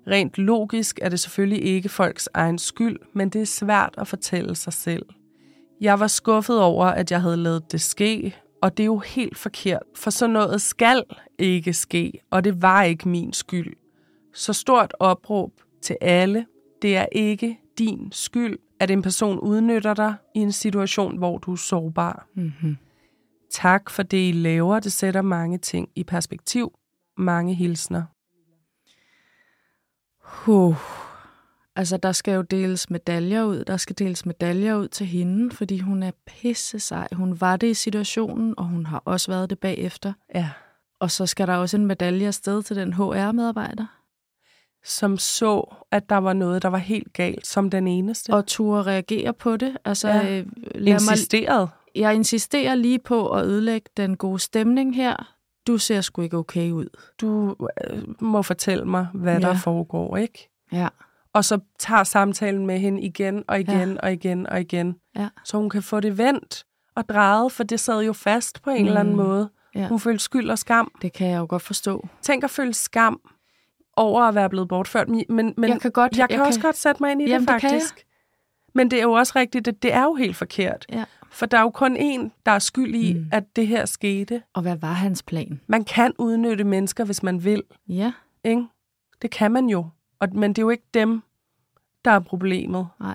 Rent 0.06 0.38
logisk 0.38 0.98
er 1.02 1.08
det 1.08 1.20
selvfølgelig 1.20 1.64
ikke 1.64 1.88
folks 1.88 2.28
egen 2.34 2.58
skyld, 2.58 2.98
men 3.12 3.28
det 3.28 3.40
er 3.40 3.46
svært 3.46 3.94
at 3.98 4.08
fortælle 4.08 4.54
sig 4.54 4.72
selv. 4.72 5.06
Jeg 5.80 6.00
var 6.00 6.06
skuffet 6.06 6.60
over, 6.60 6.86
at 6.86 7.10
jeg 7.10 7.22
havde 7.22 7.36
lavet 7.36 7.72
det 7.72 7.80
ske, 7.80 8.36
og 8.62 8.76
det 8.76 8.82
er 8.82 8.86
jo 8.86 8.98
helt 8.98 9.38
forkert, 9.38 9.82
for 9.96 10.10
sådan 10.10 10.32
noget 10.32 10.62
skal 10.62 11.02
ikke 11.38 11.72
ske, 11.72 12.12
og 12.30 12.44
det 12.44 12.62
var 12.62 12.82
ikke 12.82 13.08
min 13.08 13.32
skyld. 13.32 13.76
Så 14.34 14.52
stort 14.52 14.94
opråb 14.98 15.50
til 15.82 15.96
alle, 16.00 16.46
det 16.82 16.96
er 16.96 17.06
ikke 17.12 17.58
din 17.78 18.12
skyld, 18.12 18.58
at 18.80 18.90
en 18.90 19.02
person 19.02 19.38
udnytter 19.38 19.94
dig 19.94 20.14
i 20.34 20.38
en 20.38 20.52
situation, 20.52 21.18
hvor 21.18 21.38
du 21.38 21.52
er 21.52 21.56
sårbar. 21.56 22.26
Mm-hmm. 22.34 22.76
Tak 23.50 23.90
for 23.90 24.02
det, 24.02 24.28
I 24.28 24.32
laver. 24.32 24.80
Det 24.80 24.92
sætter 24.92 25.22
mange 25.22 25.58
ting 25.58 25.88
i 25.94 26.04
perspektiv. 26.04 26.72
Mange 27.18 27.54
hilsner. 27.54 28.02
Uh. 30.46 30.76
Altså, 31.76 31.96
der 31.96 32.12
skal 32.12 32.34
jo 32.34 32.42
deles 32.42 32.90
medaljer 32.90 33.44
ud. 33.44 33.64
Der 33.64 33.76
skal 33.76 33.98
deles 33.98 34.26
medaljer 34.26 34.74
ud 34.76 34.88
til 34.88 35.06
hende, 35.06 35.54
fordi 35.54 35.78
hun 35.78 36.02
er 36.02 36.10
pisse 36.26 36.78
sej. 36.80 37.08
Hun 37.12 37.40
var 37.40 37.56
det 37.56 37.66
i 37.66 37.74
situationen, 37.74 38.54
og 38.58 38.64
hun 38.64 38.86
har 38.86 39.02
også 39.04 39.30
været 39.30 39.50
det 39.50 39.58
bagefter. 39.58 40.12
Ja. 40.34 40.50
Og 41.00 41.10
så 41.10 41.26
skal 41.26 41.46
der 41.46 41.54
også 41.54 41.76
en 41.76 41.86
medalje 41.86 42.26
afsted 42.26 42.62
til 42.62 42.76
den 42.76 42.92
HR-medarbejder. 42.92 43.86
Som 44.84 45.18
så, 45.18 45.74
at 45.90 46.08
der 46.08 46.16
var 46.16 46.32
noget, 46.32 46.62
der 46.62 46.68
var 46.68 46.78
helt 46.78 47.12
galt, 47.12 47.46
som 47.46 47.70
den 47.70 47.88
eneste. 47.88 48.30
Og 48.34 48.46
turde 48.46 48.82
reagere 48.82 49.32
på 49.32 49.56
det. 49.56 49.76
Altså, 49.84 50.08
Ja. 50.08 50.38
øh, 50.38 50.46
insisteret. 50.86 51.60
mig, 51.60 52.02
jeg 52.02 52.14
insisterer 52.14 52.74
lige 52.74 52.98
på 52.98 53.28
at 53.30 53.46
ødelægge 53.46 53.90
den 53.96 54.16
gode 54.16 54.38
stemning 54.38 54.96
her. 54.96 55.33
Du 55.66 55.78
ser 55.78 56.00
sgu 56.00 56.22
ikke 56.22 56.36
okay 56.36 56.70
ud. 56.70 56.86
Du 57.20 57.56
øh, 57.90 58.02
må 58.20 58.42
fortælle 58.42 58.84
mig, 58.84 59.06
hvad 59.14 59.38
Ja. 59.40 59.48
der 59.48 59.54
foregår, 59.56 60.16
ikke? 60.16 60.50
Ja. 60.72 60.88
Og 61.32 61.44
så 61.44 61.58
tager 61.78 62.04
samtalen 62.04 62.66
med 62.66 62.78
hende 62.78 63.02
igen 63.02 63.44
og 63.48 63.60
igen 63.60 63.90
Ja. 63.92 63.96
og 64.02 64.12
igen 64.12 64.46
og 64.46 64.60
igen. 64.60 64.96
Ja. 65.16 65.28
Så 65.44 65.56
hun 65.56 65.70
kan 65.70 65.82
få 65.82 66.00
det 66.00 66.18
vendt 66.18 66.64
og 66.96 67.08
drejet, 67.08 67.52
for 67.52 67.64
det 67.64 67.80
sad 67.80 68.02
jo 68.02 68.12
fast 68.12 68.62
på 68.62 68.70
en 68.70 68.80
mm. 68.82 68.86
eller 68.86 69.00
anden 69.00 69.14
Mm. 69.16 69.22
måde. 69.22 69.50
Ja. 69.74 69.88
Hun 69.88 70.00
følte 70.00 70.24
skyld 70.24 70.50
og 70.50 70.58
skam. 70.58 70.90
Det 71.02 71.12
kan 71.12 71.28
jeg 71.30 71.38
jo 71.38 71.46
godt 71.48 71.62
forstå. 71.62 72.08
Tænk 72.22 72.44
at 72.44 72.50
føle 72.50 72.74
skam 72.74 73.20
over 73.96 74.22
at 74.22 74.34
være 74.34 74.48
blevet 74.50 74.68
bortført. 74.68 75.08
Men, 75.08 75.54
men 75.56 75.70
jeg 75.70 75.80
kan 75.80 75.90
godt... 75.90 76.18
jeg 76.18 76.28
kan 76.28 76.40
også 76.40 76.60
godt 76.60 76.76
sætte 76.76 77.02
mig 77.02 77.12
ind 77.12 77.22
i 77.22 77.24
Jamen, 77.28 77.40
det, 77.48 77.54
det 77.54 77.60
kan 77.60 77.70
faktisk. 77.70 78.06
Men 78.74 78.90
det 78.90 78.98
er 78.98 79.02
jo 79.02 79.12
også 79.12 79.32
rigtigt, 79.36 79.68
at 79.68 79.82
det 79.82 79.92
er 79.94 80.02
jo 80.02 80.14
helt 80.14 80.36
forkert. 80.36 80.86
Ja. 80.92 81.04
For 81.34 81.46
der 81.46 81.58
er 81.58 81.62
jo 81.62 81.70
kun 81.70 81.96
én, 81.96 82.30
der 82.46 82.52
er 82.52 82.58
skyld 82.58 82.94
i, 82.94 83.12
Mm. 83.12 83.28
at 83.32 83.44
det 83.56 83.66
her 83.66 83.84
skete. 83.86 84.42
Og 84.52 84.62
hvad 84.62 84.76
var 84.76 84.92
hans 84.92 85.22
plan? 85.22 85.60
Man 85.66 85.84
kan 85.84 86.12
udnytte 86.18 86.64
mennesker, 86.64 87.04
hvis 87.04 87.22
man 87.22 87.44
vil. 87.44 87.62
Ja. 87.88 88.12
Ikke? 88.44 88.66
Det 89.22 89.30
kan 89.30 89.52
man 89.52 89.66
jo. 89.66 89.86
Og, 90.20 90.28
men 90.34 90.50
det 90.50 90.58
er 90.58 90.62
jo 90.62 90.70
ikke 90.70 90.86
dem, 90.94 91.22
der 92.04 92.10
er 92.10 92.18
problemet. 92.20 92.88
Nej. 93.00 93.14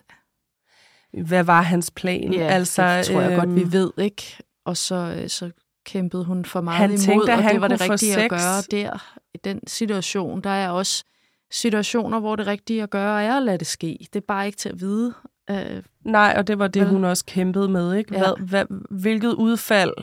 Hvad 1.26 1.44
var 1.44 1.62
hans 1.62 1.92
plan? 1.92 2.34
Ja, 2.34 2.48
altså, 2.48 2.98
det 2.98 3.06
tror 3.06 3.22
jeg 3.22 3.38
godt, 3.40 3.56
vi 3.56 3.62
øhm, 3.62 3.72
ved, 3.74 3.92
ikke? 3.98 4.38
Og 4.66 4.78
så, 4.78 4.96
øh, 5.22 5.30
så 5.30 5.52
kæmpede 5.86 6.26
hun 6.26 6.46
for 6.46 6.62
meget 6.62 6.78
Han 6.78 6.90
imod, 6.90 6.98
tænkte, 6.98 7.32
og 7.34 7.44
det 7.44 7.62
var 7.62 7.68
det 7.68 7.82
rigtige 7.82 8.18
at 8.18 8.30
gøre 8.30 8.62
der. 8.72 9.16
I 9.34 9.38
den 9.44 9.68
situation, 9.68 10.42
der 10.42 10.50
er 10.50 10.70
også 10.70 11.04
situationer, 11.52 12.20
hvor 12.20 12.36
det 12.36 12.48
rigtige 12.48 12.84
at 12.84 12.90
gøre 12.90 13.24
er 13.24 13.38
at 13.38 13.44
lade 13.44 13.58
det 13.58 13.68
ske. 13.68 13.98
Det 14.14 14.20
er 14.20 14.26
bare 14.28 14.46
ikke 14.46 14.58
til 14.58 14.70
at 14.70 14.80
vide. 14.80 15.14
Øh, 15.52 15.84
Nej, 16.06 16.34
og 16.38 16.48
det 16.48 16.60
var 16.60 16.68
det, 16.68 16.82
Vel? 16.82 16.90
hun 16.90 17.04
også 17.04 17.26
kæmpede 17.26 17.70
med. 17.70 17.94
Ikke? 17.94 18.16
Ja. 18.16 18.20
Hvad, 18.20 18.48
hvad, 18.48 18.66
hvilket 18.90 19.34
udfald, 19.34 19.94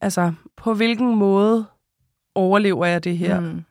altså 0.00 0.32
på 0.56 0.74
hvilken 0.74 1.16
måde 1.16 1.66
overlever 2.34 2.86
jeg 2.86 3.04
det 3.04 3.18
her? 3.18 3.40
Mm. 3.40 3.62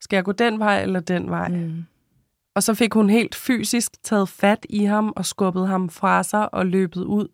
Skal 0.00 0.16
jeg 0.16 0.24
gå 0.24 0.32
den 0.32 0.58
vej 0.58 0.82
eller 0.82 1.00
den 1.00 1.30
vej? 1.30 1.48
Mm. 1.48 1.84
Og 2.54 2.62
så 2.62 2.74
fik 2.74 2.94
hun 2.94 3.10
helt 3.10 3.34
fysisk 3.34 4.02
taget 4.02 4.28
fat 4.28 4.66
i 4.70 4.84
ham 4.84 5.12
og 5.16 5.26
skubbet 5.26 5.68
ham 5.68 5.88
fra 5.88 6.22
sig 6.22 6.54
og 6.54 6.66
løbet 6.66 7.04
ud 7.04 7.28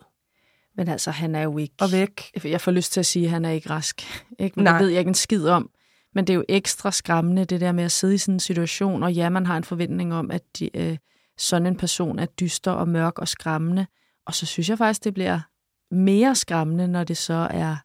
Men 0.76 0.88
altså, 0.88 1.10
han 1.10 1.34
er 1.34 1.42
jo 1.42 1.58
ikke... 1.58 1.74
og 1.80 1.92
væk. 1.92 2.30
Jeg 2.44 2.60
får 2.60 2.72
lyst 2.72 2.92
til 2.92 3.00
at 3.00 3.06
sige, 3.06 3.24
at 3.24 3.30
han 3.30 3.44
er 3.44 3.50
ikke 3.50 3.70
rask. 3.70 4.02
Ikke? 4.38 4.56
Men 4.56 4.64
Nej. 4.64 4.72
det 4.72 4.84
ved 4.84 4.90
jeg 4.90 4.98
ikke 4.98 5.08
en 5.08 5.14
skid 5.14 5.48
om. 5.48 5.70
Men 6.14 6.26
det 6.26 6.32
er 6.32 6.34
jo 6.34 6.44
ekstra 6.48 6.90
skræmmende, 6.90 7.44
det 7.44 7.60
der 7.60 7.72
med 7.72 7.84
at 7.84 7.92
sidde 7.92 8.14
i 8.14 8.18
sådan 8.18 8.34
en 8.34 8.40
situation, 8.40 9.02
og 9.02 9.12
ja, 9.12 9.28
man 9.28 9.46
har 9.46 9.56
en 9.56 9.64
forventning 9.64 10.14
om, 10.14 10.30
at 10.30 10.42
de, 10.58 10.76
øh, 10.76 10.96
sådan 11.38 11.66
en 11.66 11.76
person 11.76 12.18
er 12.18 12.26
dyster 12.26 12.70
og 12.72 12.88
mørk 12.88 13.18
og 13.18 13.28
skræmmende. 13.28 13.86
Og 14.26 14.34
så 14.34 14.46
synes 14.46 14.68
jeg 14.68 14.78
faktisk, 14.78 15.04
det 15.04 15.14
bliver 15.14 15.40
mere 15.90 16.34
skræmmende, 16.34 16.88
når 16.88 17.04
det 17.04 17.16
så 17.16 17.48
er 17.50 17.76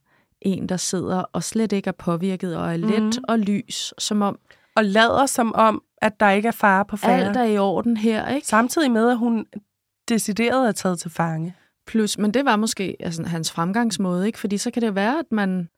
en, 0.42 0.70
der 0.70 0.78
sidder 0.78 1.20
og 1.20 1.44
slet 1.44 1.72
ikke 1.72 1.88
er 1.88 1.92
påvirket 1.92 2.58
og 2.58 2.74
er 2.74 2.78
let 2.78 3.04
Mhm. 3.04 3.24
og 3.28 3.40
lys, 3.40 3.94
som 3.98 4.22
om 4.22 4.40
Og 4.76 4.86
lader 4.86 5.26
som 5.26 5.56
om, 5.56 5.84
at 6.02 6.20
der 6.20 6.30
ikke 6.30 6.48
er 6.48 6.52
fare 6.52 6.86
på 6.86 6.98
færre. 6.98 7.26
alt 7.28 7.38
er 7.38 7.44
i 7.44 7.58
orden 7.58 7.98
her, 7.98 8.28
ikke? 8.28 8.48
Samtidig 8.48 8.92
med, 8.92 9.10
at 9.10 9.18
hun 9.18 9.46
decideret 10.10 10.68
er 10.68 10.72
taget 10.72 11.00
til 11.00 11.12
fange. 11.12 11.56
Plus, 11.88 12.18
men 12.18 12.34
det 12.34 12.46
var 12.46 12.56
måske 12.56 12.96
altså, 13.00 13.24
hans 13.24 13.52
fremgangsmåde, 13.52 14.26
ikke? 14.28 14.40
Fordi 14.40 14.58
så 14.58 14.72
kan 14.72 14.82
det 14.82 14.96
være, 14.96 15.20
at 15.20 15.26
man 15.32 15.70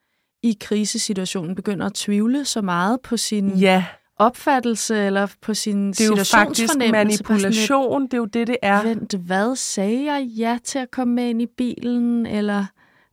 i 0.43 0.57
krisesituationen 0.61 1.55
begynder 1.55 1.85
at 1.85 1.93
tvivle 1.93 2.45
så 2.45 2.61
meget 2.61 3.01
på 3.01 3.17
sin 3.17 3.49
Ja, 3.49 3.85
opfattelse 4.19 4.97
eller 5.05 5.27
på 5.41 5.53
sin 5.53 5.87
det 5.91 6.01
er 6.01 6.05
jo 6.05 6.23
faktisk 6.31 6.73
manipulation. 6.91 8.03
Det 8.03 8.13
er 8.13 8.17
jo 8.17 8.25
det, 8.25 8.47
det 8.47 8.57
er. 8.61 8.83
Vent, 8.83 9.13
hvad 9.13 9.55
sagde 9.55 10.05
jeg 10.13 10.23
ja 10.25 10.57
til 10.63 10.79
at 10.79 10.91
komme 10.91 11.13
med 11.15 11.29
ind 11.29 11.41
i 11.41 11.45
bilen? 11.57 12.25
Eller, 12.25 12.65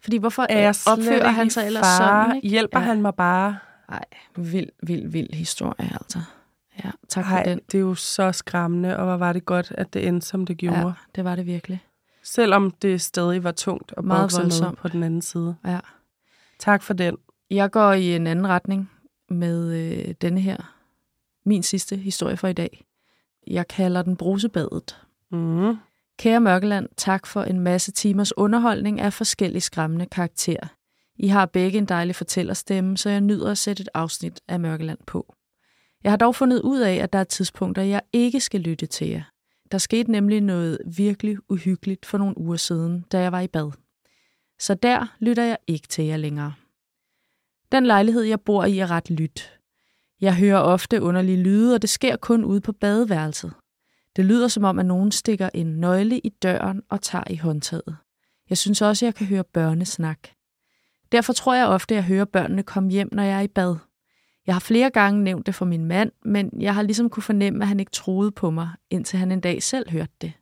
fordi 0.02 0.16
hvorfor 0.16 0.46
Er 0.50 0.58
jeg 0.60 0.74
opfører 0.86 1.28
han 1.28 1.50
sig 1.50 1.66
ellers 1.66 1.86
fare? 1.86 2.24
sådan? 2.24 2.36
Ikke? 2.36 2.48
Hjælper 2.48 2.80
Ja. 2.80 2.84
han 2.86 3.02
mig 3.02 3.14
bare? 3.14 3.56
Nej, 3.90 4.04
vild, 4.36 4.68
vild, 4.82 5.08
vild 5.08 5.32
historie, 5.34 5.90
altså. 6.00 6.18
Ja, 6.84 6.90
tak 7.08 7.24
for 7.24 7.32
Nej, 7.32 7.42
den. 7.42 7.60
det 7.72 7.78
er 7.78 7.82
jo 7.82 7.94
så 7.94 8.32
skræmmende, 8.32 8.96
og 8.96 9.04
hvor 9.04 9.16
var 9.16 9.32
det 9.32 9.44
godt, 9.44 9.72
at 9.78 9.94
det 9.94 10.06
endte, 10.08 10.26
som 10.26 10.46
det 10.46 10.56
gjorde. 10.56 10.78
Ja, 10.86 10.92
det 11.14 11.24
var 11.24 11.36
det 11.36 11.46
virkelig. 11.46 11.80
Selvom 12.22 12.70
det 12.70 13.00
stadig 13.00 13.44
var 13.44 13.52
tungt 13.52 13.92
at 13.96 14.04
Meget 14.04 14.32
voldsomt. 14.38 14.78
på 14.78 14.88
den 14.88 15.02
anden 15.02 15.22
side. 15.22 15.56
Ja. 15.66 15.78
Tak 16.58 16.82
for 16.82 16.94
den. 16.94 17.16
Jeg 17.50 17.70
går 17.70 17.92
i 17.92 18.16
en 18.16 18.26
anden 18.26 18.46
retning 18.48 18.90
med 19.30 19.74
øh, 19.74 20.14
denne 20.20 20.40
her. 20.40 20.56
Min 21.46 21.62
sidste 21.62 21.96
historie 21.96 22.36
for 22.36 22.48
i 22.48 22.52
dag. 22.52 22.84
Jeg 23.46 23.68
kalder 23.68 24.02
den 24.02 24.16
brusebadet. 24.16 25.00
Mm. 25.30 25.76
Kære 26.18 26.40
Mørkeland, 26.40 26.88
tak 26.96 27.26
for 27.26 27.42
en 27.42 27.60
masse 27.60 27.92
timers 27.92 28.36
underholdning 28.36 29.00
af 29.00 29.12
forskellige 29.12 29.60
skræmmende 29.60 30.06
karakterer. 30.06 30.66
I 31.18 31.28
har 31.28 31.46
begge 31.46 31.78
en 31.78 31.86
dejlig 31.86 32.16
fortællerstemme, 32.16 32.96
så 32.96 33.10
jeg 33.10 33.20
nyder 33.20 33.50
at 33.50 33.58
sætte 33.58 33.80
et 33.80 33.88
afsnit 33.94 34.40
af 34.48 34.60
Mørkeland 34.60 34.98
på. 35.06 35.34
Jeg 36.04 36.12
har 36.12 36.16
dog 36.16 36.34
fundet 36.34 36.60
ud 36.60 36.80
af, 36.80 36.94
at 36.94 37.12
der 37.12 37.18
er 37.18 37.24
tidspunkter, 37.24 37.82
jeg 37.82 38.00
ikke 38.12 38.40
skal 38.40 38.60
lytte 38.60 38.86
til 38.86 39.08
jer. 39.08 39.22
Der 39.72 39.78
skete 39.78 40.12
nemlig 40.12 40.40
noget 40.40 40.78
virkelig 40.96 41.36
uhyggeligt 41.48 42.06
for 42.06 42.18
nogle 42.18 42.38
uger 42.38 42.56
siden, 42.56 43.04
da 43.12 43.20
jeg 43.20 43.32
var 43.32 43.40
i 43.40 43.48
bad. 43.48 43.72
Så 44.58 44.74
der 44.74 45.16
lytter 45.18 45.42
jeg 45.42 45.56
ikke 45.66 45.88
til 45.88 46.04
jer 46.04 46.16
længere. 46.16 46.54
Den 47.72 47.86
lejlighed, 47.86 48.22
jeg 48.22 48.40
bor 48.40 48.64
i, 48.64 48.78
er 48.78 48.90
ret 48.90 49.10
lyt. 49.10 49.55
Jeg 50.20 50.36
hører 50.36 50.58
ofte 50.58 51.02
underlige 51.02 51.42
lyde, 51.42 51.74
og 51.74 51.82
det 51.82 51.90
sker 51.90 52.16
kun 52.16 52.44
ude 52.44 52.60
på 52.60 52.72
badeværelset. 52.72 53.52
Det 54.16 54.24
lyder 54.24 54.48
som 54.48 54.64
om, 54.64 54.78
at 54.78 54.86
nogen 54.86 55.12
stikker 55.12 55.50
en 55.54 55.66
nøgle 55.66 56.18
i 56.18 56.28
døren 56.28 56.82
og 56.88 57.02
tager 57.02 57.24
i 57.30 57.36
håndtaget. 57.36 57.96
Jeg 58.50 58.58
synes 58.58 58.82
også, 58.82 59.04
at 59.04 59.06
jeg 59.06 59.14
kan 59.14 59.26
høre 59.26 59.44
børnesnak. 59.44 60.18
Derfor 61.12 61.32
tror 61.32 61.54
jeg 61.54 61.66
ofte, 61.66 61.94
at 61.94 61.96
jeg 61.96 62.04
hører 62.04 62.24
børnene 62.24 62.62
komme 62.62 62.90
hjem, 62.90 63.08
når 63.12 63.22
jeg 63.22 63.36
er 63.36 63.40
i 63.40 63.48
bad. 63.48 63.76
Jeg 64.46 64.54
har 64.54 64.60
flere 64.60 64.90
gange 64.90 65.24
nævnt 65.24 65.46
det 65.46 65.54
for 65.54 65.64
min 65.64 65.84
mand, 65.84 66.12
men 66.24 66.50
jeg 66.60 66.74
har 66.74 66.82
ligesom 66.82 67.10
kunne 67.10 67.22
fornemme, 67.22 67.64
at 67.64 67.68
han 67.68 67.80
ikke 67.80 67.92
troede 67.92 68.32
på 68.32 68.50
mig, 68.50 68.70
indtil 68.90 69.18
han 69.18 69.32
en 69.32 69.40
dag 69.40 69.62
selv 69.62 69.90
hørte 69.90 70.12
det. 70.20 70.32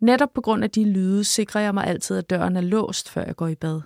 Netop 0.00 0.32
på 0.34 0.40
grund 0.40 0.64
af 0.64 0.70
de 0.70 0.84
lyde 0.92 1.24
sikrer 1.24 1.60
jeg 1.60 1.74
mig 1.74 1.86
altid, 1.86 2.18
at 2.18 2.30
døren 2.30 2.56
er 2.56 2.60
låst, 2.60 3.10
før 3.10 3.24
jeg 3.24 3.36
går 3.36 3.48
i 3.48 3.54
bad. 3.54 3.80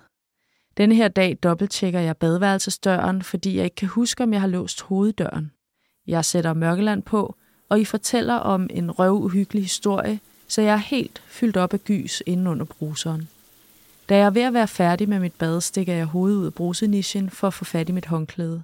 Denne 0.79 0.95
her 0.95 1.07
dag 1.07 1.37
dobbelttjekker 1.43 1.99
jeg 1.99 2.17
badeværelsesdøren, 2.17 3.21
fordi 3.21 3.57
jeg 3.57 3.63
ikke 3.63 3.75
kan 3.75 3.87
huske, 3.87 4.23
om 4.23 4.33
jeg 4.33 4.41
har 4.41 4.47
låst 4.47 4.81
hoveddøren. 4.81 5.51
Jeg 6.07 6.25
sætter 6.25 6.53
mørkeland 6.53 7.03
på, 7.03 7.35
og 7.69 7.79
I 7.79 7.85
fortæller 7.85 8.35
om 8.35 8.67
en 8.69 8.91
røvuhyggelig 8.91 9.63
historie, 9.63 10.19
så 10.47 10.61
jeg 10.61 10.73
er 10.73 10.77
helt 10.77 11.21
fyldt 11.27 11.57
op 11.57 11.73
af 11.73 11.83
gys 11.83 12.23
inden 12.25 12.47
under 12.47 12.65
bruseren. 12.65 13.27
Da 14.09 14.17
jeg 14.17 14.25
er 14.25 14.29
ved 14.29 14.41
at 14.41 14.53
være 14.53 14.67
færdig 14.67 15.09
med 15.09 15.19
mit 15.19 15.33
bad, 15.33 15.61
stikker 15.61 15.93
jeg 15.93 16.05
hovedet 16.05 16.37
ud 16.37 16.45
af 16.45 16.53
brusenischen 16.53 17.29
for 17.29 17.47
at 17.47 17.53
få 17.53 17.65
fat 17.65 17.89
i 17.89 17.91
mit 17.91 18.05
håndklæde. 18.05 18.63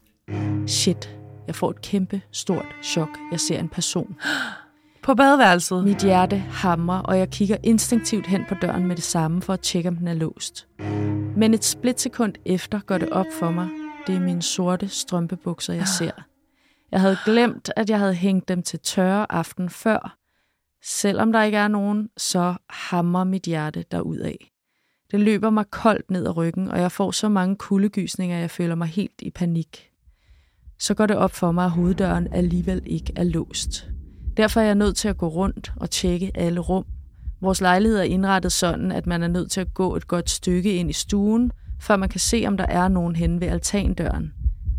Shit, 0.67 1.17
jeg 1.47 1.55
får 1.55 1.69
et 1.69 1.81
kæmpe, 1.81 2.21
stort 2.31 2.65
chok. 2.83 3.09
Jeg 3.31 3.39
ser 3.39 3.59
en 3.59 3.69
person. 3.69 4.15
På 5.03 5.15
badeværelset? 5.15 5.83
Mit 5.83 6.03
hjerte 6.03 6.37
hamrer, 6.37 6.99
og 6.99 7.17
jeg 7.19 7.29
kigger 7.29 7.57
instinktivt 7.63 8.27
hen 8.27 8.41
på 8.49 8.55
døren 8.61 8.87
med 8.87 8.95
det 8.95 9.03
samme 9.03 9.41
for 9.41 9.53
at 9.53 9.59
tjekke, 9.59 9.89
om 9.89 9.95
den 9.95 10.07
er 10.07 10.13
låst. 10.13 10.67
Men 11.37 11.53
et 11.53 11.63
splitsekund 11.63 12.33
efter 12.45 12.79
går 12.79 12.97
det 12.97 13.09
op 13.09 13.25
for 13.39 13.51
mig. 13.51 13.67
Det 14.07 14.15
er 14.15 14.19
mine 14.19 14.41
sorte 14.41 14.87
strømpebukser, 14.87 15.73
jeg 15.73 15.87
ser. 15.87 16.11
Jeg 16.91 17.01
havde 17.01 17.17
glemt, 17.25 17.71
at 17.75 17.89
jeg 17.89 17.99
havde 17.99 18.13
hængt 18.13 18.47
dem 18.47 18.63
til 18.63 18.79
tørre 18.79 19.31
aften 19.31 19.69
før. 19.69 20.17
Selvom 20.83 21.31
der 21.31 21.43
ikke 21.43 21.57
er 21.57 21.67
nogen, 21.67 22.09
så 22.17 22.55
hammer 22.69 23.23
mit 23.23 23.43
hjerte 23.43 23.85
af. 23.91 24.51
Det 25.11 25.19
løber 25.19 25.49
mig 25.49 25.65
koldt 25.71 26.11
ned 26.11 26.25
ad 26.25 26.37
ryggen, 26.37 26.67
og 26.67 26.79
jeg 26.79 26.91
får 26.91 27.11
så 27.11 27.29
mange 27.29 27.55
kuldegysninger, 27.55 28.35
at 28.35 28.41
jeg 28.41 28.51
føler 28.51 28.75
mig 28.75 28.87
helt 28.87 29.21
i 29.21 29.31
panik. 29.31 29.89
Så 30.79 30.93
går 30.93 31.05
det 31.05 31.15
op 31.15 31.31
for 31.31 31.51
mig, 31.51 31.65
at 31.65 31.71
hoveddøren 31.71 32.27
alligevel 32.33 32.81
ikke 32.85 33.13
er 33.15 33.23
låst. 33.23 33.87
Derfor 34.37 34.59
er 34.59 34.65
jeg 34.65 34.75
nødt 34.75 34.97
til 34.97 35.07
at 35.07 35.17
gå 35.17 35.27
rundt 35.27 35.73
og 35.77 35.89
tjekke 35.89 36.31
alle 36.35 36.59
rum. 36.59 36.85
Vores 37.45 37.61
lejlighed 37.61 37.99
er 37.99 38.03
indrettet 38.03 38.51
sådan, 38.51 38.91
at 38.91 39.07
man 39.07 39.23
er 39.23 39.27
nødt 39.27 39.51
til 39.51 39.61
at 39.61 39.73
gå 39.73 39.95
et 39.95 40.07
godt 40.07 40.29
stykke 40.29 40.75
ind 40.75 40.89
i 40.89 40.93
stuen, 40.93 41.51
før 41.79 41.95
man 41.95 42.09
kan 42.09 42.19
se, 42.19 42.43
om 42.47 42.57
der 42.57 42.65
er 42.65 42.87
nogen 42.87 43.15
hen 43.15 43.41
ved 43.41 43.47
altandøren. 43.47 44.33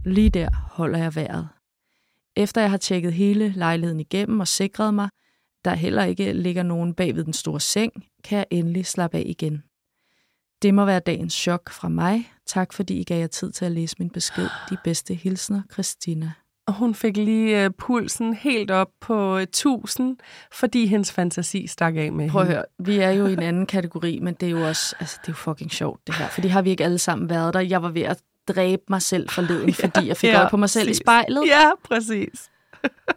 Lige 0.05 0.31
der 0.31 0.49
holder 0.53 0.99
jeg 0.99 1.15
vejret. 1.15 1.49
Efter 2.37 2.61
jeg 2.61 2.71
har 2.71 2.77
tjekket 2.77 3.13
hele 3.13 3.53
lejligheden 3.57 4.01
igennem 4.01 4.41
og 4.41 4.49
sikret 4.49 4.95
mig, 4.95 5.09
der 5.65 5.75
heller 5.75 6.05
ikke 6.05 6.33
ligger 6.33 6.63
nogen 6.63 6.95
bag 6.95 7.17
ved 7.17 7.25
den 7.25 7.33
store 7.33 7.61
seng, 7.61 7.93
kan 8.25 8.39
jeg 8.39 8.47
endelig 8.51 8.87
slappe 8.87 9.19
af 9.19 9.23
igen. 9.27 9.63
Det 10.63 10.75
må 10.75 10.85
være 10.85 11.01
dagens 11.01 11.35
chok 11.35 11.71
fra 11.71 11.89
mig. 11.89 12.33
Tak 12.47 12.73
fordi 12.73 13.01
I 13.01 13.05
gav 13.05 13.21
jer 13.21 13.27
tid 13.27 13.53
til 13.53 13.65
at 13.65 13.73
læse 13.73 13.97
min 13.99 14.11
besked. 14.11 14.49
De 14.71 14.77
bedste 14.85 15.15
hilsner, 15.15 15.63
Christina. 15.73 16.33
Og 16.67 16.75
hun 16.75 16.95
fik 16.95 17.17
lige 17.17 17.67
uh, 17.67 17.73
pulsen 17.79 18.35
helt 18.35 18.71
op 18.71 18.89
på 19.01 19.35
uh, 19.35 19.43
1000, 19.43 20.17
fordi 20.53 20.87
hendes 20.87 21.13
fantasi 21.13 21.67
stak 21.67 21.97
af 21.97 22.13
med 22.13 22.31
Prøv 22.31 22.43
at 22.43 22.49
høre, 22.49 22.65
vi 22.79 22.99
er 22.99 23.11
jo 23.11 23.27
i 23.27 23.33
en 23.33 23.43
anden 23.43 23.67
kategori, 23.67 24.19
men 24.23 24.35
det 24.35 24.47
er 24.47 24.51
jo 24.51 24.69
også, 24.69 24.97
altså 25.01 25.19
det 25.21 25.29
er 25.29 25.33
jo 25.33 25.37
fucking 25.37 25.73
sjovt 25.73 26.07
det 26.07 26.15
her, 26.15 26.29
fordi 26.29 26.49
har 26.49 26.63
vi 26.63 26.71
ikke 26.71 26.85
alle 26.85 26.99
sammen 26.99 27.31
været 27.31 27.55
der. 27.55 27.61
Jeg 27.61 27.83
var 27.83 27.89
ved 27.89 28.03
at 28.03 28.19
dræbe 28.49 28.83
mig 28.89 29.03
selv 29.03 29.29
forleden, 29.29 29.69
ja, 29.83 29.87
fordi 29.87 30.09
jeg 30.09 30.17
fik 30.17 30.31
ja, 30.31 30.39
øje 30.39 30.51
på 30.51 30.57
mig 30.57 30.71
selv 30.71 30.87
præcis. 30.87 30.99
i 30.99 31.03
spejlet. 31.05 31.43
Ja, 31.47 31.71
præcis. 31.85 32.51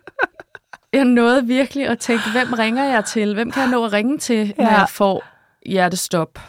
jeg 0.94 1.06
nåede 1.06 1.46
virkelig 1.46 1.88
at 1.88 2.00
tænke, 2.00 2.24
hvem 2.32 2.54
ringer 2.54 2.84
jeg 2.84 3.06
til? 3.06 3.34
Hvem 3.34 3.52
kan 3.52 3.62
jeg 3.62 3.72
nå 3.72 3.86
at 3.86 3.94
ringe 3.94 4.18
til, 4.18 4.54
når 4.58 4.66
ja. 4.66 4.78
jeg 4.80 4.90
får 4.90 5.24
hjertestop? 5.66 6.40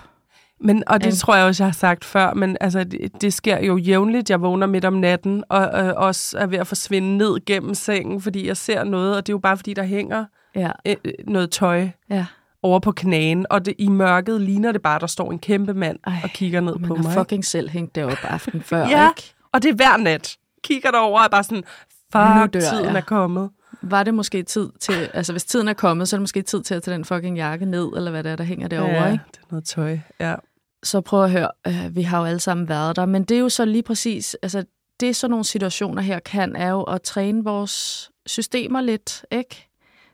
Men, 0.61 0.83
og 0.87 1.05
det 1.05 1.13
um. 1.13 1.17
tror 1.17 1.37
jeg 1.37 1.47
også, 1.47 1.65
jeg 1.65 1.69
har 1.69 1.73
sagt 1.73 2.05
før, 2.05 2.35
men 2.35 2.57
altså, 2.61 2.85
det, 2.85 3.23
det 3.23 3.33
sker 3.33 3.65
jo 3.65 3.77
jævnligt. 3.77 4.31
Jeg 4.31 4.41
vågner 4.41 4.67
midt 4.67 4.85
om 4.85 4.93
natten, 4.93 5.45
og 5.49 5.87
øh, 5.87 5.93
også 5.97 6.39
er 6.39 6.47
ved 6.47 6.59
at 6.59 6.67
forsvinde 6.67 7.17
ned 7.17 7.45
gennem 7.47 7.75
sengen, 7.75 8.21
fordi 8.21 8.47
jeg 8.47 8.57
ser 8.57 8.85
noget, 8.85 9.17
og 9.17 9.27
det 9.27 9.33
er 9.33 9.35
jo 9.35 9.39
bare, 9.39 9.57
fordi 9.57 9.75
der 9.75 9.83
hænger 9.83 10.25
ja. 10.55 10.71
øh, 10.87 10.97
noget 11.29 11.51
tøj 11.51 11.89
ja. 12.11 12.27
over 12.63 12.79
på 12.79 12.93
knæen, 12.93 13.47
og 13.51 13.67
det, 13.67 13.75
i 13.79 13.89
mørket 13.89 14.41
ligner 14.41 14.73
det 14.73 14.83
bare, 14.83 14.99
der 14.99 15.07
står 15.07 15.31
en 15.31 15.39
kæmpe 15.39 15.75
mand 15.75 15.99
Ej, 16.07 16.13
og 16.25 16.31
kigger 16.31 16.61
ned 16.61 16.79
på 16.79 16.95
mig. 16.95 17.05
Man 17.05 17.13
fucking 17.13 17.45
selv 17.45 17.69
hængt 17.69 17.95
det 17.95 18.05
op 18.05 18.19
aften 18.23 18.63
før, 18.63 18.89
ja, 18.97 19.09
ikke? 19.09 19.35
og 19.53 19.63
det 19.63 19.71
er 19.71 19.75
hver 19.75 19.97
nat. 19.97 20.37
Kigger 20.65 20.91
derover 20.91 21.21
og 21.21 21.31
bare 21.31 21.45
sådan, 21.45 21.65
fuck, 22.13 22.55
dør, 22.55 22.61
tiden 22.61 22.85
ja. 22.85 22.97
er 22.97 23.01
kommet 23.01 23.51
var 23.83 24.03
det 24.03 24.15
måske 24.15 24.43
tid 24.43 24.69
til, 24.81 25.11
altså 25.15 25.33
hvis 25.33 25.45
tiden 25.45 25.69
er 25.69 25.73
kommet, 25.73 26.09
så 26.09 26.17
er 26.17 26.19
det 26.19 26.23
måske 26.23 26.43
tid 26.43 26.63
til 26.63 26.75
at 26.75 26.83
tage 26.83 26.95
den 26.95 27.05
fucking 27.05 27.37
jakke 27.37 27.67
ned, 27.67 27.89
eller 27.97 28.11
hvad 28.11 28.25
det 28.25 28.33
er, 28.33 28.37
der 28.37 28.45
hænger 28.45 28.69
derovre, 28.69 29.03
ja, 29.03 29.13
ikke? 29.13 29.25
det 29.33 29.39
er 29.39 29.47
noget 29.51 29.65
tøj, 29.65 29.99
ja. 30.21 30.35
Så 30.83 31.01
prøv 31.01 31.24
at 31.24 31.31
høre, 31.31 31.51
øh, 31.66 31.97
vi 31.97 32.03
har 32.03 32.18
jo 32.18 32.24
alle 32.24 32.41
sammen 32.41 32.68
været 32.68 32.97
der, 32.97 33.07
men 33.07 33.24
det 33.24 33.35
er 33.35 33.41
jo 33.41 33.49
så 33.49 33.64
lige 33.64 33.83
præcis, 33.83 34.37
altså 34.43 34.64
det 35.01 35.16
sådan 35.16 35.31
nogle 35.31 35.45
situationer 35.45 36.03
her 36.03 36.18
kan, 36.18 36.57
er 36.57 36.70
jo 36.70 36.83
at 36.83 37.03
træne 37.03 37.45
vores 37.45 38.11
systemer 38.26 38.81
lidt, 38.81 39.24
ikke? 39.31 39.68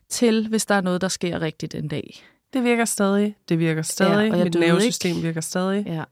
Til, 0.08 0.48
hvis 0.48 0.66
der 0.66 0.74
er 0.74 0.80
noget, 0.80 1.00
der 1.00 1.08
sker 1.08 1.40
rigtigt 1.42 1.74
en 1.74 1.88
dag. 1.88 2.24
Det 2.52 2.64
virker 2.64 2.84
stadig. 2.84 3.36
Det 3.48 3.58
virker 3.58 3.82
stadig. 3.82 4.32
Ja, 4.32 4.44
Mit 4.44 4.54
nervesystem 4.54 5.10
ikke. 5.16 5.22
virker 5.22 5.40
stadig. 5.40 5.86
Ja. 5.86 6.04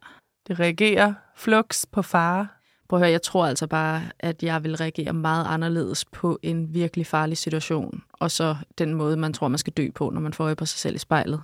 Det 0.48 0.60
reagerer 0.60 1.14
flux 1.36 1.84
på 1.92 2.02
fare. 2.02 2.48
Prøv 2.88 2.98
at 2.98 3.00
høre, 3.00 3.10
jeg 3.10 3.22
tror 3.22 3.46
altså 3.46 3.66
bare, 3.66 4.02
at 4.18 4.42
jeg 4.42 4.64
vil 4.64 4.76
reagere 4.76 5.12
meget 5.12 5.46
anderledes 5.48 6.04
på 6.04 6.38
en 6.42 6.74
virkelig 6.74 7.06
farlig 7.06 7.38
situation, 7.38 8.02
og 8.12 8.30
så 8.30 8.56
den 8.78 8.94
måde, 8.94 9.16
man 9.16 9.32
tror, 9.32 9.48
man 9.48 9.58
skal 9.58 9.72
dø 9.72 9.88
på, 9.94 10.10
når 10.10 10.20
man 10.20 10.32
får 10.32 10.44
øje 10.44 10.56
på 10.56 10.66
sig 10.66 10.78
selv 10.78 10.94
i 10.94 10.98
spejlet 10.98 11.42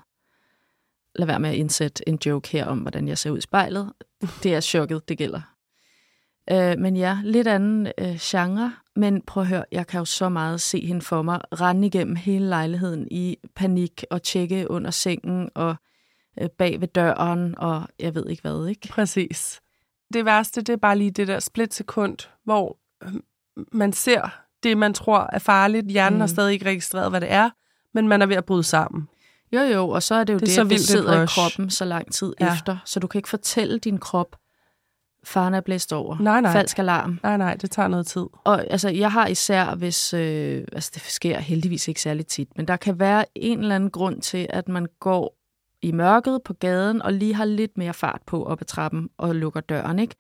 lad 1.20 1.26
være 1.26 1.40
med 1.40 1.50
at 1.50 1.56
indsætte 1.56 2.08
en 2.08 2.18
joke 2.26 2.48
her 2.48 2.66
om, 2.66 2.78
hvordan 2.78 3.08
jeg 3.08 3.18
ser 3.18 3.30
ud 3.30 3.38
i 3.38 3.40
spejlet. 3.40 3.92
Det 4.42 4.54
er 4.54 4.60
chokket, 4.60 5.08
det 5.08 5.18
gælder. 5.18 5.40
Øh, 6.50 6.78
men 6.78 6.96
ja, 6.96 7.18
lidt 7.24 7.46
anden 7.46 7.92
øh, 7.98 8.16
genre. 8.20 8.72
Men 8.96 9.22
prøv 9.22 9.40
at 9.40 9.48
høre, 9.48 9.64
jeg 9.72 9.86
kan 9.86 9.98
jo 9.98 10.04
så 10.04 10.28
meget 10.28 10.60
se 10.60 10.86
hende 10.86 11.02
for 11.02 11.22
mig 11.22 11.40
rende 11.60 11.86
igennem 11.86 12.16
hele 12.16 12.48
lejligheden 12.48 13.08
i 13.10 13.36
panik 13.54 14.04
og 14.10 14.22
tjekke 14.22 14.70
under 14.70 14.90
sengen 14.90 15.50
og 15.54 15.76
øh, 16.40 16.48
bag 16.48 16.80
ved 16.80 16.88
døren 16.88 17.54
og 17.58 17.88
jeg 17.98 18.14
ved 18.14 18.28
ikke 18.28 18.42
hvad, 18.42 18.66
ikke? 18.66 18.88
Præcis. 18.88 19.60
Det 20.14 20.24
værste, 20.24 20.60
det 20.60 20.72
er 20.72 20.76
bare 20.76 20.98
lige 20.98 21.10
det 21.10 21.28
der 21.28 21.38
splitsekund, 21.38 22.16
hvor 22.44 22.78
øh, 23.04 23.14
man 23.72 23.92
ser 23.92 24.30
det, 24.62 24.78
man 24.78 24.94
tror 24.94 25.28
er 25.32 25.38
farligt. 25.38 25.86
Hjernen 25.86 26.16
mm. 26.16 26.20
har 26.20 26.26
stadig 26.26 26.52
ikke 26.52 26.66
registreret, 26.66 27.10
hvad 27.10 27.20
det 27.20 27.32
er, 27.32 27.50
men 27.94 28.08
man 28.08 28.22
er 28.22 28.26
ved 28.26 28.36
at 28.36 28.44
bryde 28.44 28.62
sammen. 28.62 29.08
Jo, 29.52 29.60
jo, 29.60 29.88
og 29.88 30.02
så 30.02 30.14
er 30.14 30.24
det 30.24 30.32
jo 30.32 30.38
det, 30.38 30.46
det, 30.46 30.54
så 30.54 30.64
det 30.64 30.80
sidder 30.80 31.22
i 31.22 31.26
kroppen 31.26 31.70
så 31.70 31.84
lang 31.84 32.12
tid 32.12 32.32
ja. 32.40 32.52
efter, 32.52 32.76
så 32.84 33.00
du 33.00 33.06
kan 33.06 33.18
ikke 33.18 33.28
fortælle 33.28 33.78
din 33.78 33.98
krop, 33.98 34.36
faren 35.24 35.54
er 35.54 35.60
blæst 35.60 35.92
over. 35.92 36.18
Nej, 36.20 36.40
nej. 36.40 36.52
Falsk 36.52 36.78
alarm. 36.78 37.20
Nej, 37.22 37.36
nej, 37.36 37.54
det 37.54 37.70
tager 37.70 37.88
noget 37.88 38.06
tid. 38.06 38.26
Og 38.44 38.70
altså, 38.70 38.88
jeg 38.88 39.12
har 39.12 39.26
især, 39.26 39.74
hvis, 39.74 40.14
øh, 40.14 40.64
altså 40.72 40.90
det 40.94 41.02
sker 41.02 41.38
heldigvis 41.38 41.88
ikke 41.88 42.02
særlig 42.02 42.26
tit, 42.26 42.48
men 42.56 42.68
der 42.68 42.76
kan 42.76 43.00
være 43.00 43.24
en 43.34 43.58
eller 43.58 43.74
anden 43.74 43.90
grund 43.90 44.22
til, 44.22 44.46
at 44.50 44.68
man 44.68 44.86
går 45.00 45.36
i 45.82 45.92
mørket 45.92 46.40
på 46.44 46.52
gaden, 46.52 47.02
og 47.02 47.12
lige 47.12 47.34
har 47.34 47.44
lidt 47.44 47.78
mere 47.78 47.94
fart 47.94 48.20
på 48.26 48.44
op 48.44 48.60
ad 48.60 48.66
trappen 48.66 49.08
og 49.18 49.34
lukker 49.34 49.60
døren, 49.60 49.98
ikke? 49.98 50.14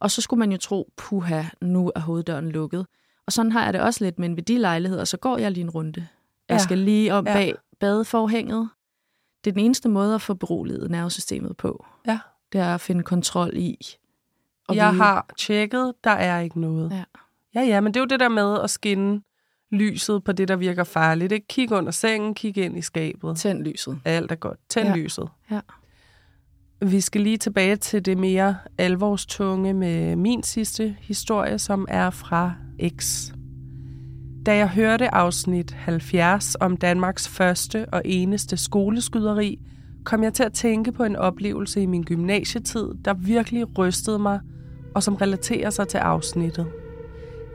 Og 0.00 0.10
så 0.10 0.22
skulle 0.22 0.38
man 0.38 0.52
jo 0.52 0.58
tro, 0.58 0.92
puha, 0.96 1.42
nu 1.60 1.92
er 1.94 2.00
hoveddøren 2.00 2.50
lukket. 2.50 2.86
Og 3.26 3.32
sådan 3.32 3.52
har 3.52 3.64
jeg 3.64 3.72
det 3.72 3.80
også 3.80 4.04
lidt, 4.04 4.18
men 4.18 4.36
ved 4.36 4.42
de 4.42 4.58
lejligheder, 4.58 5.04
så 5.04 5.16
går 5.16 5.38
jeg 5.38 5.50
lige 5.50 5.64
en 5.64 5.70
runde. 5.70 6.06
Jeg 6.48 6.54
ja. 6.54 6.58
skal 6.58 6.78
lige 6.78 7.14
om 7.14 7.24
bag 7.24 7.54
badeforhænget. 7.80 8.68
Det 9.44 9.50
er 9.50 9.54
den 9.54 9.64
eneste 9.64 9.88
måde 9.88 10.14
at 10.14 10.22
få 10.22 10.34
beroliget 10.34 10.90
nervesystemet 10.90 11.56
på. 11.56 11.86
Ja. 12.06 12.18
Det 12.52 12.60
er 12.60 12.74
at 12.74 12.80
finde 12.80 13.02
kontrol 13.02 13.56
i. 13.56 13.78
Og 14.68 14.76
jeg 14.76 14.92
vide. 14.92 15.02
har 15.02 15.26
tjekket, 15.38 15.92
der 16.04 16.10
er 16.10 16.40
ikke 16.40 16.60
noget. 16.60 16.90
Ja. 16.90 17.04
ja, 17.54 17.66
ja, 17.66 17.80
men 17.80 17.94
det 17.94 18.00
er 18.00 18.02
jo 18.02 18.06
det 18.06 18.20
der 18.20 18.28
med 18.28 18.60
at 18.60 18.70
skinne 18.70 19.22
lyset 19.70 20.24
på 20.24 20.32
det, 20.32 20.48
der 20.48 20.56
virker 20.56 20.84
farligt. 20.84 21.32
Ikke? 21.32 21.46
Kig 21.46 21.72
under 21.72 21.90
sengen, 21.90 22.34
kig 22.34 22.58
ind 22.58 22.78
i 22.78 22.82
skabet. 22.82 23.36
Tænd 23.36 23.62
lyset. 23.62 24.00
Alt 24.04 24.32
er 24.32 24.36
godt. 24.36 24.58
Tænd 24.68 24.88
ja. 24.88 24.96
lyset. 24.96 25.28
Ja. 25.50 25.60
Vi 26.82 27.00
skal 27.00 27.20
lige 27.20 27.36
tilbage 27.36 27.76
til 27.76 28.04
det 28.04 28.18
mere 28.18 28.56
alvorstunge 28.78 29.74
med 29.74 30.16
min 30.16 30.42
sidste 30.42 30.96
historie, 31.00 31.58
som 31.58 31.86
er 31.88 32.10
fra 32.10 32.54
X. 32.98 33.32
Da 34.50 34.56
jeg 34.56 34.68
hørte 34.68 35.14
afsnit 35.14 35.72
70 35.72 36.54
om 36.60 36.76
Danmarks 36.76 37.28
første 37.28 37.86
og 37.92 38.02
eneste 38.04 38.56
skoleskyderi, 38.56 39.58
kom 40.04 40.22
jeg 40.22 40.34
til 40.34 40.42
at 40.42 40.52
tænke 40.52 40.92
på 40.92 41.04
en 41.04 41.16
oplevelse 41.16 41.82
i 41.82 41.86
min 41.86 42.02
gymnasietid, 42.02 42.88
der 43.04 43.14
virkelig 43.14 43.78
rystede 43.78 44.18
mig, 44.18 44.40
og 44.94 45.02
som 45.02 45.14
relaterer 45.14 45.70
sig 45.70 45.88
til 45.88 45.98
afsnittet. 45.98 46.66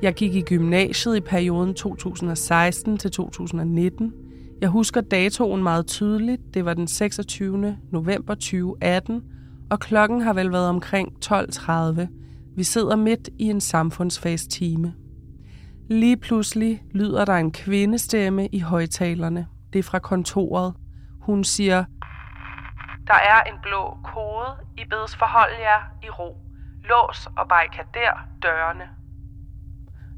Jeg 0.01 0.13
gik 0.13 0.35
i 0.35 0.41
gymnasiet 0.41 1.15
i 1.15 1.19
perioden 1.19 1.73
2016 1.73 2.97
til 2.97 3.11
2019. 3.11 4.13
Jeg 4.61 4.69
husker 4.69 5.01
datoen 5.01 5.63
meget 5.63 5.87
tydeligt. 5.87 6.41
Det 6.53 6.65
var 6.65 6.73
den 6.73 6.87
26. 6.87 7.77
november 7.91 8.33
2018, 8.33 9.21
og 9.69 9.79
klokken 9.79 10.21
har 10.21 10.33
vel 10.33 10.51
været 10.51 10.69
omkring 10.69 11.13
12.30. 11.25 12.07
Vi 12.55 12.63
sidder 12.63 12.95
midt 12.95 13.29
i 13.39 13.43
en 13.49 13.61
samfundsfagstime. 13.61 14.93
Lige 15.89 16.17
pludselig 16.17 16.83
lyder 16.91 17.25
der 17.25 17.33
en 17.33 17.51
kvindestemme 17.51 18.47
i 18.47 18.59
højtalerne. 18.59 19.47
Det 19.73 19.79
er 19.79 19.83
fra 19.83 19.99
kontoret. 19.99 20.73
Hun 21.21 21.43
siger, 21.43 21.86
Der 23.07 23.13
er 23.13 23.43
en 23.43 23.59
blå 23.63 23.97
kode. 24.03 24.49
I 24.77 24.83
bedes 24.89 25.15
forholde 25.15 25.55
jer 25.59 25.81
i 26.03 26.09
ro. 26.09 26.38
Lås 26.83 27.27
og 27.38 27.47
barrikader 27.49 28.27
dørene. 28.41 28.89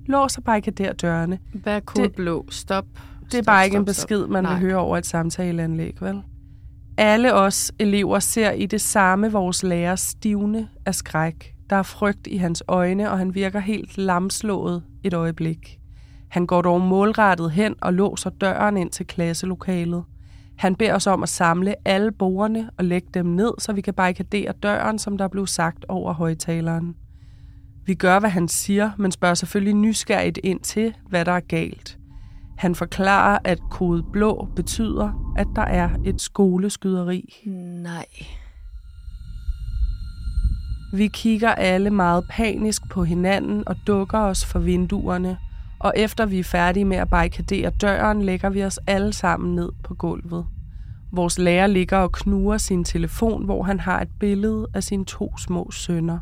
Lås 0.05 0.37
og 0.37 0.43
barrikader 0.43 0.93
dørene. 0.93 1.39
Hvad 1.53 1.75
er 1.75 1.79
kode 1.79 2.09
blå? 2.09 2.45
Stop. 2.49 2.85
Det 3.31 3.39
er 3.39 3.43
bare 3.43 3.65
ikke 3.65 3.77
en 3.77 3.85
besked, 3.85 4.27
man 4.27 4.43
vil 4.43 4.59
høre 4.59 4.75
over 4.75 4.97
et 4.97 5.05
samtaleanlæg, 5.05 5.97
vel? 6.01 6.23
Alle 6.97 7.33
os 7.33 7.71
elever 7.79 8.19
ser 8.19 8.51
i 8.51 8.65
det 8.65 8.81
samme 8.81 9.31
vores 9.31 9.63
lærer 9.63 9.95
stivne 9.95 10.69
af 10.85 10.95
skræk. 10.95 11.56
Der 11.69 11.75
er 11.75 11.83
frygt 11.83 12.27
i 12.27 12.37
hans 12.37 12.63
øjne, 12.67 13.11
og 13.11 13.17
han 13.17 13.35
virker 13.35 13.59
helt 13.59 13.97
lamslået 13.97 14.83
et 15.03 15.13
øjeblik. 15.13 15.79
Han 16.27 16.45
går 16.45 16.61
dog 16.61 16.81
målrettet 16.81 17.51
hen 17.51 17.75
og 17.81 17.93
låser 17.93 18.29
døren 18.29 18.77
ind 18.77 18.89
til 18.89 19.07
klasselokalet. 19.07 20.03
Han 20.57 20.75
beder 20.75 20.95
os 20.95 21.07
om 21.07 21.23
at 21.23 21.29
samle 21.29 21.75
alle 21.85 22.11
bordene 22.11 22.69
og 22.77 22.85
lægge 22.85 23.07
dem 23.13 23.25
ned, 23.25 23.51
så 23.59 23.73
vi 23.73 23.81
kan 23.81 23.93
barrikadere 23.93 24.51
døren, 24.51 24.99
som 24.99 25.17
der 25.17 25.27
blev 25.27 25.47
sagt 25.47 25.85
over 25.89 26.13
højtaleren. 26.13 26.95
Vi 27.85 27.93
gør, 27.93 28.19
hvad 28.19 28.29
han 28.29 28.47
siger, 28.47 28.91
men 28.97 29.11
spørger 29.11 29.35
selvfølgelig 29.35 29.73
nysgerrigt 29.73 30.39
ind 30.43 30.59
til, 30.59 30.93
hvad 31.09 31.25
der 31.25 31.31
er 31.31 31.39
galt. 31.39 31.97
Han 32.57 32.75
forklarer, 32.75 33.39
at 33.43 33.59
kode 33.71 34.03
blå 34.13 34.47
betyder, 34.55 35.33
at 35.37 35.47
der 35.55 35.61
er 35.61 35.89
et 36.05 36.21
skoleskyderi. 36.21 37.43
Nej. 37.83 38.05
Vi 40.93 41.07
kigger 41.07 41.49
alle 41.49 41.89
meget 41.89 42.23
panisk 42.29 42.89
på 42.89 43.03
hinanden 43.03 43.63
og 43.67 43.75
dukker 43.87 44.19
os 44.19 44.45
for 44.45 44.59
vinduerne, 44.59 45.37
og 45.79 45.93
efter 45.95 46.25
vi 46.25 46.39
er 46.39 46.43
færdige 46.43 46.85
med 46.85 46.97
at 46.97 47.09
barrikadere 47.09 47.69
døren, 47.69 48.21
lægger 48.21 48.49
vi 48.49 48.63
os 48.63 48.79
alle 48.87 49.13
sammen 49.13 49.55
ned 49.55 49.69
på 49.83 49.93
gulvet. 49.93 50.45
Vores 51.11 51.39
lærer 51.39 51.67
ligger 51.67 51.97
og 51.97 52.11
knuger 52.11 52.57
sin 52.57 52.83
telefon, 52.83 53.45
hvor 53.45 53.63
han 53.63 53.79
har 53.79 54.01
et 54.01 54.09
billede 54.19 54.67
af 54.73 54.83
sine 54.83 55.05
to 55.05 55.37
små 55.37 55.71
sønner. 55.71 56.19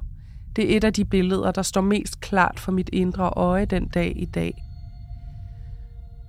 Det 0.55 0.73
er 0.73 0.77
et 0.77 0.83
af 0.83 0.93
de 0.93 1.05
billeder, 1.05 1.51
der 1.51 1.61
står 1.61 1.81
mest 1.81 2.19
klart 2.19 2.59
for 2.59 2.71
mit 2.71 2.89
indre 2.93 3.29
øje 3.29 3.65
den 3.65 3.87
dag 3.87 4.13
i 4.15 4.25
dag. 4.25 4.64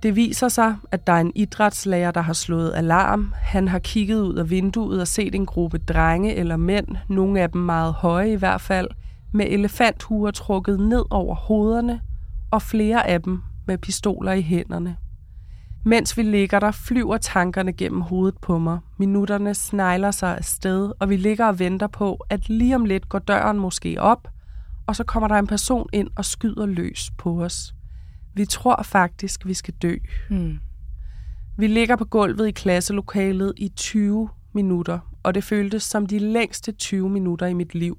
Det 0.03 0.15
viser 0.15 0.47
sig, 0.47 0.75
at 0.91 1.07
der 1.07 1.13
er 1.13 1.21
en 1.21 1.31
idrætslærer, 1.35 2.11
der 2.11 2.21
har 2.21 2.33
slået 2.33 2.73
alarm. 2.75 3.33
Han 3.35 3.67
har 3.67 3.79
kigget 3.79 4.21
ud 4.21 4.35
af 4.35 4.49
vinduet 4.49 5.01
og 5.01 5.07
set 5.07 5.35
en 5.35 5.45
gruppe 5.45 5.77
drenge 5.77 6.35
eller 6.35 6.57
mænd, 6.57 6.87
nogle 7.09 7.41
af 7.41 7.51
dem 7.51 7.61
meget 7.61 7.93
høje 7.93 8.31
i 8.31 8.35
hvert 8.35 8.61
fald, 8.61 8.87
med 9.33 9.45
elefanthuer 9.49 10.31
trukket 10.31 10.79
ned 10.79 11.03
over 11.09 11.35
hovederne, 11.35 12.01
og 12.51 12.61
flere 12.61 13.07
af 13.07 13.21
dem 13.21 13.41
med 13.67 13.77
pistoler 13.77 14.31
i 14.31 14.41
hænderne. 14.41 14.95
Mens 15.85 16.17
vi 16.17 16.21
ligger 16.21 16.59
der, 16.59 16.71
flyver 16.71 17.17
tankerne 17.17 17.73
gennem 17.73 18.01
hovedet 18.01 18.37
på 18.41 18.57
mig. 18.57 18.79
Minutterne 18.97 19.53
snegler 19.53 20.11
sig 20.11 20.37
afsted, 20.37 20.91
og 20.99 21.09
vi 21.09 21.17
ligger 21.17 21.45
og 21.45 21.59
venter 21.59 21.87
på, 21.87 22.25
at 22.29 22.49
lige 22.49 22.75
om 22.75 22.85
lidt 22.85 23.09
går 23.09 23.19
døren 23.19 23.59
måske 23.59 24.01
op, 24.01 24.27
og 24.87 24.95
så 24.95 25.03
kommer 25.03 25.27
der 25.27 25.35
en 25.35 25.47
person 25.47 25.89
ind 25.93 26.09
og 26.15 26.25
skyder 26.25 26.65
løs 26.65 27.11
på 27.17 27.43
os. 27.43 27.73
Vi 28.37 28.45
tror 28.45 28.83
faktisk, 28.83 29.45
vi 29.45 29.53
skal 29.53 29.73
dø. 29.73 29.95
Mm. 30.29 30.59
Vi 31.57 31.67
ligger 31.67 31.95
på 31.95 32.05
gulvet 32.05 32.47
i 32.47 32.51
klasselokalet 32.51 33.53
i 33.57 33.69
20 33.69 34.29
minutter, 34.53 34.99
og 35.23 35.35
det 35.35 35.43
føltes 35.43 35.83
som 35.83 36.05
de 36.05 36.19
længste 36.19 36.71
20 36.71 37.09
minutter 37.09 37.45
i 37.45 37.53
mit 37.53 37.75
liv. 37.75 37.97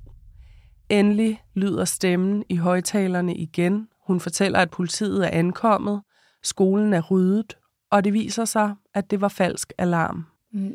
Endelig 0.88 1.42
lyder 1.54 1.84
stemmen 1.84 2.44
i 2.48 2.56
højtalerne 2.56 3.36
igen. 3.36 3.88
Hun 4.06 4.20
fortæller, 4.20 4.58
at 4.58 4.70
politiet 4.70 5.26
er 5.26 5.30
ankommet, 5.38 6.02
skolen 6.42 6.92
er 6.92 7.00
ryddet, 7.00 7.56
og 7.90 8.04
det 8.04 8.12
viser 8.12 8.44
sig, 8.44 8.74
at 8.94 9.10
det 9.10 9.20
var 9.20 9.28
falsk 9.28 9.72
alarm. 9.78 10.26
Mm. 10.52 10.74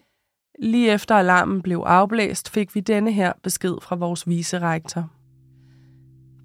Lige 0.59 0.91
efter 0.91 1.15
alarmen 1.15 1.61
blev 1.61 1.83
afblæst, 1.85 2.49
fik 2.49 2.75
vi 2.75 2.79
denne 2.79 3.11
her 3.11 3.33
besked 3.43 3.75
fra 3.81 3.95
vores 3.95 4.27
vicerektor. 4.27 5.09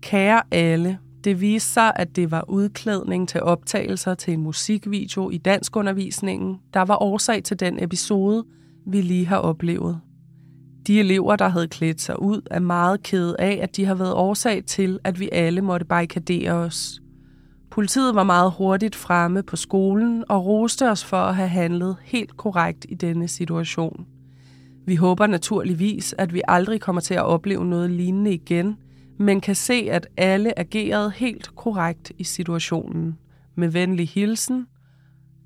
Kære 0.01 0.43
alle, 0.51 0.99
det 1.29 1.41
viste 1.41 1.73
sig, 1.73 1.93
at 1.97 2.17
det 2.17 2.31
var 2.31 2.45
udklædning 2.51 3.29
til 3.29 3.43
optagelser 3.43 4.15
til 4.15 4.33
en 4.33 4.43
musikvideo 4.43 5.31
i 5.31 5.39
danskundervisningen, 5.39 6.59
der 6.75 6.81
var 6.81 7.03
årsag 7.03 7.45
til 7.45 7.61
den 7.61 7.83
episode, 7.83 8.45
vi 8.87 9.01
lige 9.01 9.27
har 9.27 9.37
oplevet. 9.37 10.01
De 10.87 11.01
elever, 11.01 11.37
der 11.37 11.49
havde 11.49 11.69
klædt 11.69 12.01
sig 12.01 12.23
ud, 12.23 12.41
er 12.51 12.61
meget 12.61 13.03
kede 13.03 13.37
af, 13.39 13.59
at 13.63 13.77
de 13.77 13.85
har 13.85 13.95
været 13.95 14.13
årsag 14.13 14.65
til, 14.65 14.99
at 15.05 15.21
vi 15.21 15.29
alle 15.33 15.61
måtte 15.61 15.87
barrikadere 15.87 16.53
os. 16.53 17.01
Politiet 17.71 18.15
var 18.15 18.25
meget 18.25 18.53
hurtigt 18.59 18.97
fremme 18.97 19.43
på 19.43 19.57
skolen 19.57 20.25
og 20.29 20.47
roste 20.47 20.91
os 20.91 21.05
for 21.05 21.17
at 21.17 21.37
have 21.37 21.49
handlet 21.49 21.97
helt 22.05 22.37
korrekt 22.37 22.87
i 22.89 22.95
denne 22.95 23.29
situation. 23.29 24.07
Vi 24.87 24.97
håber 24.97 25.27
naturligvis, 25.27 26.15
at 26.19 26.35
vi 26.35 26.43
aldrig 26.49 26.81
kommer 26.81 27.01
til 27.01 27.15
at 27.15 27.25
opleve 27.25 27.65
noget 27.65 27.91
lignende 27.91 28.35
igen, 28.35 28.77
men 29.19 29.41
kan 29.41 29.55
se, 29.55 29.89
at 29.91 30.07
alle 30.17 30.59
agerede 30.59 31.11
helt 31.11 31.57
korrekt 31.57 32.13
i 32.19 32.25
situationen. 32.25 33.19
Med 33.55 33.69
venlig 33.69 34.09
hilsen, 34.09 34.67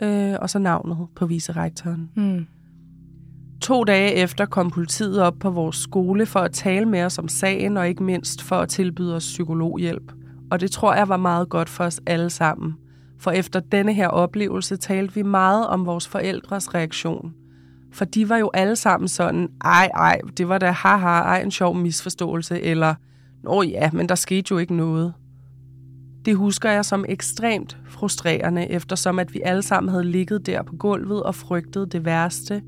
øh, 0.03 0.35
og 0.41 0.51
så 0.51 0.59
navnet 0.59 1.07
på 1.17 1.27
vicerektoren. 1.27 2.11
Mm. 2.15 2.47
To 3.61 3.85
dage 3.85 4.13
efter 4.13 4.47
kom 4.47 4.71
politiet 4.71 5.23
op 5.23 5.35
på 5.41 5.51
vores 5.51 5.77
skole 5.77 6.27
for 6.27 6.41
at 6.41 6.53
tale 6.53 6.87
med 6.87 7.03
os 7.03 7.19
om 7.19 7.29
sagen, 7.29 7.77
og 7.77 7.89
ikke 7.89 8.03
mindst 8.03 8.43
for 8.43 8.57
at 8.57 8.69
tilbyde 8.69 9.17
os 9.17 9.25
psykologhjælp. 9.25 10.13
Og 10.51 10.61
det 10.61 10.71
tror 10.71 10.95
jeg 10.95 11.09
var 11.09 11.17
meget 11.17 11.49
godt 11.49 11.69
for 11.69 11.85
os 11.85 12.01
alle 12.07 12.31
sammen. 12.31 12.75
For 13.19 13.31
efter 13.31 13.61
denne 13.61 13.95
her 13.95 14.09
oplevelse 14.09 14.77
talte 14.77 15.15
vi 15.15 15.23
meget 15.23 15.67
om 15.67 15.87
vores 15.87 16.09
forældres 16.09 16.75
reaktion. 16.75 17.35
For 17.93 18.05
de 18.05 18.29
var 18.29 18.37
jo 18.37 18.51
alle 18.55 18.77
sammen 18.77 19.09
sådan, 19.09 19.49
ej, 19.65 19.91
ej, 19.95 20.21
det 20.37 20.49
var 20.49 20.59
da 20.59 20.71
haha, 20.71 21.07
ej, 21.07 21.41
en 21.41 21.51
sjov 21.51 21.77
misforståelse, 21.77 22.61
eller, 22.61 22.95
nå 23.45 23.63
ja, 23.63 23.91
men 23.93 24.09
der 24.09 24.15
skete 24.15 24.47
jo 24.51 24.59
ikke 24.59 24.75
noget. 24.77 25.13
Det 26.25 26.37
husker 26.37 26.71
jeg 26.71 26.85
som 26.85 27.05
ekstremt 27.09 27.79
frustrerende, 27.89 28.67
eftersom 28.71 29.19
at 29.19 29.35
vi 29.35 29.41
alle 29.45 29.63
sammen 29.63 29.91
havde 29.91 30.05
ligget 30.05 30.47
der 30.47 30.63
på 30.63 30.77
gulvet 30.77 31.23
og 31.23 31.35
frygtet 31.35 31.93
det 31.93 32.05
værste 32.05 32.63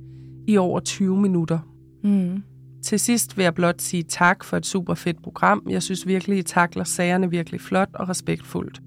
i 0.49 0.57
over 0.57 0.81
20 0.81 1.16
minutter. 1.20 1.59
Mm. 2.05 2.43
Til 2.83 3.01
sidst 3.01 3.37
vil 3.37 3.43
jeg 3.43 3.55
blot 3.55 3.83
sige 3.83 4.03
tak 4.03 4.45
for 4.45 4.57
et 4.57 4.66
super 4.66 4.95
fedt 4.95 5.22
program. 5.22 5.66
Jeg 5.70 5.83
synes 5.83 6.07
virkelig, 6.07 6.39
I 6.39 6.43
takler 6.43 6.85
sagerne 6.85 7.31
virkelig 7.31 7.61
flot 7.61 7.89
og 7.95 8.09
respektfuldt. 8.09 8.81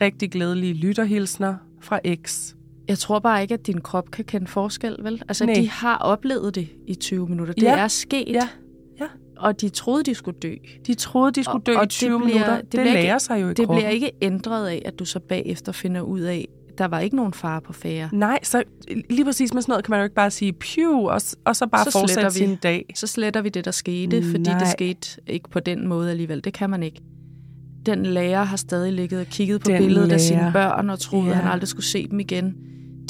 Rigtig 0.00 0.30
glædelige 0.30 0.74
lytterhilsner 0.74 1.54
fra 1.80 2.00
X. 2.26 2.54
Jeg 2.88 2.98
tror 2.98 3.18
bare 3.18 3.42
ikke, 3.42 3.54
at 3.54 3.66
din 3.66 3.80
krop 3.80 4.10
kan 4.10 4.24
kende 4.24 4.46
forskel, 4.46 4.96
vel? 5.02 5.22
Altså, 5.28 5.46
Nej. 5.46 5.54
de 5.54 5.68
har 5.70 5.96
oplevet 5.96 6.54
det 6.54 6.68
i 6.86 6.94
20 6.94 7.28
minutter. 7.28 7.54
Det 7.54 7.62
Ja. 7.62 7.78
er 7.78 7.88
sket. 7.88 8.28
Ja. 8.28 8.48
Ja. 9.00 9.06
Og 9.42 9.60
de 9.60 9.68
troede, 9.68 10.02
de 10.02 10.14
skulle 10.14 10.38
dø. 10.42 10.54
De 10.86 10.94
troede, 10.94 11.32
de 11.32 11.44
skulle 11.44 11.62
Og- 11.62 11.66
dø 11.66 11.72
og 11.76 11.82
i 11.82 11.86
det 11.86 11.90
20 11.90 12.08
bliver- 12.18 12.26
minutter. 12.34 12.54
det 12.56 12.62
Det, 12.62 12.70
bliver 12.70 12.84
lærer 12.84 12.98
ikke- 13.14 13.20
sig 13.20 13.42
jo 13.42 13.46
i 13.46 13.48
Det 13.48 13.56
kroppen. 13.56 13.76
bliver 13.76 13.88
ikke 13.88 14.10
ændret 14.22 14.68
af, 14.68 14.82
at 14.84 14.98
du 14.98 15.04
så 15.04 15.20
bagefter 15.20 15.72
finder 15.72 16.00
ud 16.00 16.20
af, 16.20 16.48
der 16.78 16.84
var 16.84 17.00
ikke 17.00 17.16
nogen 17.16 17.32
fare 17.32 17.60
på 17.60 17.72
færre. 17.72 18.08
Nej, 18.12 18.38
så 18.42 18.62
lige 19.10 19.24
præcis 19.24 19.54
med 19.54 19.62
sådan 19.62 19.70
noget 19.72 19.84
kan 19.84 19.90
man 19.90 20.00
jo 20.00 20.04
ikke 20.04 20.14
bare 20.14 20.30
sige 20.30 20.52
pew, 20.52 20.92
og, 20.92 21.20
og 21.44 21.56
så 21.56 21.66
bare 21.66 21.84
Så 21.84 21.90
fortsætte 22.00 22.24
vi. 22.24 22.30
sin 22.46 22.56
dag. 22.56 22.84
Så 22.94 23.06
sletter 23.06 23.42
vi 23.42 23.48
det, 23.48 23.64
der 23.64 23.70
skete, 23.70 24.22
fordi 24.22 24.50
Nej. 24.50 24.58
det 24.58 24.68
skete 24.68 25.08
ikke 25.26 25.50
på 25.50 25.60
den 25.60 25.88
måde 25.88 26.10
alligevel. 26.10 26.44
Det 26.44 26.52
kan 26.52 26.70
man 26.70 26.82
ikke. 26.82 27.00
Den 27.86 28.06
lærer 28.06 28.44
har 28.44 28.56
stadig 28.56 28.92
ligget 28.92 29.20
og 29.20 29.26
kigget 29.26 29.60
på 29.60 29.70
Den 29.70 29.78
billedet 29.82 30.12
af 30.12 30.20
sine 30.20 30.40
lærer. 30.40 30.52
børn 30.52 30.90
og 30.90 30.98
troet, 30.98 31.26
Ja. 31.26 31.30
at 31.30 31.36
han 31.36 31.52
aldrig 31.52 31.68
skulle 31.68 31.86
se 31.86 32.08
dem 32.08 32.20
igen. 32.20 32.54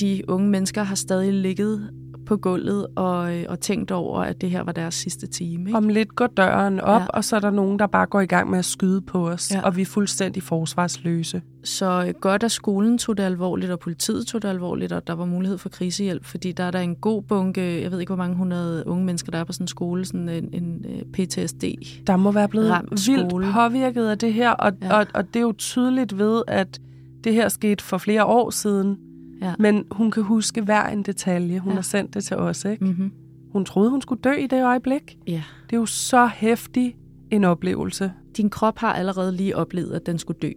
De 0.00 0.22
unge 0.28 0.48
mennesker 0.50 0.82
har 0.82 0.94
stadig 0.94 1.32
ligget 1.32 1.90
på 2.26 2.36
gulvet 2.36 2.86
og, 2.96 3.36
øh, 3.36 3.44
og 3.48 3.60
tænkt 3.60 3.90
over, 3.90 4.20
at 4.20 4.40
det 4.40 4.50
her 4.50 4.62
var 4.62 4.72
deres 4.72 4.94
sidste 4.94 5.26
time. 5.26 5.68
Ikke? 5.70 5.76
Om 5.76 5.88
lidt 5.88 6.14
går 6.16 6.26
døren 6.26 6.80
op, 6.80 7.00
Ja. 7.00 7.06
og 7.06 7.24
så 7.24 7.36
er 7.36 7.40
der 7.40 7.50
nogen, 7.50 7.78
der 7.78 7.86
bare 7.86 8.06
går 8.06 8.20
i 8.20 8.26
gang 8.26 8.50
med 8.50 8.58
at 8.58 8.64
skyde 8.64 9.00
på 9.00 9.28
os, 9.28 9.50
Ja. 9.54 9.60
og 9.62 9.76
vi 9.76 9.82
er 9.82 9.86
fuldstændig 9.86 10.42
forsvarsløse. 10.42 11.42
Så 11.64 12.04
øh, 12.08 12.14
godt, 12.20 12.42
at 12.42 12.50
skolen 12.52 12.98
tog 12.98 13.16
det 13.16 13.22
alvorligt, 13.22 13.72
og 13.72 13.78
politiet 13.80 14.26
tog 14.26 14.42
det 14.42 14.48
alvorligt, 14.48 14.92
og 14.92 15.06
der 15.06 15.12
var 15.12 15.24
mulighed 15.24 15.58
for 15.58 15.68
krisehjælp, 15.68 16.24
fordi 16.24 16.52
der 16.52 16.64
er 16.64 16.70
der 16.70 16.80
en 16.80 16.96
god 16.96 17.22
bunke, 17.22 17.82
jeg 17.82 17.90
ved 17.90 18.00
ikke, 18.00 18.10
hvor 18.10 18.16
mange 18.24 18.36
hundrede 18.36 18.86
unge 18.86 19.04
mennesker, 19.04 19.30
der 19.32 19.38
er 19.38 19.44
på 19.44 19.52
sådan 19.52 19.64
en 19.64 19.68
skole, 19.68 20.04
sådan 20.04 20.28
en, 20.28 20.48
en 20.52 20.84
øh, 20.88 21.02
PTSD. 21.26 21.64
Der 22.06 22.16
må 22.16 22.32
være 22.32 22.48
blevet 22.48 22.74
vildt 22.90 23.00
skole. 23.30 23.46
påvirket 23.52 24.06
af 24.06 24.18
det 24.18 24.32
her, 24.32 24.50
og, 24.50 24.72
ja. 24.82 24.98
og, 24.98 25.06
og 25.14 25.24
det 25.26 25.36
er 25.36 25.40
jo 25.40 25.52
tydeligt 25.58 26.18
ved, 26.18 26.42
at 26.48 26.80
det 27.24 27.34
her 27.34 27.48
skete 27.48 27.84
for 27.84 27.98
flere 27.98 28.24
år 28.24 28.50
siden, 28.50 28.96
Ja. 29.42 29.54
men 29.58 29.84
hun 29.90 30.10
kan 30.10 30.22
huske 30.22 30.62
hver 30.62 30.86
en 30.88 31.02
detalje. 31.02 31.58
Hun 31.58 31.70
Ja. 31.72 31.74
har 31.74 31.82
sendt 31.82 32.14
det 32.14 32.24
til 32.24 32.36
os, 32.36 32.64
ikke? 32.64 32.84
Mm-hmm. 32.84 33.12
Hun 33.52 33.64
troede, 33.64 33.90
hun 33.90 34.02
skulle 34.02 34.22
dø 34.22 34.32
i 34.32 34.46
det 34.46 34.64
øjeblik. 34.64 35.18
Ja. 35.26 35.42
Det 35.70 35.76
er 35.76 35.80
jo 35.80 35.86
så 35.86 36.26
hæftig 36.26 36.96
en 37.30 37.44
oplevelse. 37.44 38.12
Din 38.36 38.50
krop 38.50 38.78
har 38.78 38.92
allerede 38.92 39.32
lige 39.32 39.56
oplevet, 39.56 39.92
at 39.92 40.06
den 40.06 40.18
skulle 40.18 40.38
dø. 40.42 40.50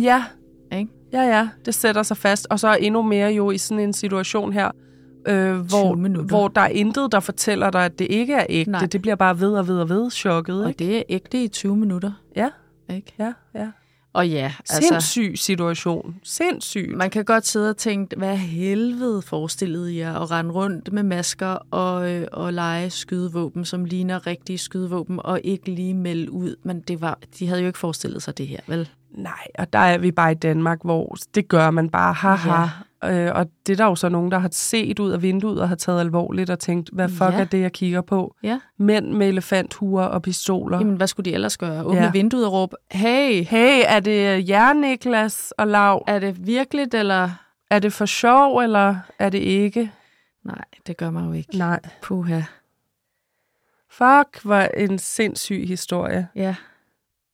Ja. 0.00 0.24
Ikke? 0.72 0.90
Ja, 1.12 1.22
ja. 1.22 1.48
Det 1.64 1.74
sætter 1.74 2.02
sig 2.02 2.16
fast. 2.16 2.46
Og 2.50 2.60
så 2.60 2.76
endnu 2.80 3.02
mere 3.02 3.28
jo 3.32 3.50
i 3.50 3.58
sådan 3.58 3.82
en 3.84 3.92
situation 3.92 4.52
her, 4.52 4.70
øh, 5.28 5.54
hvor, 5.60 6.22
hvor 6.22 6.48
der 6.48 6.60
er 6.60 6.68
intet, 6.68 7.12
der 7.12 7.20
fortæller 7.20 7.70
dig, 7.70 7.84
at 7.84 7.98
det 7.98 8.06
ikke 8.10 8.34
er 8.34 8.46
ægte. 8.48 8.70
Nej. 8.72 8.86
Det 8.86 9.02
bliver 9.02 9.14
bare 9.14 9.40
ved 9.40 9.52
og 9.52 9.68
ved 9.68 9.78
og 9.78 9.88
ved 9.88 10.10
chokket, 10.10 10.62
Og 10.62 10.68
ikke? 10.68 10.78
det 10.78 10.96
er 10.98 11.02
ægte 11.08 11.44
i 11.44 11.48
20 11.48 11.76
minutter. 11.76 12.12
Ja, 12.36 12.48
Ikke? 12.90 13.14
ja, 13.18 13.32
ja. 13.54 13.68
Og 14.16 14.28
ja, 14.28 14.52
altså, 14.58 14.88
Sindssyg 14.88 15.34
situation. 15.36 16.16
Sindssyg. 16.22 16.94
man 16.96 17.10
kan 17.10 17.24
godt 17.24 17.46
sidde 17.46 17.70
og 17.70 17.76
tænke, 17.76 18.16
hvad 18.16 18.36
helvede 18.36 19.22
forestillede 19.22 19.94
I 19.94 19.98
jer 19.98 20.20
at 20.20 20.30
rende 20.30 20.52
rundt 20.52 20.92
med 20.92 21.02
masker 21.02 21.58
og, 21.70 22.12
øh, 22.12 22.26
og 22.32 22.52
lege 22.52 22.90
skydevåben, 22.90 23.64
som 23.64 23.84
ligner 23.84 24.26
rigtige 24.26 24.58
skydevåben, 24.58 25.20
og 25.24 25.40
ikke 25.44 25.70
lige 25.70 25.94
melde 25.94 26.30
ud. 26.30 26.56
Men 26.62 26.80
det 26.80 27.00
var, 27.00 27.18
de 27.38 27.46
havde 27.48 27.60
jo 27.60 27.66
ikke 27.66 27.78
forestillet 27.78 28.22
sig 28.22 28.38
det 28.38 28.46
her, 28.46 28.60
vel? 28.66 28.88
Nej, 29.10 29.46
og 29.58 29.72
der 29.72 29.78
er 29.78 29.98
vi 29.98 30.10
bare 30.10 30.32
i 30.32 30.34
Danmark, 30.34 30.78
hvor 30.84 31.16
det 31.34 31.48
gør 31.48 31.70
man 31.70 31.90
bare, 31.90 32.12
haha. 32.12 32.60
Ja. 32.60 32.68
Øh, 33.04 33.30
og 33.34 33.46
det 33.66 33.72
er 33.72 33.76
der 33.76 33.84
jo 33.84 33.94
så 33.94 34.08
nogen, 34.08 34.30
der 34.30 34.38
har 34.38 34.48
set 34.52 34.98
ud 34.98 35.10
af 35.10 35.22
vinduet 35.22 35.60
og 35.60 35.68
har 35.68 35.76
taget 35.76 36.00
alvorligt 36.00 36.50
og 36.50 36.58
tænkt, 36.58 36.90
hvad 36.92 37.08
fuck 37.08 37.20
Ja. 37.32 37.40
er 37.40 37.44
det, 37.44 37.60
jeg 37.60 37.72
kigger 37.72 38.00
på? 38.00 38.34
Ja. 38.42 38.60
Mænd 38.78 39.06
med 39.12 39.28
elefanthuer 39.28 40.02
og 40.04 40.22
pistoler. 40.22 40.78
Jamen, 40.78 40.96
hvad 40.96 41.06
skulle 41.06 41.30
de 41.30 41.34
ellers 41.34 41.56
gøre? 41.56 41.84
Åbne 41.84 42.00
Ja. 42.02 42.10
vinduet 42.10 42.46
og 42.46 42.52
råbe, 42.52 42.76
hey, 42.90 43.42
Hey, 43.44 43.82
er 43.86 44.00
det 44.00 44.48
jer, 44.48 44.72
Niklas 44.72 45.52
og 45.58 45.66
Lav? 45.66 46.04
er 46.06 46.18
det 46.18 46.46
virkeligt, 46.46 46.94
eller... 46.94 47.30
Er 47.70 47.78
det 47.78 47.92
for 47.92 48.06
sjov, 48.06 48.58
eller 48.58 48.96
er 49.18 49.28
det 49.30 49.38
ikke? 49.38 49.92
Nej, 50.44 50.64
det 50.86 50.96
gør 50.96 51.10
man 51.10 51.24
jo 51.24 51.32
ikke. 51.32 51.56
Nej. 51.58 51.80
Puha. 52.02 52.40
Fuck, 53.90 54.40
var 54.44 54.68
en 54.76 54.98
sindssyg 54.98 55.64
historie. 55.68 56.28
Ja. 56.34 56.54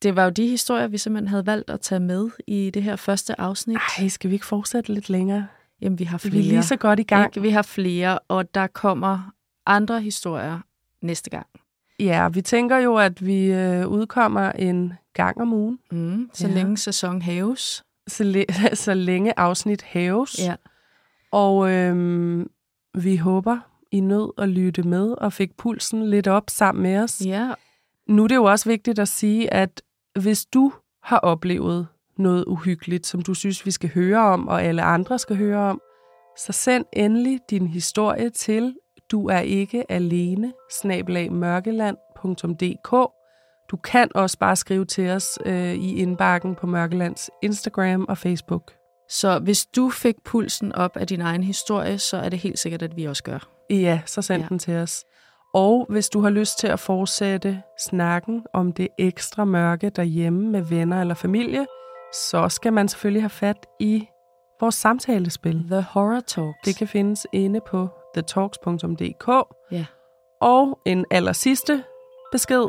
Det 0.03 0.17
var 0.17 0.25
jo 0.25 0.31
de 0.31 0.47
historier, 0.49 0.87
vi 0.87 0.99
simpelthen 0.99 1.29
havde 1.29 1.47
valgt 1.47 1.71
at 1.71 1.81
tage 1.81 2.01
med 2.01 2.31
i 2.47 2.71
det 2.71 2.83
her 2.83 2.97
første 2.97 3.41
afsnit. 3.41 3.79
Ej, 3.99 4.09
skal 4.09 4.31
vi 4.31 4.35
ikke 4.35 4.47
fortsætte 4.47 4.95
lidt 4.95 5.11
længere? 5.11 5.47
Jamen, 5.81 5.99
vi 5.99 6.05
har 6.05 6.19
flere. 6.19 6.33
Vi 6.33 6.39
er 6.39 6.43
lige 6.43 6.63
så 6.63 6.77
godt 6.77 7.01
i 7.01 7.03
gang. 7.03 7.27
Ikke? 7.27 7.41
Vi 7.43 7.51
har 7.51 7.63
flere, 7.63 8.19
og 8.29 8.55
der 8.55 8.67
kommer 8.67 9.33
andre 9.67 10.01
historier 10.01 10.59
næste 11.03 11.31
gang. 11.31 11.47
Ja, 12.01 12.29
vi 12.29 12.43
tænker 12.43 12.79
jo, 12.79 12.97
at 12.97 13.27
vi 13.27 13.45
øh, 13.53 13.89
udkommer 13.89 14.53
en 14.53 14.93
gang 15.15 15.41
om 15.41 15.53
ugen, 15.53 15.79
Mm, 15.93 16.31
så 16.35 16.49
Ja. 16.49 16.55
længe 16.55 16.77
sæson 16.77 17.23
haves. 17.23 17.85
så, 18.09 18.25
læ- 18.25 18.45
så 18.75 18.95
længe 18.95 19.39
afsnit 19.39 19.83
haves. 19.83 20.39
Ja. 20.39 20.55
Og 21.31 21.71
øhm, 21.71 22.51
vi 22.95 23.17
håber, 23.17 23.59
I 23.91 24.01
nød 24.01 24.31
at 24.39 24.49
lytte 24.49 24.83
med 24.83 25.11
og 25.19 25.33
fik 25.33 25.57
pulsen 25.57 26.11
lidt 26.11 26.27
op 26.29 26.45
sammen 26.51 26.83
med 26.83 26.99
os. 26.99 27.23
ja, 27.27 27.51
Nu 28.07 28.25
er 28.25 28.29
det 28.29 28.35
jo 28.35 28.45
også 28.45 28.69
vigtigt 28.69 28.99
at 28.99 29.09
sige, 29.09 29.55
at 29.55 29.83
hvis 30.21 30.45
du 30.45 30.73
har 31.03 31.19
oplevet 31.19 31.87
noget 32.19 32.45
uhyggeligt, 32.47 33.07
som 33.07 33.23
du 33.23 33.35
synes, 33.35 33.67
vi 33.67 33.71
skal 33.71 33.91
høre 33.95 34.21
om, 34.21 34.49
og 34.49 34.63
alle 34.63 34.83
andre 34.83 35.19
skal 35.19 35.37
høre 35.37 35.71
om, 35.71 35.81
så 36.39 36.53
send 36.53 36.85
endelig 36.93 37.41
din 37.51 37.67
historie 37.67 38.31
til 38.31 38.75
du 39.11 39.29
er 39.29 39.41
ikke 39.41 39.93
alene, 39.93 40.53
snabelagmørkeland.dk. 40.71 43.13
Du 43.71 43.77
kan 43.77 44.09
også 44.15 44.39
bare 44.39 44.57
skrive 44.57 44.85
til 44.85 45.11
os 45.11 45.39
øh, 45.47 45.75
i 45.75 45.97
indbakken 45.97 46.55
på 46.55 46.67
Mørkelands 46.67 47.31
Instagram 47.43 48.07
og 48.09 48.19
Facebook. 48.19 48.73
så 49.11 49.39
hvis 49.39 49.67
du 49.67 49.91
fik 49.91 50.15
pulsen 50.25 50.73
op 50.73 50.97
af 50.97 51.07
din 51.07 51.21
egen 51.21 51.43
historie, 51.43 51.99
så 51.99 52.17
er 52.17 52.29
det 52.29 52.39
helt 52.39 52.59
sikkert, 52.59 52.83
at 52.83 52.97
vi 52.97 53.05
også 53.05 53.23
gør. 53.23 53.49
Ja, 53.71 54.01
så 54.07 54.23
send 54.23 54.43
ja. 54.43 54.49
Den 54.49 54.59
til 54.59 54.75
os. 54.75 55.05
Og 55.55 55.87
hvis 55.89 56.09
du 56.09 56.21
har 56.21 56.31
lyst 56.31 56.59
til 56.59 56.67
at 56.67 56.81
fortsætte 56.81 57.63
snakken 57.79 58.47
om 58.53 58.73
det 58.73 58.89
ekstra 58.99 59.45
mørke 59.45 59.91
derhjemme 59.91 60.51
med 60.51 60.63
venner 60.63 61.01
eller 61.01 61.15
familie, 61.15 61.67
så 62.13 62.49
skal 62.49 62.73
man 62.73 62.89
selvfølgelig 62.89 63.23
have 63.23 63.31
fat 63.31 63.67
i 63.81 64.09
vores 64.61 64.75
samtalespil. 64.75 65.65
The 65.71 65.83
Horror 65.83 66.21
Talks. 66.21 66.59
Det 66.65 66.77
kan 66.77 66.89
findes 66.89 67.27
inde 67.33 67.61
på 67.61 67.89
thetalks.dk. 68.15 69.29
Ja. 69.71 69.85
Og 70.41 70.79
en 70.87 71.05
aller 71.11 71.33
sidste 71.33 71.85
besked. 72.33 72.67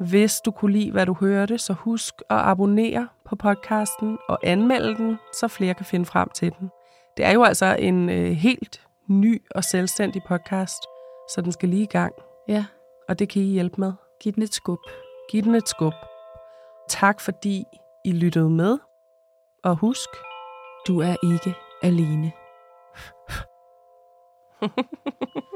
Hvis 0.00 0.40
du 0.40 0.50
kunne 0.50 0.72
lide, 0.72 0.90
hvad 0.90 1.06
du 1.06 1.14
hørte, 1.14 1.58
så 1.58 1.72
husk 1.72 2.14
at 2.30 2.36
abonnere 2.38 3.08
på 3.24 3.36
podcasten 3.36 4.18
og 4.28 4.38
anmelde 4.42 4.96
den, 4.96 5.18
så 5.32 5.48
flere 5.48 5.74
kan 5.74 5.86
finde 5.86 6.06
frem 6.06 6.28
til 6.28 6.52
den. 6.58 6.70
Det 7.16 7.24
er 7.24 7.32
jo 7.32 7.42
altså 7.42 7.76
en 7.78 8.10
øh, 8.10 8.30
helt 8.30 8.86
ny 9.08 9.42
og 9.54 9.64
selvstændig 9.64 10.22
podcast, 10.28 10.82
så 11.34 11.40
den 11.40 11.52
skal 11.52 11.68
lige 11.68 11.82
i 11.82 11.86
gang, 11.86 12.14
ja, 12.48 12.66
og 13.08 13.18
det 13.18 13.28
kan 13.28 13.42
I 13.42 13.44
hjælpe 13.44 13.80
med. 13.80 13.92
giv 14.20 14.32
den 14.32 14.42
et 14.42 14.54
skub. 14.54 14.78
Giv 15.30 15.42
den 15.42 15.54
et 15.54 15.68
skub. 15.68 15.94
Tak 16.88 17.20
fordi 17.20 17.64
I 18.04 18.12
lyttede 18.12 18.50
med, 18.50 18.78
og 19.64 19.76
husk, 19.76 20.08
Du 20.86 21.00
er 21.00 21.16
ikke 21.34 21.54
alene. 21.82 22.32